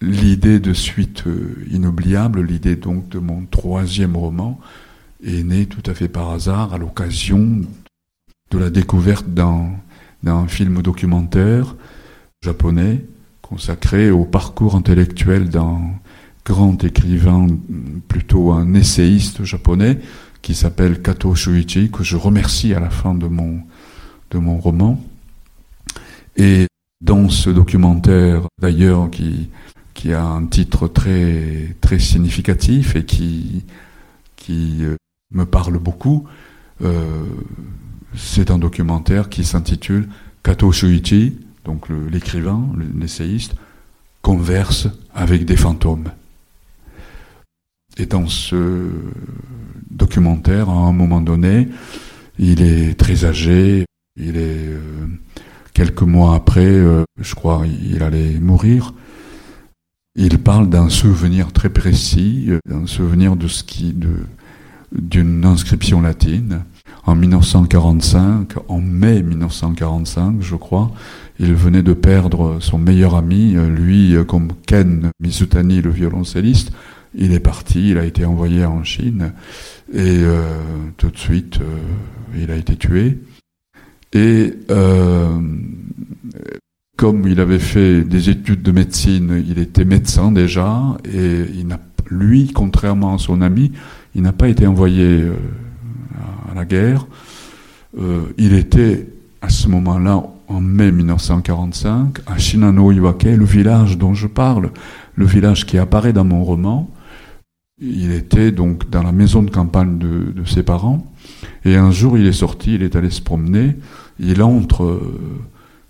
l'idée 0.00 0.60
de 0.60 0.72
suite 0.72 1.24
inoubliable, 1.70 2.42
l'idée 2.42 2.76
donc 2.76 3.08
de 3.08 3.18
mon 3.18 3.44
troisième 3.44 4.16
roman, 4.16 4.58
est 5.24 5.42
née 5.42 5.66
tout 5.66 5.82
à 5.90 5.94
fait 5.94 6.08
par 6.08 6.30
hasard 6.30 6.74
à 6.74 6.78
l'occasion 6.78 7.60
de 8.50 8.58
la 8.58 8.70
découverte 8.70 9.26
d'un, 9.28 9.72
film 10.48 10.82
documentaire 10.82 11.76
japonais 12.42 13.04
consacré 13.50 14.12
au 14.12 14.24
parcours 14.24 14.76
intellectuel 14.76 15.48
d'un 15.48 15.80
grand 16.44 16.82
écrivain, 16.84 17.48
plutôt 18.06 18.52
un 18.52 18.74
essayiste 18.74 19.42
japonais, 19.42 19.98
qui 20.40 20.54
s'appelle 20.54 21.02
Kato 21.02 21.34
Shuichi, 21.34 21.90
que 21.90 22.04
je 22.04 22.16
remercie 22.16 22.74
à 22.74 22.80
la 22.80 22.90
fin 22.90 23.12
de 23.12 23.26
mon, 23.26 23.60
de 24.30 24.38
mon 24.38 24.58
roman. 24.58 25.02
Et 26.36 26.68
dans 27.00 27.28
ce 27.28 27.50
documentaire, 27.50 28.42
d'ailleurs, 28.62 29.10
qui, 29.10 29.50
qui 29.94 30.12
a 30.12 30.24
un 30.24 30.46
titre 30.46 30.86
très, 30.86 31.76
très 31.80 31.98
significatif 31.98 32.94
et 32.94 33.04
qui, 33.04 33.64
qui 34.36 34.84
euh, 34.84 34.94
me 35.32 35.44
parle 35.44 35.78
beaucoup, 35.78 36.24
euh, 36.82 37.24
c'est 38.14 38.52
un 38.52 38.58
documentaire 38.58 39.28
qui 39.28 39.44
s'intitule 39.44 40.08
Kato 40.44 40.70
Shuichi, 40.70 41.36
donc 41.64 41.88
l'écrivain, 41.88 42.68
l'essayiste, 42.98 43.54
converse 44.22 44.88
avec 45.14 45.44
des 45.44 45.56
fantômes. 45.56 46.10
Et 47.96 48.06
dans 48.06 48.28
ce 48.28 48.88
documentaire, 49.90 50.68
à 50.68 50.72
un 50.72 50.92
moment 50.92 51.20
donné, 51.20 51.68
il 52.38 52.62
est 52.62 52.98
très 52.98 53.24
âgé, 53.24 53.84
il 54.16 54.36
est 54.36 54.68
euh, 54.68 55.06
quelques 55.74 56.02
mois 56.02 56.34
après, 56.34 56.64
euh, 56.64 57.04
je 57.20 57.34
crois, 57.34 57.62
il 57.66 58.02
allait 58.02 58.38
mourir. 58.38 58.94
Il 60.16 60.38
parle 60.38 60.68
d'un 60.68 60.88
souvenir 60.88 61.52
très 61.52 61.70
précis, 61.70 62.46
euh, 62.48 62.58
d'un 62.68 62.86
souvenir 62.86 63.36
de 63.36 63.48
ce 63.48 63.64
d'une 64.92 65.44
inscription 65.44 66.00
latine. 66.00 66.64
En 67.06 67.14
1945, 67.14 68.54
en 68.68 68.80
mai 68.80 69.22
1945, 69.22 70.42
je 70.42 70.56
crois, 70.56 70.90
il 71.40 71.54
venait 71.54 71.82
de 71.82 71.94
perdre 71.94 72.58
son 72.60 72.78
meilleur 72.78 73.14
ami, 73.14 73.56
euh, 73.56 73.68
lui, 73.68 74.14
comme 74.28 74.48
Ken 74.66 75.10
Mizutani, 75.20 75.80
le 75.80 75.90
violoncelliste, 75.90 76.70
il 77.14 77.32
est 77.32 77.40
parti, 77.40 77.90
il 77.90 77.98
a 77.98 78.04
été 78.04 78.26
envoyé 78.26 78.64
en 78.64 78.84
Chine 78.84 79.32
et 79.92 80.22
tout 80.96 81.10
de 81.10 81.18
suite 81.18 81.58
il 82.38 82.52
a 82.52 82.54
été 82.54 82.76
tué. 82.76 83.18
Et 84.12 84.54
comme 86.96 87.26
il 87.26 87.40
avait 87.40 87.58
fait 87.58 88.02
des 88.02 88.30
études 88.30 88.62
de 88.62 88.70
médecine, 88.70 89.44
il 89.44 89.58
était 89.58 89.84
médecin 89.84 90.30
déjà, 90.30 90.96
et 91.12 91.46
lui, 92.08 92.52
contrairement 92.52 93.16
à 93.16 93.18
son 93.18 93.40
ami, 93.40 93.72
il 94.14 94.22
n'a 94.22 94.32
pas 94.32 94.46
été 94.46 94.68
envoyé 94.68 95.24
à 96.48 96.54
la 96.54 96.64
guerre. 96.64 97.08
il 98.38 98.54
était 98.54 99.08
à 99.42 99.48
ce 99.48 99.66
moment-là 99.66 100.22
en 100.50 100.60
mai 100.60 100.90
1945 100.90 102.18
à 102.26 102.36
Shinano 102.36 102.90
Iwake, 102.90 103.24
le 103.24 103.44
village 103.44 103.96
dont 103.96 104.14
je 104.14 104.26
parle, 104.26 104.70
le 105.14 105.24
village 105.24 105.64
qui 105.64 105.78
apparaît 105.78 106.12
dans 106.12 106.24
mon 106.24 106.42
roman. 106.42 106.90
Il 107.80 108.10
était 108.10 108.50
donc 108.50 108.90
dans 108.90 109.02
la 109.02 109.12
maison 109.12 109.42
de 109.42 109.50
campagne 109.50 109.96
de, 109.98 110.44
ses 110.44 110.62
parents, 110.62 111.06
et 111.64 111.76
un 111.76 111.90
jour 111.92 112.18
il 112.18 112.26
est 112.26 112.32
sorti, 112.32 112.74
il 112.74 112.82
est 112.82 112.96
allé 112.96 113.10
se 113.10 113.22
promener, 113.22 113.76
il 114.18 114.42
entre, 114.42 114.84
euh, 114.84 115.40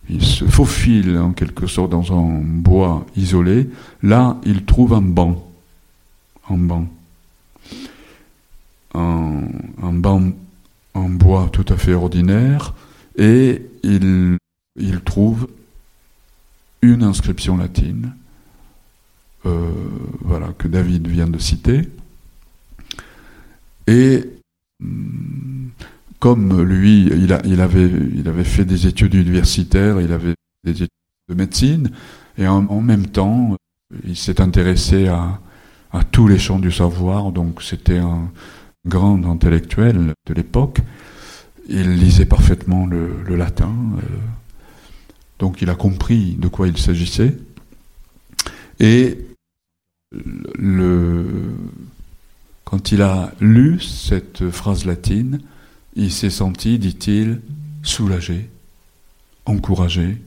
il 0.09 0.23
se 0.23 0.45
faufile 0.45 1.19
en 1.19 1.33
quelque 1.33 1.67
sorte 1.67 1.91
dans 1.91 2.13
un 2.13 2.41
bois 2.43 3.07
isolé, 3.17 3.71
là 4.03 4.37
il 4.45 4.65
trouve 4.65 4.93
un 4.93 5.01
banc, 5.01 5.45
un 6.49 6.59
banc, 6.59 6.87
un, 8.95 9.41
un 9.83 9.93
banc 9.93 10.23
en 10.95 11.09
bois 11.09 11.49
tout 11.51 11.67
à 11.71 11.77
fait 11.77 11.95
ordinaire, 11.95 12.75
et 13.17 13.63
il 13.83 14.37
il 14.81 15.01
trouve 15.01 15.49
une 16.83 17.03
inscription 17.03 17.57
latine, 17.57 18.14
euh, 19.47 19.70
voilà, 20.22 20.49
que 20.59 20.68
David 20.68 21.09
vient 21.09 21.26
de 21.26 21.39
citer. 21.39 21.89
Et 23.87 24.24
hmm, 24.81 25.68
comme 26.18 26.62
lui, 26.62 27.07
il, 27.07 27.33
avait, 27.33 27.91
il 28.14 28.28
avait 28.28 28.45
fait 28.45 28.64
des 28.64 28.87
études 28.87 29.14
universitaires, 29.14 30.01
il 30.01 30.12
avait 30.12 30.35
des 30.64 30.72
études 30.72 30.89
de 31.28 31.35
médecine, 31.35 31.91
et 32.37 32.47
en, 32.47 32.81
même 32.81 33.07
temps, 33.07 33.57
il 34.05 34.16
s'est 34.16 34.41
intéressé 34.41 35.09
à, 35.09 35.41
tous 36.12 36.28
les 36.28 36.39
champs 36.39 36.59
du 36.59 36.70
savoir, 36.70 37.33
donc 37.33 37.62
c'était 37.62 37.99
un 37.99 38.31
grand 38.87 39.24
intellectuel 39.24 40.14
de 40.26 40.35
l'époque. 40.35 40.81
Il 41.68 41.97
lisait 41.97 42.26
parfaitement 42.26 42.87
le, 42.87 43.35
latin. 43.35 43.72
Euh, 43.99 44.16
donc 45.41 45.62
il 45.62 45.70
a 45.70 45.74
compris 45.74 46.36
de 46.38 46.47
quoi 46.49 46.68
il 46.68 46.78
s'agissait. 46.78 47.36
Et 48.78 49.18
quand 52.64 52.93
il 52.93 53.03
a 53.03 53.32
lu 53.41 53.80
cette 53.80 54.51
phrase 54.51 54.84
latine, 54.84 55.41
il 55.97 56.12
s'est 56.12 56.30
senti, 56.30 56.78
dit-il, 56.78 57.41
soulagé, 57.82 58.49
encouragé, 59.47 60.20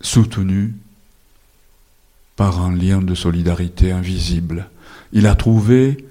soutenu 0.00 0.74
par 2.36 2.62
un 2.62 2.74
lien 2.74 3.02
de 3.02 3.14
solidarité 3.14 3.90
invisible. 3.90 4.70
Il 5.12 5.26
a 5.26 5.34
trouvé 5.34 6.06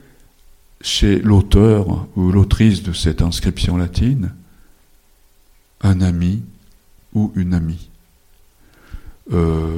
chez 0.82 1.20
l'auteur 1.20 2.07
ou 2.18 2.32
l'autrice 2.32 2.84
de 2.84 2.91
cette 2.91 3.22
inscription 3.22 3.78
latine 3.78 4.34
un 5.82 6.01
ami 6.01 6.43
ou 7.14 7.32
une 7.36 7.53
amie. 7.53 7.89
Euh, 9.32 9.78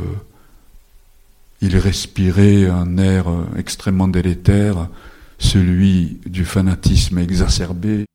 il 1.61 1.77
respirait 1.77 2.67
un 2.67 2.97
air 2.97 3.25
extrêmement 3.57 4.07
délétère, 4.07 4.89
celui 5.37 6.19
du 6.25 6.45
fanatisme 6.45 7.17
exacerbé, 7.19 8.05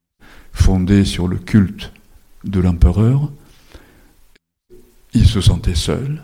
fondé 0.52 1.04
sur 1.04 1.28
le 1.28 1.36
culte 1.36 1.92
de 2.44 2.60
l'empereur. 2.60 3.30
Il 5.12 5.26
se 5.26 5.40
sentait 5.40 5.74
seul, 5.74 6.22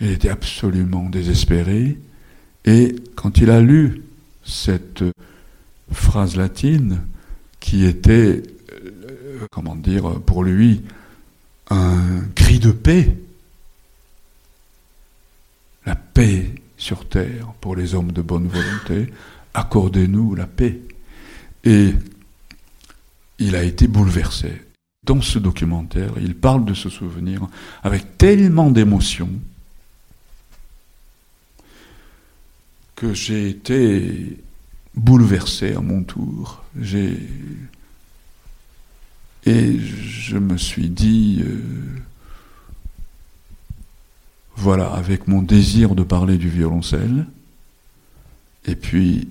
il 0.00 0.10
était 0.10 0.28
absolument 0.28 1.08
désespéré, 1.08 1.98
et 2.64 2.96
quand 3.16 3.38
il 3.38 3.50
a 3.50 3.60
lu 3.60 4.02
cette 4.44 5.04
phrase 5.90 6.36
latine, 6.36 7.00
qui 7.60 7.84
était, 7.84 8.42
euh, 8.72 9.46
comment 9.50 9.76
dire, 9.76 10.20
pour 10.20 10.44
lui, 10.44 10.82
un 11.72 12.20
cri 12.34 12.58
de 12.58 12.72
paix. 12.72 13.16
La 15.86 15.96
paix 15.96 16.54
sur 16.76 17.08
terre 17.08 17.52
pour 17.60 17.76
les 17.76 17.94
hommes 17.94 18.12
de 18.12 18.22
bonne 18.22 18.48
volonté. 18.48 19.12
Accordez-nous 19.54 20.34
la 20.34 20.46
paix. 20.46 20.80
Et 21.64 21.94
il 23.38 23.56
a 23.56 23.62
été 23.62 23.86
bouleversé. 23.86 24.62
Dans 25.04 25.20
ce 25.20 25.38
documentaire, 25.38 26.12
il 26.20 26.36
parle 26.36 26.64
de 26.64 26.74
ce 26.74 26.88
souvenir 26.88 27.48
avec 27.82 28.18
tellement 28.18 28.70
d'émotion 28.70 29.28
que 32.94 33.12
j'ai 33.12 33.48
été 33.48 34.38
bouleversé 34.94 35.74
à 35.74 35.80
mon 35.80 36.04
tour. 36.04 36.62
J'ai 36.80 37.18
et 39.44 39.78
je 39.78 40.38
me 40.38 40.56
suis 40.56 40.88
dit, 40.88 41.42
euh, 41.44 41.60
voilà, 44.56 44.92
avec 44.92 45.26
mon 45.26 45.42
désir 45.42 45.94
de 45.94 46.02
parler 46.02 46.38
du 46.38 46.48
violoncelle, 46.48 47.26
et 48.64 48.76
puis 48.76 49.28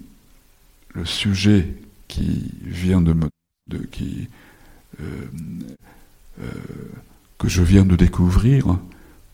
le 0.94 1.06
sujet 1.06 1.74
qui 2.08 2.52
vient 2.64 3.02
de 3.02 3.14
me, 3.14 3.30
de, 3.70 3.78
qui, 3.78 4.28
euh, 5.00 5.28
euh, 6.42 6.52
que 7.38 7.48
je 7.48 7.64
viens 7.64 7.86
de 7.86 7.96
découvrir 7.96 8.78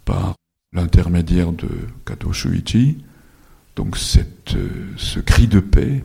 par 0.05 0.35
l'intermédiaire 0.73 1.51
de 1.53 1.69
Kato 2.05 2.31
Shuichi, 2.33 3.03
donc 3.75 3.97
cette, 3.97 4.55
ce 4.97 5.19
cri 5.19 5.47
de 5.47 5.59
paix 5.59 6.03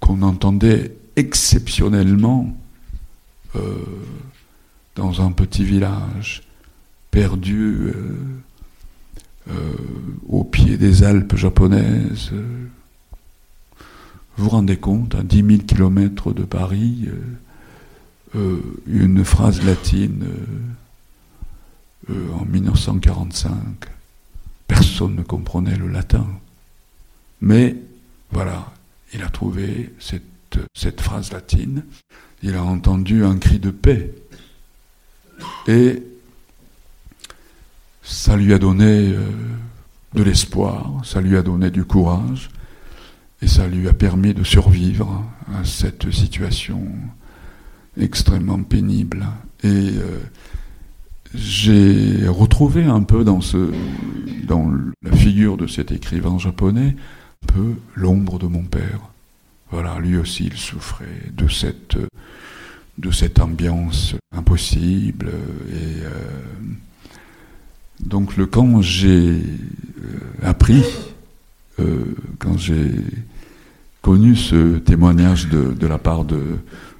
qu'on 0.00 0.20
entendait 0.20 0.94
exceptionnellement 1.16 2.56
euh, 3.56 3.84
dans 4.96 5.22
un 5.22 5.32
petit 5.32 5.64
village 5.64 6.42
perdu 7.10 7.86
euh, 7.86 7.92
euh, 9.50 9.72
au 10.28 10.44
pied 10.44 10.76
des 10.76 11.04
Alpes 11.04 11.36
japonaises. 11.36 12.30
Vous 14.36 14.44
vous 14.44 14.50
rendez 14.50 14.76
compte, 14.76 15.14
à 15.14 15.22
10 15.22 15.36
000 15.36 15.58
kilomètres 15.62 16.32
de 16.32 16.42
Paris, 16.42 17.08
une 18.88 19.24
phrase 19.24 19.64
latine 19.64 20.26
en 22.10 22.44
1945. 22.44 23.54
Personne 24.66 25.14
ne 25.14 25.22
comprenait 25.22 25.76
le 25.76 25.86
latin. 25.86 26.26
Mais 27.40 27.76
voilà, 28.32 28.72
il 29.12 29.22
a 29.22 29.28
trouvé 29.28 29.94
cette 30.00 30.33
cette 30.74 31.00
phrase 31.00 31.32
latine, 31.32 31.84
il 32.42 32.54
a 32.54 32.62
entendu 32.62 33.24
un 33.24 33.38
cri 33.38 33.58
de 33.58 33.70
paix. 33.70 34.14
Et 35.66 36.02
ça 38.02 38.36
lui 38.36 38.52
a 38.52 38.58
donné 38.58 39.12
euh, 39.12 39.18
de 40.14 40.22
l'espoir, 40.22 41.00
ça 41.04 41.20
lui 41.20 41.36
a 41.36 41.42
donné 41.42 41.70
du 41.70 41.84
courage, 41.84 42.50
et 43.42 43.48
ça 43.48 43.66
lui 43.66 43.88
a 43.88 43.92
permis 43.92 44.34
de 44.34 44.44
survivre 44.44 45.24
à 45.54 45.64
cette 45.64 46.10
situation 46.10 46.86
extrêmement 47.98 48.62
pénible. 48.62 49.26
Et 49.62 49.68
euh, 49.68 50.20
j'ai 51.34 52.28
retrouvé 52.28 52.84
un 52.84 53.02
peu 53.02 53.24
dans, 53.24 53.40
dans 54.46 54.72
la 55.02 55.12
figure 55.16 55.56
de 55.56 55.66
cet 55.66 55.92
écrivain 55.92 56.38
japonais, 56.38 56.94
un 57.42 57.52
peu 57.52 57.74
l'ombre 57.94 58.38
de 58.38 58.46
mon 58.46 58.62
père. 58.62 59.13
Voilà, 59.74 59.98
lui 59.98 60.16
aussi, 60.16 60.46
il 60.46 60.56
souffrait 60.56 61.32
de 61.36 61.48
cette, 61.48 63.40
ambiance 63.40 64.14
impossible. 64.30 65.32
Et 65.68 66.04
euh, 66.04 66.10
donc, 67.98 68.38
quand 68.52 68.82
j'ai 68.82 69.30
euh, 69.32 69.40
appris, 70.44 70.84
euh, 71.80 72.04
quand 72.38 72.56
j'ai 72.56 72.92
connu 74.00 74.36
ce 74.36 74.78
témoignage 74.78 75.48
de, 75.48 75.86
la 75.88 75.98
part 75.98 76.24
de, 76.24 76.40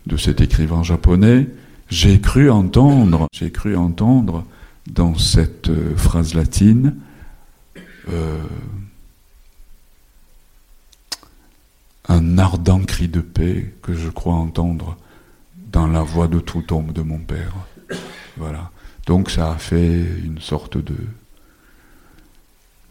de, 0.07 0.17
cet 0.17 0.41
écrivain 0.41 0.83
japonais, 0.83 1.47
j'ai 1.91 2.21
cru 2.21 2.51
entendre, 2.51 3.29
j'ai 3.33 3.53
cru 3.53 3.77
entendre 3.77 4.45
dans 4.91 5.17
cette 5.17 5.71
phrase 5.95 6.35
latine 6.35 6.97
un 12.09 12.39
ardent 12.39 12.81
cri 12.81 13.09
de 13.09 13.21
paix 13.21 13.75
que 13.83 13.95
je 13.95 14.09
crois 14.09 14.35
entendre 14.35 14.97
dans 15.73 15.87
la 15.87 16.03
voix 16.03 16.29
de 16.29 16.41
tout 16.41 16.63
tombe 16.63 16.93
de 16.93 17.03
mon 17.03 17.19
père. 17.19 17.55
Voilà. 18.37 18.71
Donc 19.07 19.31
ça 19.31 19.53
a 19.53 19.57
fait 19.57 20.05
une 20.25 20.41
sorte 20.41 20.79
de, 20.79 20.97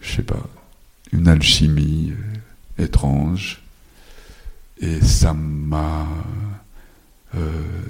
je 0.02 0.16
sais 0.16 0.24
pas, 0.24 0.44
une 1.12 1.28
alchimie 1.28 2.14
étrange. 2.78 3.62
Et 4.80 5.02
ça 5.02 5.34
m'a 5.34 6.08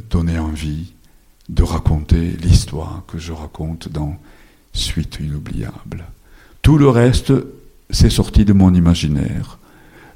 donné 0.10 0.38
envie 0.38 0.94
de 1.50 1.64
raconter 1.64 2.32
l'histoire 2.32 3.04
que 3.08 3.18
je 3.18 3.32
raconte 3.34 3.90
dans 3.90 4.18
Suite 4.74 5.20
inoubliable. 5.20 6.06
Tout 6.64 6.78
le 6.80 6.90
reste, 6.90 7.32
c'est 7.90 8.10
sorti 8.10 8.44
de 8.44 8.54
mon 8.54 8.74
imaginaire. 8.74 9.60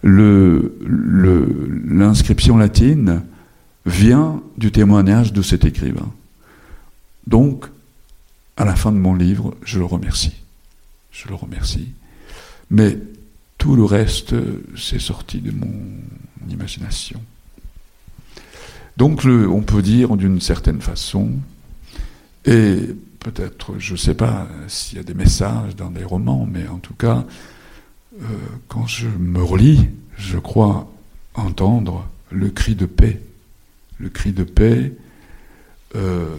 L'inscription 0.04 2.58
latine 2.58 3.24
vient 3.86 4.42
du 4.58 4.72
témoignage 4.72 5.34
de 5.34 5.42
cet 5.42 5.66
écrivain. 5.66 6.12
Donc, 7.26 7.66
à 8.56 8.66
la 8.66 8.76
fin 8.76 8.92
de 8.92 8.98
mon 8.98 9.16
livre, 9.16 9.56
je 9.64 9.80
le 9.80 9.86
remercie. 9.86 10.36
Je 11.12 11.28
le 11.28 11.36
remercie. 11.36 11.90
Mais 12.70 13.00
tout 13.58 13.76
le 13.76 13.86
reste, 13.86 14.36
c'est 14.76 15.00
sorti 15.00 15.40
de 15.40 15.52
mon 15.52 15.74
imagination. 16.50 17.22
Donc, 18.98 19.24
on 19.26 19.62
peut 19.62 19.82
dire 19.82 20.18
d'une 20.18 20.42
certaine 20.42 20.82
façon, 20.82 21.32
et 22.46 22.78
peut-être, 23.20 23.76
je 23.78 23.94
ne 23.94 23.98
sais 23.98 24.16
pas 24.16 24.48
s'il 24.68 24.98
y 24.98 25.02
a 25.02 25.04
des 25.04 25.14
messages 25.14 25.76
dans 25.76 25.90
les 25.90 26.04
romans, 26.04 26.48
mais 26.52 26.68
en 26.68 26.80
tout 26.80 26.94
cas, 26.94 27.26
quand 28.68 28.88
je 28.88 29.08
me 29.08 29.44
relis, 29.44 29.90
je 30.18 30.38
crois 30.38 30.92
entendre 31.36 32.08
le 32.32 32.50
cri 32.50 32.76
de 32.76 32.86
paix. 32.86 33.22
Le 34.00 34.10
cri 34.10 34.32
de 34.32 34.44
paix 34.44 34.94
euh, 35.96 36.36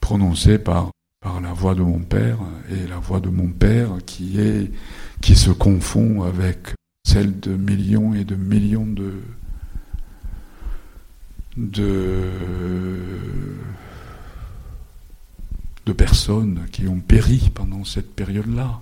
prononcé 0.00 0.58
par, 0.58 0.90
par 1.22 1.40
la 1.40 1.52
voix 1.52 1.74
de 1.74 1.82
mon 1.82 2.00
père 2.00 2.38
et 2.70 2.86
la 2.86 2.98
voix 2.98 3.20
de 3.20 3.30
mon 3.30 3.48
père 3.48 3.90
qui, 4.06 4.38
est, 4.40 4.70
qui 5.20 5.34
se 5.34 5.50
confond 5.50 6.22
avec 6.22 6.74
celle 7.06 7.40
de 7.40 7.56
millions 7.56 8.14
et 8.14 8.24
de 8.24 8.34
millions 8.34 8.86
de, 8.86 9.14
de, 11.56 12.30
de 15.86 15.92
personnes 15.92 16.66
qui 16.72 16.88
ont 16.88 17.00
péri 17.00 17.50
pendant 17.54 17.84
cette 17.84 18.14
période-là. 18.14 18.80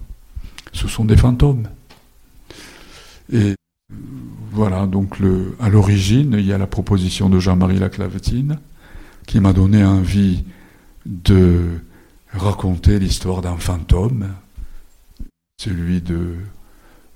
Ce 0.72 0.88
sont 0.88 1.05
des 1.05 1.16
fantômes. 1.16 1.68
Et 3.32 3.55
voilà, 4.53 4.86
donc 4.86 5.16
à 5.61 5.68
l'origine, 5.68 6.34
il 6.38 6.46
y 6.46 6.53
a 6.53 6.59
la 6.59 6.66
proposition 6.66 7.28
de 7.28 7.38
Jean-Marie 7.38 7.78
Laclavetine 7.78 8.59
qui 9.26 9.40
m'a 9.40 9.53
donné 9.53 9.84
envie 9.84 10.44
de 11.07 11.80
raconter 12.32 12.98
l'histoire 12.98 13.42
d'un 13.42 13.57
fantôme, 13.57 14.28
celui 15.59 16.00
de 16.00 16.36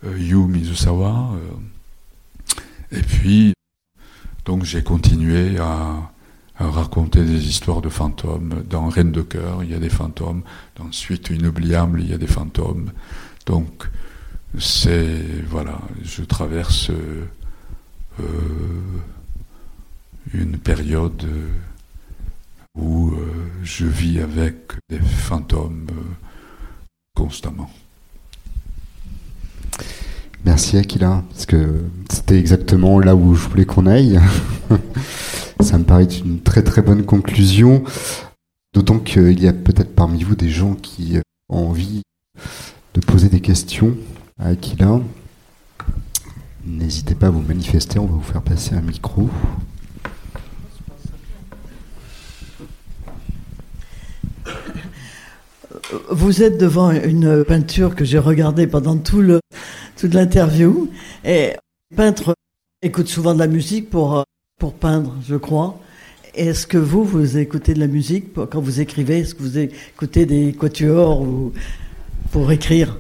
euh, 0.05 0.19
Yu 0.19 0.37
Mizusawa. 0.37 1.31
Euh, 1.35 2.99
et 2.99 3.03
puis, 3.03 3.55
donc 4.45 4.65
j'ai 4.65 4.83
continué 4.83 5.59
à, 5.59 6.11
raconter 6.59 7.23
des 7.23 7.49
histoires 7.49 7.83
de 7.83 7.89
fantômes. 7.89 8.63
Dans 8.69 8.89
Reine 8.89 9.13
de 9.13 9.23
cœur, 9.23 9.63
il 9.63 9.71
y 9.71 9.75
a 9.75 9.79
des 9.79 9.91
fantômes. 9.91 10.43
Dans 10.77 10.91
Suite 10.93 11.31
inoubliable, 11.31 12.01
il 12.01 12.11
y 12.11 12.15
a 12.15 12.19
des 12.19 12.27
fantômes. 12.27 12.93
Donc 13.47 13.89
c'est 14.59 15.23
voilà, 15.49 15.79
je 16.03 16.23
traverse 16.23 16.91
euh, 16.91 18.25
une 20.33 20.59
période 20.59 21.27
où 22.77 23.11
euh, 23.11 23.51
je 23.63 23.87
vis 23.87 24.21
avec 24.21 24.73
des 24.89 24.99
fantômes 24.99 25.87
euh, 25.91 26.15
constamment. 27.15 27.71
Merci 30.45 30.77
Aquila, 30.77 31.25
parce 31.31 31.47
que 31.47 31.85
c'était 32.09 32.39
exactement 32.39 33.01
là 33.01 33.17
où 33.17 33.35
je 33.35 33.49
voulais 33.49 33.65
qu'on 33.65 33.87
aille. 33.87 34.21
Ça 35.61 35.79
me 35.79 35.85
paraît 35.85 36.05
une 36.05 36.41
très 36.41 36.63
très 36.63 36.83
bonne 36.83 37.05
conclusion, 37.05 37.83
d'autant 38.75 38.99
qu'il 38.99 39.43
y 39.43 39.49
a 39.49 39.53
peut-être 39.53 39.95
parmi 39.95 40.23
vous 40.23 40.37
des 40.37 40.51
gens 40.51 40.75
qui 40.75 41.19
ont 41.49 41.69
envie 41.69 42.03
de 42.95 43.01
poser 43.01 43.29
des 43.29 43.41
questions 43.41 43.97
à 44.39 44.49
Aquila. 44.49 45.01
N'hésitez 46.65 47.15
pas 47.15 47.29
à 47.29 47.31
vous 47.31 47.43
manifester, 47.43 47.99
on 47.99 48.07
va 48.07 48.13
vous 48.13 48.23
faire 48.23 48.43
passer 48.43 48.75
un 48.75 48.81
micro. 48.83 49.31
Vous 56.11 56.43
êtes 56.43 56.59
devant 56.59 56.91
une 56.91 57.45
peinture 57.45 57.95
que 57.95 58.05
j'ai 58.05 58.19
regardée 58.19 58.67
pendant 58.67 58.99
tout 58.99 59.23
le, 59.23 59.41
toute 59.97 60.15
l'interview. 60.15 60.91
Et 61.25 61.55
les 61.91 61.97
peintres 61.97 62.35
écoutent 62.83 63.09
souvent 63.09 63.35
de 63.35 63.39
la 63.39 63.47
musique 63.47 63.89
pour, 63.91 64.25
pour 64.59 64.75
peindre, 64.75 65.15
je 65.27 65.37
crois. 65.37 65.79
Est-ce 66.35 66.67
que 66.67 66.79
vous, 66.79 67.05
vous 67.05 67.37
écoutez 67.37 67.75
de 67.75 67.81
la 67.81 67.87
musique 67.87 68.33
quand 68.35 68.61
vous 68.61 68.81
écrivez? 68.81 69.19
Est-ce 69.21 69.35
que 69.35 69.43
vous 69.43 69.59
écoutez 69.59 70.27
des 70.27 70.55
quatuors 70.55 71.21
ou 71.21 71.53
pour 72.31 72.51
écrire? 72.53 72.99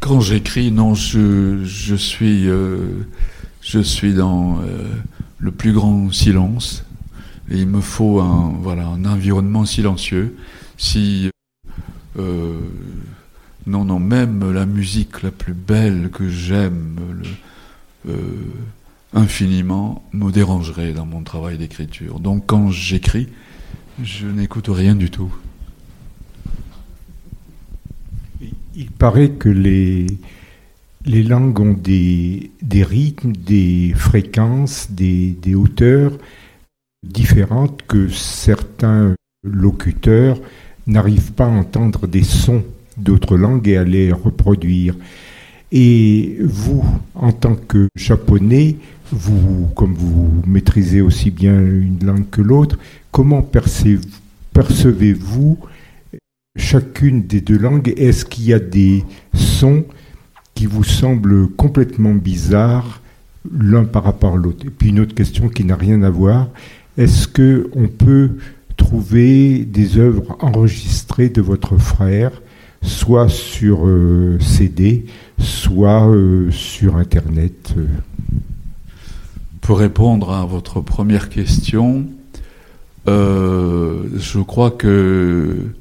Quand 0.00 0.20
j'écris, 0.20 0.70
non, 0.70 0.94
je, 0.94 1.64
suis, 1.96 2.48
euh, 2.48 3.06
je 3.62 3.78
suis 3.78 4.14
dans 4.14 4.60
euh, 4.60 4.88
le 5.38 5.50
plus 5.50 5.72
grand 5.72 6.12
silence. 6.12 6.84
Il 7.50 7.66
me 7.68 7.80
faut 7.80 8.20
un, 8.20 8.54
voilà, 8.60 8.86
un 8.86 9.04
environnement 9.04 9.64
silencieux. 9.64 10.36
Si 10.76 11.30
euh, 12.18 12.58
non, 13.66 13.84
non, 13.84 13.98
même 13.98 14.52
la 14.52 14.66
musique 14.66 15.22
la 15.22 15.30
plus 15.30 15.54
belle 15.54 16.10
que 16.12 16.28
j'aime 16.28 16.96
infiniment 19.14 20.02
me 20.12 20.30
dérangerait 20.30 20.92
dans 20.92 21.06
mon 21.06 21.22
travail 21.22 21.58
d'écriture. 21.58 22.20
Donc 22.20 22.44
quand 22.46 22.70
j'écris, 22.70 23.28
je 24.02 24.26
n'écoute 24.26 24.68
rien 24.68 24.94
du 24.94 25.10
tout. 25.10 25.32
Il 28.74 28.90
paraît 28.90 29.30
que 29.30 29.48
les, 29.48 30.06
langues 31.04 31.60
ont 31.60 31.74
des, 31.74 32.50
des 32.62 32.82
rythmes, 32.82 33.32
des 33.32 33.92
fréquences, 33.94 34.90
des, 34.90 35.36
des 35.42 35.54
hauteurs 35.54 36.12
différentes 37.06 37.82
que 37.86 38.08
certains 38.08 39.14
locuteurs 39.42 40.38
n'arrivent 40.86 41.32
pas 41.32 41.46
à 41.46 41.50
entendre 41.50 42.06
des 42.06 42.22
sons 42.22 42.64
d'autres 42.96 43.36
langues 43.36 43.68
et 43.68 43.76
à 43.76 43.84
les 43.84 44.12
reproduire. 44.12 44.94
Et 45.70 46.36
vous, 46.40 46.84
en 47.14 47.32
tant 47.32 47.54
que 47.54 47.88
japonais, 47.96 48.76
vous, 49.12 49.68
comme 49.76 49.94
vous 49.94 50.42
maîtrisez 50.46 51.00
aussi 51.00 51.30
bien 51.30 51.60
une 51.60 52.04
langue 52.04 52.28
que 52.30 52.40
l'autre, 52.40 52.78
comment 53.10 53.42
percevez-vous 54.52 55.58
chacune 56.56 57.26
des 57.26 57.40
deux 57.40 57.58
langues? 57.58 57.92
Est-ce 57.96 58.24
qu'il 58.24 58.46
y 58.46 58.52
a 58.52 58.58
des 58.58 59.04
sons 59.34 59.84
qui 60.54 60.66
vous 60.66 60.84
semblent 60.84 61.48
complètement 61.48 62.14
bizarres 62.14 63.00
l'un 63.50 63.84
par 63.84 64.04
rapport 64.04 64.34
à 64.34 64.36
l'autre? 64.36 64.66
Et 64.66 64.70
puis 64.70 64.88
une 64.88 65.00
autre 65.00 65.14
question 65.14 65.48
qui 65.48 65.64
n'a 65.64 65.76
rien 65.76 66.02
à 66.02 66.10
voir, 66.10 66.48
est-ce 66.96 67.28
que 67.28 67.70
on 67.74 67.88
peut 67.88 68.30
trouver 68.76 69.64
des 69.64 69.98
œuvres 69.98 70.36
enregistrées 70.40 71.28
de 71.28 71.40
votre 71.40 71.76
frère 71.76 72.32
soit 72.82 73.28
sur 73.28 73.86
euh, 73.86 74.38
CD, 74.40 75.06
soit 75.38 76.08
euh, 76.08 76.50
sur 76.50 76.96
Internet 76.96 77.74
euh? 77.76 77.86
Pour 79.62 79.78
répondre 79.78 80.32
à 80.32 80.44
votre 80.44 80.82
première 80.82 81.30
question, 81.30 82.04
je 83.06 84.40
crois 84.42 84.70
que 84.70 85.72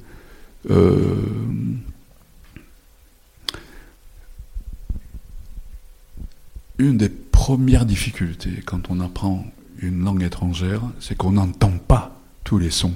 une 6.77 6.97
des 6.97 7.09
premières 7.09 7.85
difficultés 7.85 8.61
quand 8.65 8.89
on 8.89 8.99
apprend 9.01 9.45
une 9.81 10.03
langue 10.03 10.23
étrangère, 10.23 10.81
c'est 10.99 11.17
qu'on 11.17 11.33
n'entend 11.33 11.73
pas 11.87 12.15
tous 12.43 12.59
les 12.59 12.69
sons 12.69 12.95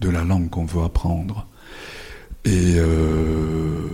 de 0.00 0.08
la 0.08 0.24
langue 0.24 0.50
qu'on 0.50 0.64
veut 0.64 0.82
apprendre. 0.82 1.46
Et 2.44 2.74
euh, 2.76 3.86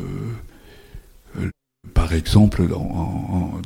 par 2.08 2.16
exemple, 2.16 2.66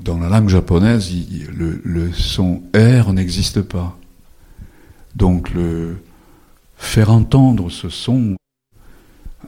dans, 0.03 0.19
la 0.19 0.29
langue 0.29 0.49
japonaise, 0.49 1.13
le, 1.55 2.13
son 2.13 2.61
R 2.75 3.13
n'existe 3.13 3.63
pas. 3.63 3.97
Donc 5.15 5.55
le, 5.55 5.99
faire 6.77 7.13
entendre 7.13 7.71
ce 7.71 7.89
son 7.89 8.35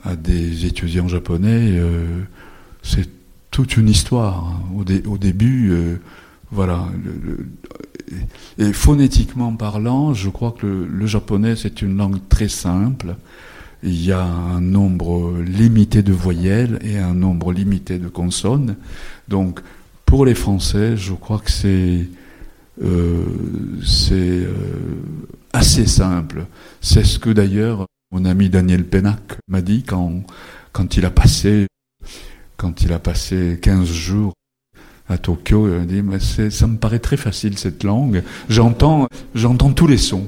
à 0.04 0.14
des 0.14 0.66
étudiants 0.66 1.08
japonais, 1.08 1.72
euh, 1.72 2.22
c'est 2.84 3.08
toute 3.50 3.76
une 3.76 3.88
histoire. 3.88 4.60
Au, 4.76 4.84
au 5.10 5.18
début, 5.18 5.72
euh, 5.72 5.96
voilà. 6.52 6.86
et 8.58 8.72
phonétiquement 8.72 9.56
parlant, 9.56 10.14
je 10.14 10.30
crois 10.30 10.52
que 10.56 10.68
le 10.88 11.06
japonais, 11.08 11.56
c'est 11.56 11.82
une 11.82 11.96
langue 11.96 12.20
très 12.28 12.48
simple 12.48 13.16
il 13.84 14.02
y 14.04 14.12
a 14.12 14.22
un 14.22 14.62
nombre 14.62 15.38
limité 15.42 16.02
de 16.02 16.12
voyelles 16.12 16.78
et 16.82 16.98
un 16.98 17.14
nombre 17.14 17.52
limité 17.52 17.98
de 17.98 18.08
consonnes. 18.08 18.76
Donc, 19.28 19.60
pour 20.06 20.24
les 20.24 20.34
Français, 20.34 20.96
je 20.96 21.12
crois 21.12 21.38
que 21.38 21.50
c'est 21.50 22.08
euh, 22.82 23.24
euh, 24.10 24.54
assez 25.52 25.86
simple. 25.86 26.46
C'est 26.80 27.04
ce 27.04 27.18
que 27.18 27.30
d'ailleurs 27.30 27.86
mon 28.10 28.24
ami 28.24 28.48
Daniel 28.48 28.84
Pennac 28.84 29.38
m'a 29.48 29.60
dit 29.60 29.82
quand, 29.82 30.22
quand 30.72 30.96
il 30.96 31.04
a 31.04 31.10
passé 31.10 31.66
quand 32.56 32.82
il 32.82 32.92
a 32.92 32.98
passé 32.98 33.58
15 33.60 33.86
jours 33.86 34.32
à 35.08 35.18
Tokyo, 35.18 35.68
il 35.68 35.74
m'a 35.74 35.84
dit 35.84 36.02
mais 36.02 36.20
ça 36.50 36.66
me 36.66 36.76
paraît 36.78 37.00
très 37.00 37.16
facile 37.16 37.58
cette 37.58 37.84
langue. 37.84 38.22
J'entends 38.48 39.08
tous 39.74 39.86
les 39.86 39.98
sons. 39.98 40.26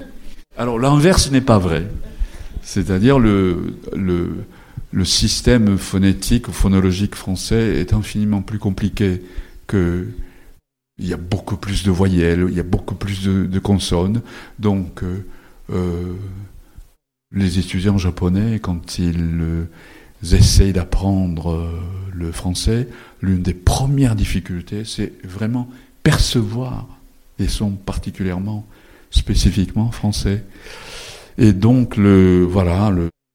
Alors 0.59 0.79
l'inverse 0.79 1.31
n'est 1.31 1.41
pas 1.41 1.59
vrai. 1.59 1.87
C'est-à-dire 2.67 3.21
le, 3.21 3.77
le, 3.95 5.05
système 5.05 5.79
phonétique 5.79 6.49
ou 6.49 6.53
phonologique 6.53 7.15
français 7.15 7.77
est 7.77 7.93
infiniment 7.93 8.43
plus 8.43 8.59
compliqué 8.59 9.23
que 9.69 10.09
il 10.99 11.07
y 11.07 11.13
a 11.13 11.17
beaucoup 11.17 11.57
plus 11.57 11.85
de 11.85 11.93
voyelles, 11.93 12.47
il 12.49 12.57
y 12.57 12.61
a 12.61 12.65
beaucoup 12.65 12.97
plus 12.97 13.23
de, 13.23 13.59
consonnes. 13.61 14.21
Donc, 14.59 15.05
euh, 15.05 15.25
euh, 15.71 16.15
les 17.31 17.61
étudiants 17.61 17.99
japonais, 17.99 18.59
quand 18.59 18.99
ils 18.99 19.39
euh, 19.41 19.65
essayent 20.33 20.73
d'apprendre 20.73 21.71
le 22.13 22.33
français, 22.33 22.89
l'une 23.23 23.43
des 23.43 23.55
premières 23.55 24.17
difficultés, 24.17 24.85
c'est 24.85 25.13
vraiment 25.23 25.71
percevoir 26.03 26.89
les 27.39 27.49
sons 27.49 27.73
particulièrement, 27.73 28.67
spécifiquement 29.13 29.93
français. 29.93 30.43
Et 31.39 31.53
donc, 31.53 31.97
le, 31.97 32.45
voilà, 32.45 32.93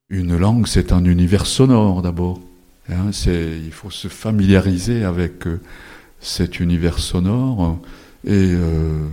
une 0.09 0.37
langue, 0.37 0.67
c'est 0.67 0.91
un 0.91 1.05
univers 1.05 1.45
sonore 1.45 2.01
d'abord. 2.01 2.39
Hein, 2.89 3.11
il 3.27 3.71
faut 3.71 3.91
se 3.91 4.07
familiariser 4.07 5.03
avec 5.03 5.45
cet 6.21 6.59
univers 6.59 6.99
sonore. 6.99 7.79
Et 8.23 8.53
euh, 8.53 9.07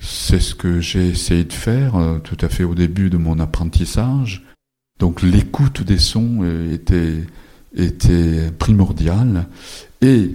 c'est 0.00 0.40
ce 0.40 0.54
que 0.54 0.80
j'ai 0.80 1.08
essayé 1.08 1.44
de 1.44 1.52
faire 1.52 1.96
euh, 1.96 2.18
tout 2.18 2.38
à 2.40 2.48
fait 2.48 2.64
au 2.64 2.74
début 2.74 3.10
de 3.10 3.18
mon 3.18 3.38
apprentissage. 3.38 4.44
Donc 4.98 5.22
l'écoute 5.22 5.82
des 5.82 5.98
sons 5.98 6.38
euh, 6.40 6.72
était, 6.72 7.24
était 7.74 8.50
primordiale. 8.58 9.46
Et 10.00 10.30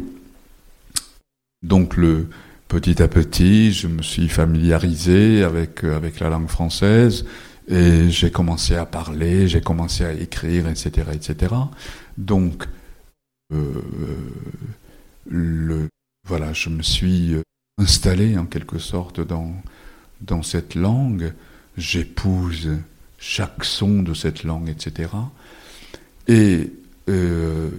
donc 1.64 1.98
le, 1.98 2.30
petit 2.68 3.02
à 3.02 3.08
petit, 3.08 3.74
je 3.74 3.88
me 3.88 4.04
suis 4.04 4.30
familiarisé 4.30 5.44
avec, 5.44 5.84
avec 5.84 6.20
la 6.20 6.30
langue 6.30 6.48
française 6.48 7.26
et 7.68 8.10
j'ai 8.10 8.32
commencé 8.32 8.76
à 8.76 8.86
parler, 8.86 9.48
j'ai 9.48 9.62
commencé 9.62 10.04
à 10.04 10.14
écrire, 10.14 10.68
etc. 10.68 11.10
etc. 11.14 11.56
Donc 12.18 12.66
le, 15.30 15.88
voilà, 16.28 16.54
je 16.54 16.70
me 16.70 16.82
suis 16.82 17.34
euh, 17.34 17.42
installé 17.78 18.38
en 18.38 18.46
quelque 18.46 18.80
sorte 18.80 19.22
dans, 19.22 19.54
dans 20.22 20.44
cette 20.44 20.76
langue, 20.76 21.34
j'épouse 21.78 22.70
chaque 23.18 23.64
son 23.64 24.04
de 24.04 24.14
cette 24.14 24.44
langue, 24.44 24.70
etc. 24.70 25.10
Et 26.28 26.72
euh, 27.10 27.70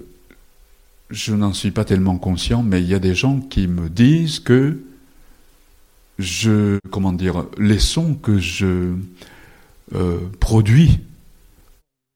je 1.10 1.34
n'en 1.34 1.52
suis 1.52 1.70
pas 1.70 1.84
tellement 1.84 2.18
conscient, 2.18 2.62
mais 2.62 2.80
il 2.80 2.88
y 2.88 2.94
a 2.94 2.98
des 2.98 3.14
gens 3.14 3.40
qui 3.40 3.66
me 3.66 3.88
disent 3.88 4.40
que 4.40 4.80
je, 6.18 6.78
comment 6.90 7.12
dire, 7.12 7.46
les 7.58 7.78
sons 7.78 8.14
que 8.14 8.38
je 8.38 8.94
euh, 9.95 10.18
produis 10.40 11.01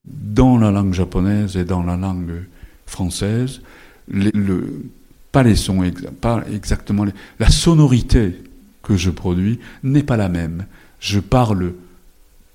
dans 0.05 0.57
la 0.57 0.71
langue 0.71 0.93
japonaise 0.93 1.57
et 1.57 1.65
dans 1.65 1.83
la 1.83 1.97
langue 1.97 2.45
française, 2.85 3.61
le, 4.09 4.89
pas 5.31 5.43
les 5.43 5.55
sons, 5.55 5.83
pas 6.21 6.43
exactement 6.51 7.05
la 7.39 7.49
sonorité 7.49 8.41
que 8.83 8.95
je 8.95 9.09
produis 9.09 9.59
n'est 9.83 10.03
pas 10.03 10.17
la 10.17 10.29
même. 10.29 10.65
Je 10.99 11.19
parle 11.19 11.73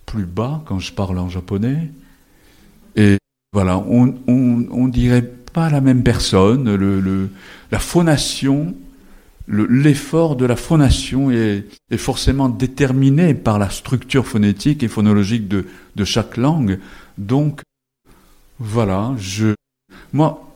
plus 0.06 0.24
bas 0.24 0.62
quand 0.66 0.78
je 0.78 0.92
parle 0.92 1.18
en 1.18 1.28
japonais, 1.28 1.90
et 2.96 3.18
voilà, 3.52 3.78
on, 3.78 4.88
dirait 4.88 5.22
pas 5.52 5.70
la 5.70 5.80
même 5.80 6.02
personne. 6.02 7.28
La 7.70 7.78
phonation, 7.78 8.74
l'effort 9.48 10.36
de 10.36 10.44
la 10.44 10.56
phonation 10.56 11.30
est, 11.30 11.64
forcément 11.96 12.48
déterminé 12.48 13.34
par 13.34 13.58
la 13.58 13.70
structure 13.70 14.26
phonétique 14.26 14.82
et 14.82 14.88
phonologique 14.88 15.48
de, 15.48 15.64
chaque 16.04 16.36
langue. 16.36 16.78
Donc, 17.18 17.62
voilà, 18.58 19.14
je, 19.18 19.54
moi, 20.12 20.52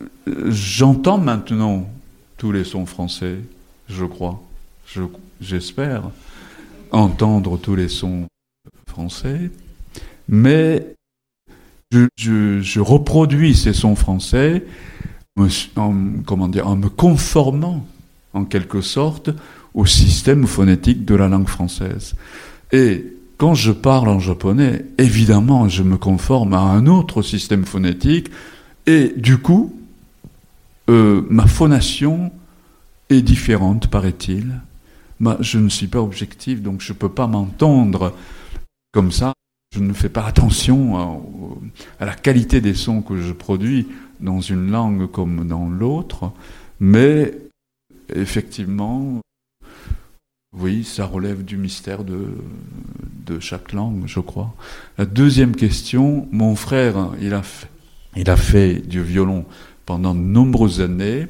j'entends 0.46 1.18
maintenant 1.18 1.88
tous 2.36 2.52
les 2.52 2.64
sons 2.64 2.86
français, 2.86 3.36
je 3.88 4.04
crois, 4.04 4.42
j'espère, 5.40 6.10
entendre 6.90 7.58
tous 7.58 7.74
les 7.74 7.88
sons 7.88 8.26
français, 8.88 9.50
mais 10.28 10.86
je, 12.16 12.80
reproduis 12.80 13.54
ces 13.54 13.72
sons 13.72 13.96
français 13.96 14.64
en, 15.76 15.94
comment 16.24 16.48
dire, 16.48 16.66
en 16.66 16.76
me 16.76 16.88
conformant 16.88 17.86
en 18.36 18.44
quelque 18.44 18.80
sorte 18.80 19.30
au 19.74 19.86
système 19.86 20.46
phonétique 20.46 21.04
de 21.04 21.14
la 21.14 21.28
langue 21.28 21.48
française. 21.48 22.14
Et 22.72 23.04
quand 23.38 23.54
je 23.54 23.72
parle 23.72 24.08
en 24.08 24.18
japonais, 24.18 24.86
évidemment, 24.98 25.68
je 25.68 25.82
me 25.82 25.96
conforme 25.96 26.54
à 26.54 26.60
un 26.60 26.86
autre 26.86 27.22
système 27.22 27.64
phonétique, 27.64 28.30
et 28.86 29.12
du 29.16 29.38
coup, 29.38 29.74
euh, 30.88 31.22
ma 31.28 31.46
phonation 31.46 32.30
est 33.10 33.22
différente, 33.22 33.88
paraît-il. 33.88 34.60
je 35.40 35.58
ne 35.58 35.68
suis 35.68 35.88
pas 35.88 36.00
objectif, 36.00 36.62
donc 36.62 36.80
je 36.80 36.92
ne 36.92 36.98
peux 36.98 37.08
pas 37.08 37.26
m'entendre 37.26 38.14
comme 38.92 39.12
ça. 39.12 39.32
Je 39.74 39.80
ne 39.80 39.92
fais 39.92 40.08
pas 40.08 40.24
attention 40.24 41.20
à, 41.98 42.06
la 42.06 42.14
qualité 42.14 42.60
des 42.60 42.74
sons 42.74 43.02
que 43.02 43.20
je 43.20 43.32
produis 43.32 43.88
dans 44.20 44.40
une 44.40 44.70
langue 44.70 45.10
comme 45.10 45.46
dans 45.46 45.68
l'autre, 45.68 46.32
mais 46.80 47.34
effectivement, 48.14 49.20
oui, 50.58 50.84
ça 50.84 51.04
relève 51.04 51.44
du 51.44 51.56
mystère 51.56 52.04
de, 52.04 52.28
chaque 53.40 53.72
langue, 53.72 54.04
je 54.06 54.20
crois. 54.20 54.54
La 54.98 55.04
deuxième 55.04 55.54
question, 55.56 56.28
mon 56.30 56.54
frère, 56.54 57.10
il 57.20 57.34
a 57.34 57.42
il 58.16 58.30
a 58.30 58.36
fait 58.36 58.76
du 58.76 59.02
violon 59.02 59.44
pendant 59.84 60.14
de 60.14 60.20
nombreuses 60.20 60.80
années. 60.80 61.26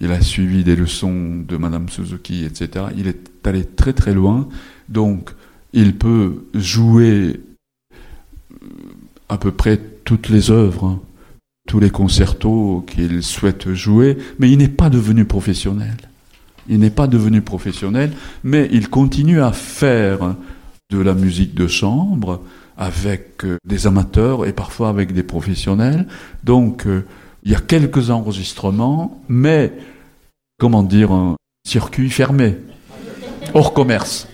Il 0.00 0.10
a 0.10 0.20
suivi 0.20 0.64
des 0.64 0.74
leçons 0.74 1.44
de 1.46 1.56
Madame 1.56 1.88
Suzuki, 1.88 2.44
etc. 2.44 2.86
Il 2.96 3.06
est 3.06 3.30
allé 3.44 3.64
très 3.64 3.92
très 3.92 4.14
loin. 4.14 4.48
Donc, 4.88 5.30
il 5.72 5.96
peut 5.96 6.46
jouer 6.54 7.40
euh, 7.92 8.66
à 9.28 9.38
peu 9.38 9.52
près 9.52 9.78
toutes 10.04 10.28
les 10.28 10.50
œuvres, 10.50 10.84
hein, 10.84 11.00
tous 11.68 11.80
les 11.80 11.90
concertos 11.90 12.84
qu'il 12.86 13.22
souhaite 13.22 13.72
jouer, 13.72 14.18
mais 14.38 14.50
il 14.50 14.58
n'est 14.58 14.68
pas 14.68 14.90
devenu 14.90 15.24
professionnel. 15.24 15.96
Il 16.68 16.78
n'est 16.78 16.90
pas 16.90 17.06
devenu 17.06 17.42
professionnel, 17.42 18.12
mais 18.42 18.68
il 18.72 18.88
continue 18.88 19.40
à 19.40 19.52
faire 19.52 20.34
de 20.90 20.98
la 20.98 21.14
musique 21.14 21.54
de 21.54 21.66
chambre 21.66 22.42
avec 22.76 23.44
euh, 23.44 23.56
des 23.64 23.86
amateurs 23.86 24.46
et 24.46 24.52
parfois 24.52 24.88
avec 24.88 25.12
des 25.12 25.22
professionnels. 25.22 26.06
Donc, 26.42 26.86
euh, 26.86 27.04
il 27.44 27.52
y 27.52 27.54
a 27.54 27.60
quelques 27.60 28.10
enregistrements, 28.10 29.22
mais, 29.28 29.72
comment 30.58 30.82
dire, 30.82 31.12
un 31.12 31.36
circuit 31.66 32.10
fermé, 32.10 32.56
hors 33.52 33.74
commerce. 33.74 34.28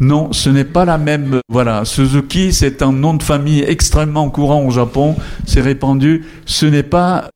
Non, 0.00 0.32
ce 0.32 0.48
n'est 0.48 0.64
pas 0.64 0.84
la 0.84 0.96
même. 0.98 1.40
Voilà, 1.48 1.84
Suzuki, 1.84 2.52
c'est 2.52 2.82
un 2.82 2.92
nom 2.92 3.14
de 3.14 3.22
famille 3.22 3.64
extrêmement 3.66 4.30
courant 4.30 4.64
au 4.64 4.70
Japon. 4.70 5.16
C'est 5.46 5.60
répandu. 5.60 6.24
Ce 6.46 6.66
n'est 6.66 6.84
pas. 6.84 7.30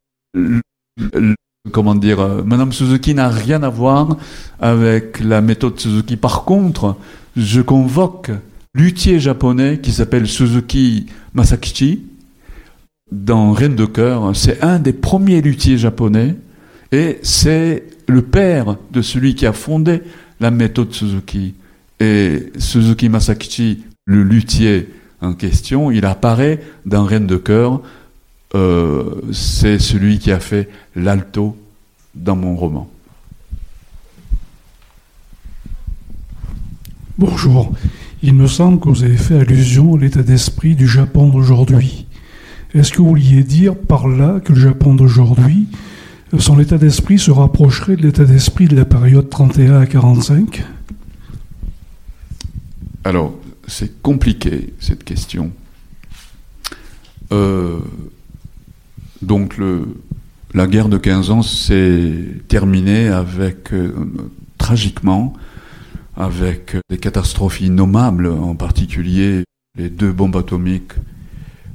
comment 1.72 1.94
dire 1.94 2.20
euh, 2.20 2.42
Madame 2.44 2.72
Suzuki 2.72 3.14
n'a 3.14 3.28
rien 3.28 3.62
à 3.62 3.68
voir 3.68 4.16
avec 4.60 5.20
la 5.20 5.40
méthode 5.40 5.78
Suzuki. 5.78 6.16
Par 6.16 6.44
contre, 6.44 6.96
je 7.36 7.60
convoque 7.60 8.30
luthier 8.74 9.20
japonais 9.20 9.78
qui 9.80 9.92
s'appelle 9.92 10.26
Suzuki 10.26 11.06
Masakichi 11.34 12.02
dans 13.10 13.52
Reine 13.52 13.76
de 13.76 13.84
cœur. 13.84 14.34
C'est 14.34 14.62
un 14.62 14.78
des 14.78 14.92
premiers 14.92 15.40
luthiers 15.40 15.78
japonais 15.78 16.36
et 16.92 17.18
c'est 17.22 17.84
le 18.08 18.22
père 18.22 18.76
de 18.90 19.02
celui 19.02 19.34
qui 19.34 19.46
a 19.46 19.52
fondé 19.52 20.02
la 20.40 20.50
méthode 20.50 20.92
Suzuki. 20.92 21.54
Et 22.02 22.50
Suzuki 22.58 23.08
Masakichi, 23.08 23.84
le 24.06 24.24
luthier 24.24 24.88
en 25.20 25.34
question, 25.34 25.92
il 25.92 26.04
apparaît 26.04 26.60
dans 26.84 27.04
Reine 27.04 27.28
de 27.28 27.36
cœur. 27.36 27.80
Euh, 28.56 29.20
c'est 29.32 29.78
celui 29.78 30.18
qui 30.18 30.32
a 30.32 30.40
fait 30.40 30.68
l'alto 30.96 31.56
dans 32.16 32.34
mon 32.34 32.56
roman. 32.56 32.90
Bonjour. 37.18 37.72
Il 38.24 38.34
me 38.34 38.48
semble 38.48 38.80
que 38.80 38.88
vous 38.88 39.04
avez 39.04 39.16
fait 39.16 39.38
allusion 39.38 39.94
à 39.94 39.98
l'état 40.00 40.24
d'esprit 40.24 40.74
du 40.74 40.88
Japon 40.88 41.28
d'aujourd'hui. 41.28 42.08
Est-ce 42.74 42.90
que 42.90 42.98
vous 42.98 43.10
vouliez 43.10 43.44
dire 43.44 43.76
par 43.76 44.08
là 44.08 44.40
que 44.40 44.52
le 44.52 44.58
Japon 44.58 44.96
d'aujourd'hui, 44.96 45.68
son 46.36 46.58
état 46.58 46.78
d'esprit 46.78 47.20
se 47.20 47.30
rapprocherait 47.30 47.94
de 47.94 48.02
l'état 48.02 48.24
d'esprit 48.24 48.66
de 48.66 48.74
la 48.74 48.86
période 48.86 49.30
31 49.30 49.82
à 49.82 49.86
45 49.86 50.64
Alors, 53.04 53.34
c'est 53.66 54.00
compliqué 54.02 54.74
cette 54.78 55.04
question. 55.04 55.52
Euh, 57.32 57.78
donc 59.22 59.56
la 60.54 60.66
guerre 60.66 60.88
de 60.88 60.98
15 60.98 61.30
ans 61.30 61.42
s'est 61.42 62.12
terminée 62.48 63.08
avec, 63.08 63.72
euh, 63.72 63.94
tragiquement, 64.58 65.32
avec 66.16 66.76
des 66.90 66.98
catastrophes 66.98 67.60
innommables, 67.60 68.26
en 68.26 68.54
particulier 68.54 69.44
les 69.78 69.88
deux 69.88 70.12
bombes 70.12 70.36
atomiques. 70.36 70.92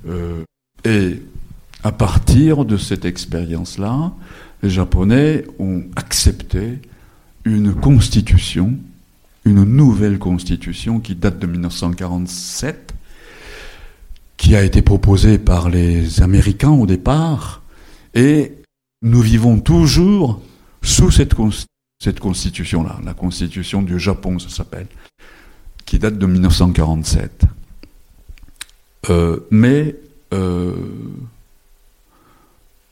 Euh, 0.07 0.43
et 0.86 1.21
à 1.84 1.91
partir 1.91 2.63
de 2.65 2.78
cette 2.78 3.05
expérience-là, 3.05 4.13
les 4.61 4.69
Japonais 4.69 5.45
ont 5.59 5.84
accepté 5.95 6.80
une 7.45 7.73
constitution, 7.73 8.78
une 9.48 9.64
nouvelle 9.64 10.20
constitution 10.20 11.00
qui 11.00 11.16
date 11.16 11.39
de 11.39 11.48
1947, 11.48 12.93
qui 14.36 14.56
a 14.56 14.64
été 14.64 14.82
proposée 14.82 15.38
par 15.38 15.70
les 15.70 16.22
Américains 16.22 16.72
au 16.72 16.86
départ, 16.86 17.64
et 18.14 18.54
nous 19.02 19.22
vivons 19.22 19.60
toujours 19.60 20.41
sous 20.82 21.12
cette, 21.12 21.34
constitution-là, 22.20 23.00
la 23.04 23.14
constitution 23.14 23.82
du 23.82 24.00
Japon, 24.00 24.38
ça 24.39 24.50
s'appelle, 24.50 24.88
qui 25.86 25.98
date 25.98 26.18
de 26.18 26.26
1947. 26.26 27.45
Euh, 29.10 29.39
mais 29.50 29.95
euh, 30.34 30.74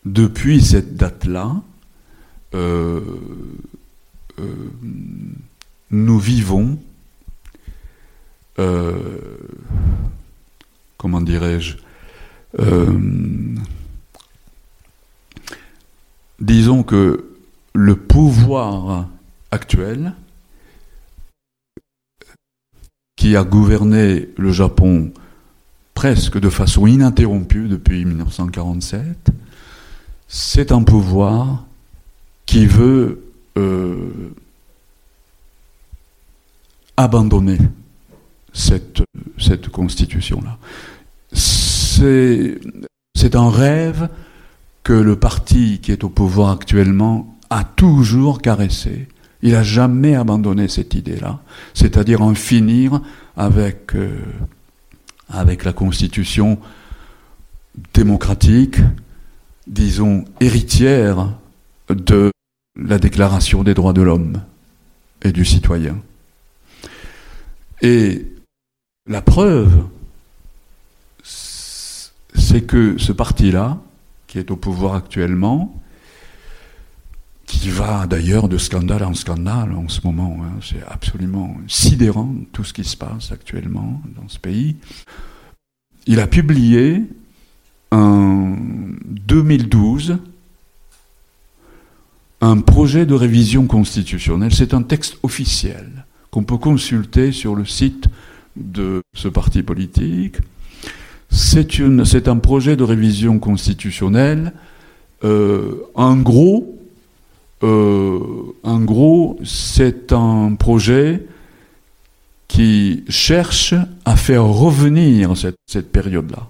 depuis 0.05 0.61
cette 0.61 0.95
date-là, 0.95 1.61
euh, 2.53 3.01
nous 5.95 6.19
vivons, 6.19 6.77
comment 10.97 11.21
dirais-je, 11.21 11.77
disons 16.39 16.83
que 16.83 17.25
le 17.73 17.95
pouvoir 17.95 19.07
actuel 19.51 20.13
qui 23.15 23.35
a 23.35 23.43
gouverné 23.43 24.29
le 24.37 24.51
Japon 24.51 25.11
presque 25.93 26.39
de 26.39 26.49
façon 26.49 26.85
ininterrompue 26.85 27.67
depuis 27.67 28.05
1947, 28.05 29.29
c'est 30.27 30.71
un 30.71 30.83
pouvoir 30.83 31.65
qui 32.45 32.65
veut 32.65 33.23
euh, 33.57 34.33
abandonner 36.97 37.57
cette, 38.53 39.03
constitution-là. 39.71 40.57
C'est 41.33 43.35
un 43.35 43.49
rêve 43.49 44.09
que 44.83 44.93
le 44.93 45.15
parti 45.15 45.79
qui 45.81 45.91
est 45.91 46.03
au 46.03 46.09
pouvoir 46.09 46.51
actuellement 46.51 47.35
a 47.49 47.63
toujours 47.63 48.41
caressé. 48.41 49.07
Il 49.41 49.51
n'a 49.51 49.63
jamais 49.63 50.15
abandonné 50.15 50.67
cette 50.67 50.93
idée-là, 50.93 51.39
c'est-à-dire 51.73 52.21
en 52.21 52.33
finir 52.33 53.01
euh, 53.37 54.19
avec 55.29 55.65
la 55.65 55.73
constitution 55.73 56.59
démocratique, 57.93 58.77
disons 59.67 60.25
héritière 60.39 61.29
de 61.89 62.31
la 62.77 62.97
Déclaration 62.97 63.63
des 63.63 63.73
droits 63.73 63.93
de 63.93 64.01
l'homme 64.01 64.41
et 65.21 65.31
du 65.31 65.45
citoyen. 65.45 65.97
Et 67.81 68.25
la 69.07 69.21
preuve, 69.21 69.87
c'est 71.23 72.65
que 72.65 72.97
ce 72.97 73.11
parti-là, 73.11 73.79
qui 74.27 74.39
est 74.39 74.51
au 74.51 74.55
pouvoir 74.55 74.95
actuellement, 74.95 75.81
qui 77.45 77.69
va 77.69 78.07
d'ailleurs 78.07 78.49
de 78.49 78.57
scandale 78.57 79.03
en 79.03 79.13
scandale 79.13 79.71
en 79.73 79.87
ce 79.87 80.01
moment. 80.03 80.37
Hein. 80.41 80.59
C'est 80.61 80.83
absolument 80.87 81.55
sidérant 81.67 82.33
tout 82.51 82.63
ce 82.63 82.73
qui 82.73 82.83
se 82.83 82.97
passe 82.97 83.31
actuellement 83.31 84.01
dans 84.15 84.27
ce 84.27 84.39
pays. 84.39 84.77
Il 86.07 86.19
a 86.19 86.27
publié 86.27 87.03
en 87.91 88.55
2012 89.05 90.17
un 92.41 92.59
projet 92.61 93.05
de 93.05 93.13
révision 93.13 93.67
constitutionnelle. 93.67 94.53
C'est 94.53 94.73
un 94.73 94.83
texte 94.83 95.17
officiel 95.23 95.94
qu'on 96.35 96.43
peut 96.43 96.57
consulter 96.57 97.31
sur 97.31 97.55
le 97.55 97.63
site 97.63 98.07
de 98.57 99.01
ce 99.13 99.29
parti 99.29 99.63
politique. 99.63 100.35
C'est 101.29 102.27
un 102.27 102.37
projet 102.39 102.75
de 102.75 102.83
révision 102.83 103.39
constitutionnelle. 103.39 104.51
Euh, 105.23 105.85
en 105.93 106.17
gros, 106.17 106.77
euh, 107.63 108.19
en 108.63 108.81
gros, 108.81 109.39
c'est 109.45 110.11
un 110.11 110.55
projet 110.55 111.25
qui 112.49 113.05
cherche 113.07 113.73
à 114.03 114.17
faire 114.17 114.43
revenir 114.43 115.37
cette, 115.37 115.55
cette 115.65 115.89
période-là. 115.89 116.49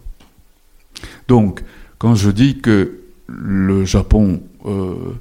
Donc, 1.27 1.63
quand 1.99 2.15
je 2.15 2.31
dis 2.31 2.57
que 2.57 3.01
le 3.27 3.85
Japon 3.85 4.41
euh, 4.65 5.13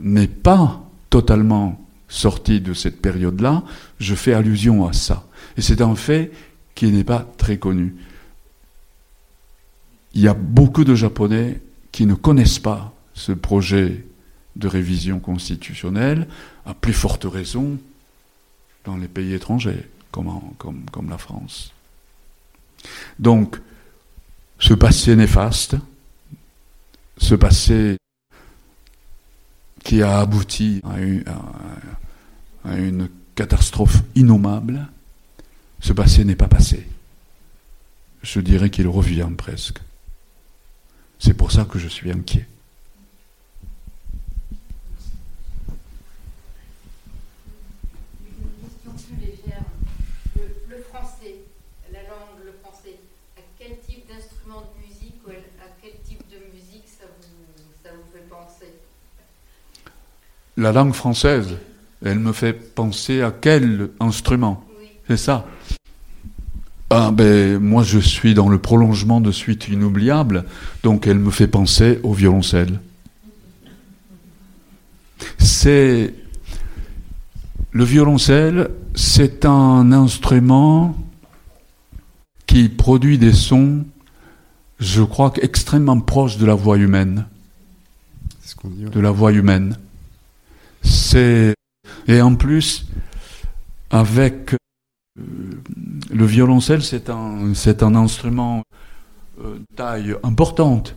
n'est 0.00 0.28
pas 0.28 0.88
totalement 1.10 1.85
sorti 2.08 2.60
de 2.60 2.72
cette 2.72 3.00
période-là, 3.00 3.64
je 3.98 4.14
fais 4.14 4.32
allusion 4.32 4.86
à 4.86 4.92
ça. 4.92 5.26
Et 5.56 5.62
c'est 5.62 5.80
un 5.80 5.96
fait 5.96 6.30
qui 6.74 6.90
n'est 6.92 7.04
pas 7.04 7.26
très 7.36 7.58
connu 7.58 7.94
il 10.16 10.22
y 10.22 10.28
a 10.28 10.34
beaucoup 10.34 10.84
de 10.84 10.94
Japonais 10.94 11.60
qui 11.92 12.06
ne 12.06 12.14
connaissent 12.14 12.58
pas 12.58 12.94
ce 13.12 13.32
projet 13.32 14.06
de 14.56 14.66
révision 14.66 15.20
constitutionnelle, 15.20 16.26
à 16.64 16.72
plus 16.72 16.94
forte 16.94 17.24
raison 17.24 17.78
dans 18.86 18.96
les 18.96 19.08
pays 19.08 19.34
étrangers, 19.34 19.86
comme, 20.10 21.10
la 21.10 21.18
France. 21.18 21.74
Donc, 23.18 23.60
ce 24.58 24.72
passé 24.72 25.14
néfaste, 25.16 25.76
ce 27.18 27.34
passé 27.34 27.98
qui 29.84 30.00
a 30.00 30.18
abouti 30.20 30.80
à 30.90 30.98
une, 30.98 31.24
à 31.28 31.42
une 32.74 33.08
catastrophe 33.34 34.02
innommable, 34.14 34.88
ce 35.80 35.92
passé 35.92 36.24
n'est 36.24 36.36
pas 36.36 36.48
passé. 36.48 36.86
Je 38.22 38.40
dirais 38.40 38.70
qu'il 38.70 38.88
revient 38.88 39.28
presque. 39.36 39.78
C'est 41.18 41.34
pour 41.34 41.52
ça 41.52 41.64
que 41.64 41.78
je 41.78 41.88
suis 41.88 42.10
inquiet. 42.10 42.46
Une 48.28 48.48
question 48.60 48.92
plus 48.92 49.26
légère. 49.26 49.62
Le, 50.68 50.78
français, 50.82 51.36
la 51.92 52.02
langue, 52.02 52.44
le 52.44 52.52
français, 52.62 52.96
à 53.36 53.40
quel 53.58 53.78
type 53.86 54.08
d'instrument 54.08 54.62
de 54.62 54.86
musique 54.86 55.14
à 55.60 55.68
quel 55.82 55.92
type 56.04 56.22
de 56.30 56.36
musique 56.54 56.84
ça 56.86 57.04
vous, 57.06 58.12
fait 58.12 58.28
penser? 58.28 58.72
La 60.56 60.72
langue 60.72 60.94
française, 60.94 61.56
elle 62.06 62.18
me 62.18 62.32
fait 62.32 62.52
penser 62.52 63.22
à 63.22 63.32
quel 63.32 63.90
instrument 64.00 64.64
C'est 65.08 65.16
ça 65.16 65.46
ah 66.88 67.10
ben 67.10 67.58
moi 67.58 67.82
je 67.82 67.98
suis 67.98 68.34
dans 68.34 68.48
le 68.48 68.58
prolongement 68.58 69.20
de 69.20 69.32
suite 69.32 69.66
inoubliable, 69.66 70.44
donc 70.84 71.08
elle 71.08 71.18
me 71.18 71.32
fait 71.32 71.48
penser 71.48 71.98
au 72.04 72.12
violoncelle. 72.12 72.78
C'est 75.38 76.14
le 77.72 77.84
violoncelle, 77.84 78.70
c'est 78.94 79.44
un 79.44 79.90
instrument 79.90 80.96
qui 82.46 82.68
produit 82.68 83.18
des 83.18 83.32
sons, 83.32 83.84
je 84.78 85.02
crois, 85.02 85.32
extrêmement 85.42 85.98
proches 85.98 86.38
de 86.38 86.46
la 86.46 86.54
voix 86.54 86.78
humaine. 86.78 87.26
De 88.64 89.00
la 89.00 89.10
voix 89.10 89.32
humaine. 89.32 89.76
C'est 90.82 91.55
et 92.06 92.20
en 92.20 92.34
plus 92.34 92.86
avec 93.90 94.54
euh, 94.54 95.22
le 96.10 96.26
violoncelle, 96.26 96.82
c'est 96.82 97.10
un, 97.10 97.54
c'est 97.54 97.82
un 97.82 97.94
instrument 97.94 98.62
euh, 99.42 99.58
taille 99.74 100.14
importante. 100.22 100.96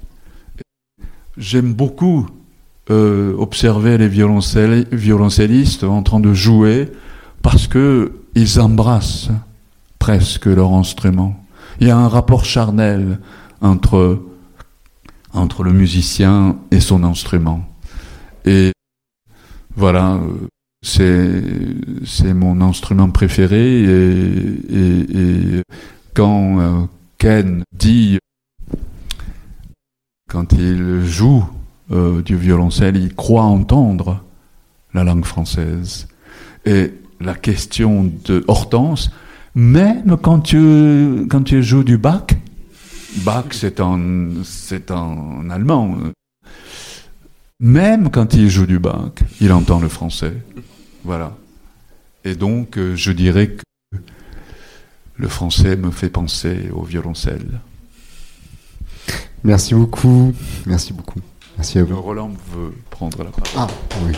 J'aime 1.38 1.73
beaucoup 1.73 2.27
euh, 2.90 3.36
observer 3.38 3.98
les 3.98 4.07
violoncellistes 4.07 5.84
en 5.84 6.03
train 6.03 6.19
de 6.19 6.34
jouer 6.34 6.91
parce 7.41 7.68
que 7.68 8.14
ils 8.36 8.60
embrassent 8.60 9.30
presque 9.99 10.45
leur 10.45 10.73
instrument. 10.73 11.36
Il 11.80 11.88
y 11.88 11.91
a 11.91 11.98
un 11.98 12.07
rapport 12.07 12.45
charnel 12.45 13.19
entre, 13.61 14.22
entre 15.34 15.64
le 15.64 15.72
musicien 15.72 16.57
et 16.72 16.80
son 16.80 17.03
instrument. 17.03 17.68
Et 18.45 18.72
voilà, 19.76 20.19
c'est, 20.82 22.34
mon 22.34 22.62
instrument 22.62 23.10
préféré 23.10 23.84
et, 23.84 25.62
quand 26.14 26.60
euh, 26.60 26.86
Ken 27.18 27.64
dit, 27.74 28.18
quand 30.30 30.54
il 30.54 31.06
joue 31.06 31.46
euh, 31.92 32.22
du 32.22 32.36
violoncelle, 32.36 32.98
il 32.98 33.14
croit 33.14 33.44
entendre 33.44 34.24
la 34.94 35.04
langue 35.04 35.26
française. 35.26 36.08
Et 36.66 36.94
la 37.20 37.36
question 37.36 38.12
de 38.26 38.44
Hortense, 38.48 39.12
même 39.56 40.18
quand 40.22 40.40
tu, 40.40 41.28
quand 41.30 41.62
joues 41.62 41.84
du 41.84 41.98
Bach, 41.98 42.28
Bach 43.24 43.46
c'est 43.52 43.80
en, 43.80 44.00
c'est 44.44 44.92
en 44.92 45.50
allemand, 45.50 45.98
même 47.60 48.10
quand 48.10 48.34
il 48.36 48.50
joue 48.50 48.66
du 48.66 48.80
Bach, 48.80 49.12
il 49.42 49.52
entend 49.52 49.80
le 49.80 49.90
français. 49.90 50.34
Voilà. 51.04 51.36
Et 52.26 52.36
donc, 52.36 52.78
euh, 52.78 52.96
je 52.96 53.12
dirais 53.12 53.50
que 53.50 53.98
le 55.16 55.28
français 55.28 55.76
me 55.76 55.92
fait 55.92 56.10
penser 56.10 56.70
au 56.74 56.84
violoncelle. 56.84 57.60
Merci 59.44 59.74
beaucoup. 59.74 60.34
Merci 60.66 60.94
beaucoup. 60.94 61.20
Merci 61.58 61.80
à 61.80 61.84
vous. 61.84 62.02
Roland 62.02 62.32
veut 62.54 62.74
prendre 62.90 63.24
la 63.24 63.32
parole. 63.32 63.50
Ah, 63.56 63.68
oui. 64.06 64.14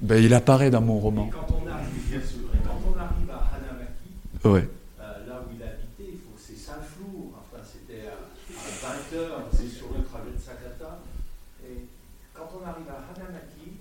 Ben, 0.00 0.22
il 0.22 0.32
apparaît 0.32 0.70
dans 0.70 0.80
mon 0.80 0.98
roman. 0.98 1.26
Et 1.26 1.30
quand 1.30 1.46
on 1.62 1.66
arrive, 1.66 2.08
bien 2.08 2.20
sûr, 2.20 2.48
et 2.54 2.58
quand 2.66 2.80
on 2.88 2.98
arrive 2.98 3.30
à 3.30 3.50
Hanamaki, 3.54 4.10
ouais. 4.44 4.68
euh, 5.00 5.26
là 5.28 5.42
où 5.44 5.52
il 5.54 5.62
habitait, 5.62 6.12
il 6.14 6.18
faut 6.18 6.34
que 6.34 6.40
c'est 6.40 6.56
Saint-Flour, 6.56 7.32
enfin 7.36 7.62
c'était 7.62 8.08
à, 8.08 8.16
à 8.16 8.94
20 9.12 9.18
heures, 9.18 9.48
c'est 9.52 9.68
sur 9.68 9.88
le 9.92 10.02
trajet 10.04 10.32
de 10.32 10.40
Sakata. 10.40 11.00
Et 11.68 11.84
quand 12.32 12.48
on 12.56 12.66
arrive 12.66 12.88
à 12.88 13.04
Hanamaki, 13.12 13.76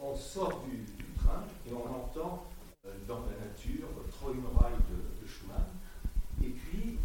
on 0.00 0.16
sort 0.16 0.64
du, 0.68 0.78
du 0.78 1.04
train 1.16 1.44
et 1.68 1.72
on 1.72 1.86
entend 1.94 2.44
euh, 2.84 2.90
dans 3.06 3.20
la 3.30 3.46
nature 3.46 3.86
Troïnorail 4.18 4.74
de, 4.90 4.98
de 5.22 5.26
Schumann. 5.30 5.70
Et 6.42 6.50
puis, 6.50 6.98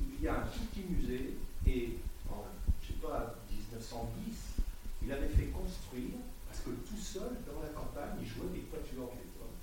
il 0.00 0.22
y 0.22 0.28
a 0.28 0.34
un 0.34 0.46
tout 0.52 0.60
petit 0.70 0.84
musée, 0.88 1.36
et 1.66 1.96
en, 2.30 2.44
je 2.82 2.88
sais 2.88 3.00
pas, 3.00 3.34
1910, 3.50 4.62
il 5.02 5.10
avait 5.12 5.28
fait 5.28 5.50
construire, 5.50 6.20
parce 6.46 6.60
que 6.60 6.70
tout 6.86 7.00
seul, 7.00 7.42
dans 7.44 7.60
la 7.60 7.68
campagne, 7.74 8.16
il 8.22 8.26
jouait 8.26 8.48
des 8.54 8.64
quatuors 8.70 9.10
Beethoven. 9.12 9.56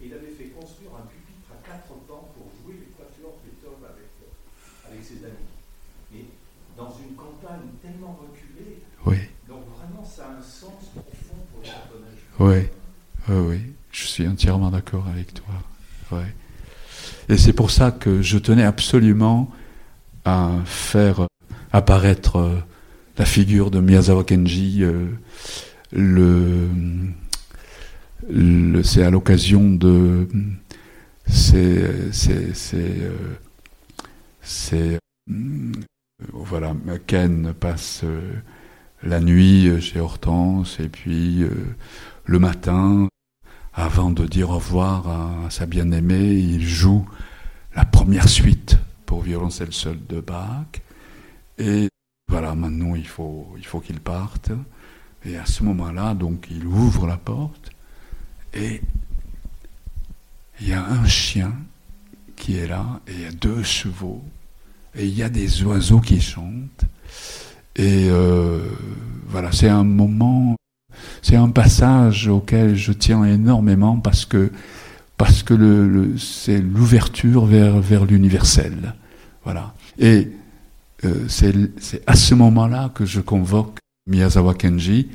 Et 0.00 0.06
il 0.06 0.12
avait 0.14 0.30
fait 0.36 0.52
construire 0.52 0.92
un 1.00 1.06
pupitre 1.08 1.48
à 1.50 1.58
quatre 1.66 1.96
temps 2.06 2.28
pour 2.36 2.46
jouer 2.60 2.76
les 2.78 2.92
quatuors 2.92 3.40
Beethoven 3.42 3.82
avec, 3.88 4.12
avec 4.86 5.00
ses 5.02 5.24
amis. 5.24 5.50
Mais 6.12 6.24
dans 6.76 6.92
une 6.92 7.16
campagne 7.16 7.72
tellement 7.82 8.16
reculée, 8.20 8.84
oui. 9.06 9.18
donc 9.48 9.64
vraiment 9.76 10.04
ça 10.04 10.28
a 10.28 10.36
un 10.38 10.42
Oui, 12.40 12.56
oui, 13.28 13.60
je 13.92 14.06
suis 14.06 14.26
entièrement 14.26 14.70
d'accord 14.70 15.06
avec 15.08 15.34
toi. 15.34 15.54
Ouais. 16.10 16.34
Et 17.28 17.36
c'est 17.36 17.52
pour 17.52 17.70
ça 17.70 17.90
que 17.90 18.22
je 18.22 18.38
tenais 18.38 18.64
absolument 18.64 19.50
à 20.24 20.50
faire 20.64 21.26
apparaître 21.72 22.62
la 23.18 23.24
figure 23.24 23.70
de 23.70 23.80
Miyazawa 23.80 24.24
Kenji. 24.24 24.82
Euh, 24.82 25.06
le, 25.92 26.68
le 28.30 28.82
c'est 28.82 29.02
à 29.02 29.10
l'occasion 29.10 29.70
de 29.70 30.28
c'est 31.28 32.12
c'est 32.12 32.54
c'est 32.54 33.00
euh, 33.00 33.38
euh, 34.72 34.98
voilà 36.32 36.74
Ken 37.06 37.52
passe 37.58 38.00
euh, 38.04 38.20
la 39.02 39.20
nuit 39.20 39.80
chez 39.80 40.00
Hortense 40.00 40.78
et 40.80 40.88
puis 40.88 41.44
le 42.24 42.38
matin 42.38 43.08
avant 43.74 44.10
de 44.10 44.26
dire 44.26 44.50
au 44.50 44.56
revoir 44.56 45.08
à, 45.08 45.50
sa 45.50 45.66
bien-aimée 45.66 46.34
il 46.34 46.66
joue 46.66 47.08
la 47.74 47.84
première 47.84 48.28
suite 48.28 48.78
pour 49.06 49.22
violoncelle 49.22 49.72
seul 49.72 49.98
de 50.08 50.20
Bach 50.20 50.66
et 51.58 51.88
voilà 52.28 52.54
maintenant 52.54 52.94
il 52.94 53.06
faut 53.06 53.48
il 53.56 53.66
faut 53.66 53.80
qu'il 53.80 54.00
parte 54.00 54.52
et 55.24 55.36
à 55.36 55.46
ce 55.46 55.62
moment-là, 55.64 56.14
donc, 56.14 56.48
il 56.50 56.66
ouvre 56.66 57.06
la 57.06 57.16
porte 57.16 57.70
et 58.54 58.82
il 60.60 60.68
y 60.68 60.72
a 60.72 60.84
un 60.84 61.06
chien 61.06 61.54
qui 62.36 62.56
est 62.56 62.66
là 62.66 63.00
et 63.06 63.12
il 63.12 63.20
y 63.20 63.26
a 63.26 63.32
deux 63.32 63.62
chevaux 63.62 64.22
et 64.94 65.06
il 65.06 65.14
y 65.14 65.22
a 65.22 65.28
des 65.28 65.62
oiseaux 65.62 66.00
qui 66.00 66.20
chantent. 66.20 66.84
Et 67.76 68.08
euh, 68.10 68.60
voilà, 69.28 69.50
c'est 69.52 69.68
un 69.68 69.84
moment, 69.84 70.56
c'est 71.22 71.36
un 71.36 71.48
passage 71.48 72.28
auquel 72.28 72.76
je 72.76 72.92
tiens 72.92 73.24
énormément 73.24 73.98
parce 73.98 74.24
que 74.24 74.50
parce 75.16 75.42
que 75.42 75.54
le, 75.54 75.88
le 75.88 76.18
c'est 76.18 76.60
l'ouverture 76.60 77.46
vers 77.46 77.80
vers 77.80 78.04
l'universel. 78.04 78.94
Voilà. 79.44 79.74
Et 79.98 80.28
euh, 81.04 81.26
c'est 81.28 82.02
à 82.06 82.14
ce 82.14 82.34
moment-là 82.34 82.90
que 82.94 83.04
je 83.04 83.20
convoque 83.20 83.78
Miyazawa 84.06 84.54
Kenji, 84.54 85.08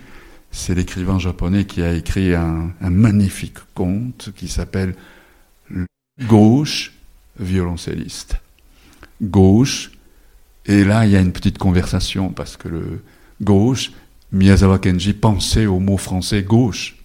c'est 0.52 0.76
l'écrivain 0.76 1.20
japonais 1.20 1.66
qui 1.66 1.82
a 1.82 1.94
écrit 1.94 2.34
un, 2.34 2.72
un 2.82 2.90
magnifique 2.90 3.60
conte 3.74 4.32
qui 4.36 4.48
s'appelle 4.48 4.96
Gauche 6.28 6.94
violoncelliste. 7.40 8.38
Gauche, 9.22 9.92
et 10.68 10.84
là 10.84 11.06
il 11.06 11.12
y 11.12 11.16
a 11.16 11.22
une 11.22 11.32
petite 11.32 11.58
conversation 11.58 12.30
parce 12.30 12.58
que 12.58 12.68
le 12.68 13.02
gauche, 13.42 13.92
Miyazawa 14.32 14.80
Kenji 14.80 15.14
pensait 15.14 15.66
au 15.66 15.80
mot 15.80 15.98
français 15.98 16.44
gauche. 16.44 16.98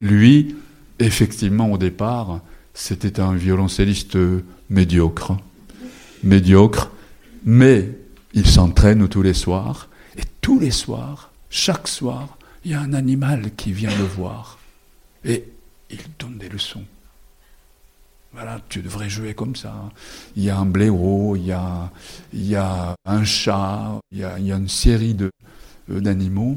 Lui, 0.00 0.56
effectivement, 0.98 1.72
au 1.72 1.78
départ, 1.78 2.40
c'était 2.72 3.20
un 3.20 3.34
violoncelliste 3.34 4.16
médiocre. 4.70 5.36
Médiocre, 6.22 6.90
mais 7.44 7.90
il 8.32 8.46
s'entraîne 8.46 9.08
tous 9.08 9.22
les 9.22 9.34
soirs 9.34 9.88
et 10.16 10.22
tous 10.40 10.58
les 10.58 10.72
soirs, 10.72 11.30
chaque 11.48 11.88
soir, 11.88 12.38
il 12.64 12.72
y 12.72 12.74
a 12.74 12.80
un 12.80 12.92
animal 12.92 13.54
qui 13.56 13.72
vient 13.72 13.96
le 13.96 14.04
voir. 14.04 14.58
Et 15.24 15.44
il 15.90 16.00
donne 16.18 16.38
des 16.38 16.48
leçons. 16.48 16.84
Voilà, 18.40 18.60
tu 18.68 18.82
devrais 18.82 19.08
jouer 19.10 19.34
comme 19.34 19.56
ça. 19.56 19.90
Il 20.36 20.44
y 20.44 20.50
a 20.50 20.56
un 20.56 20.64
blaireau, 20.64 21.34
il 21.34 21.46
y 21.46 21.50
a, 21.50 21.90
il 22.32 22.46
y 22.46 22.54
a 22.54 22.94
un 23.04 23.24
chat, 23.24 23.98
il 24.12 24.18
y 24.18 24.24
a, 24.24 24.38
il 24.38 24.46
y 24.46 24.52
a 24.52 24.56
une 24.56 24.68
série 24.68 25.16
euh, 25.20 26.00
d'animaux. 26.00 26.56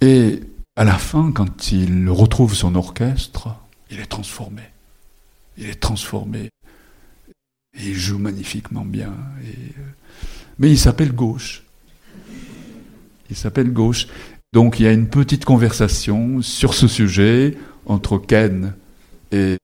Et 0.00 0.40
à 0.74 0.84
la 0.84 0.96
fin, 0.96 1.32
quand 1.32 1.70
il 1.70 2.08
retrouve 2.08 2.54
son 2.54 2.74
orchestre, 2.76 3.48
il 3.90 4.00
est 4.00 4.06
transformé. 4.06 4.62
Il 5.58 5.68
est 5.68 5.78
transformé. 5.78 6.48
Et 7.78 7.88
il 7.88 7.94
joue 7.94 8.18
magnifiquement 8.18 8.86
bien. 8.86 9.12
Euh, 9.44 9.52
mais 10.58 10.70
il 10.70 10.78
s'appelle 10.78 11.12
Gauche. 11.12 11.62
Il 13.28 13.36
s'appelle 13.36 13.70
Gauche. 13.70 14.06
Donc 14.54 14.80
il 14.80 14.84
y 14.84 14.86
a 14.86 14.92
une 14.92 15.10
petite 15.10 15.44
conversation 15.44 16.40
sur 16.40 16.72
ce 16.72 16.88
sujet 16.88 17.54
entre 17.84 18.16
Ken 18.16 18.72
et, 19.30 19.58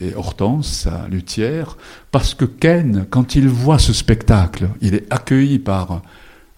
et 0.00 0.14
Hortense, 0.14 0.68
sa 0.68 1.06
luthière, 1.08 1.76
parce 2.10 2.34
que 2.34 2.44
Ken, 2.44 3.06
quand 3.10 3.34
il 3.34 3.48
voit 3.48 3.78
ce 3.78 3.92
spectacle, 3.92 4.70
il 4.80 4.94
est 4.94 5.12
accueilli 5.12 5.58
par 5.58 6.02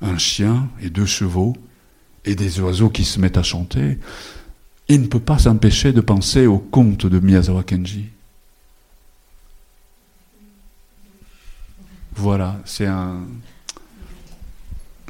un 0.01 0.19
chien 0.19 0.69
et 0.81 0.91
deux 0.91 1.07
chevaux 1.07 1.57
et 2.25 2.35
des 2.35 2.61
oiseaux 2.61 2.91
qui 2.91 3.05
se 3.05 3.19
mettent 3.19 3.37
à 3.37 3.43
chanter. 3.43 3.99
Il 4.89 5.03
ne 5.03 5.07
peut 5.07 5.21
pas 5.21 5.39
s'empêcher 5.39 5.93
de 5.93 6.01
penser 6.01 6.47
au 6.47 6.59
conte 6.59 7.07
de 7.07 7.19
Miyazawa 7.19 7.65
Kenji. 7.65 8.07
Voilà, 12.17 12.61
c'est 12.65 12.87
un, 12.87 13.23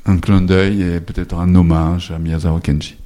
un 0.06 0.18
clin 0.18 0.40
d'œil 0.40 0.82
et 0.82 1.00
peut-être 1.00 1.36
un 1.38 1.54
hommage 1.54 2.10
à 2.10 2.18
Miyazawa 2.18 2.60
Kenji. 2.60 2.96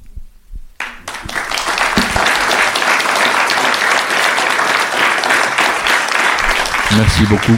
Merci 6.97 7.23
beaucoup. 7.25 7.55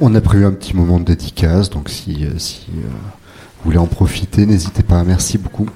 On 0.00 0.14
a 0.14 0.20
prévu 0.20 0.46
un 0.46 0.52
petit 0.52 0.74
moment 0.74 0.98
de 0.98 1.04
dédicace, 1.04 1.68
donc 1.68 1.90
si, 1.90 2.26
si 2.38 2.66
euh, 2.78 2.88
voulez 3.64 3.78
en 3.78 3.86
profiter, 3.86 4.46
n'hésitez 4.46 4.82
pas. 4.82 5.04
Merci 5.04 5.36
beaucoup. 5.36 5.66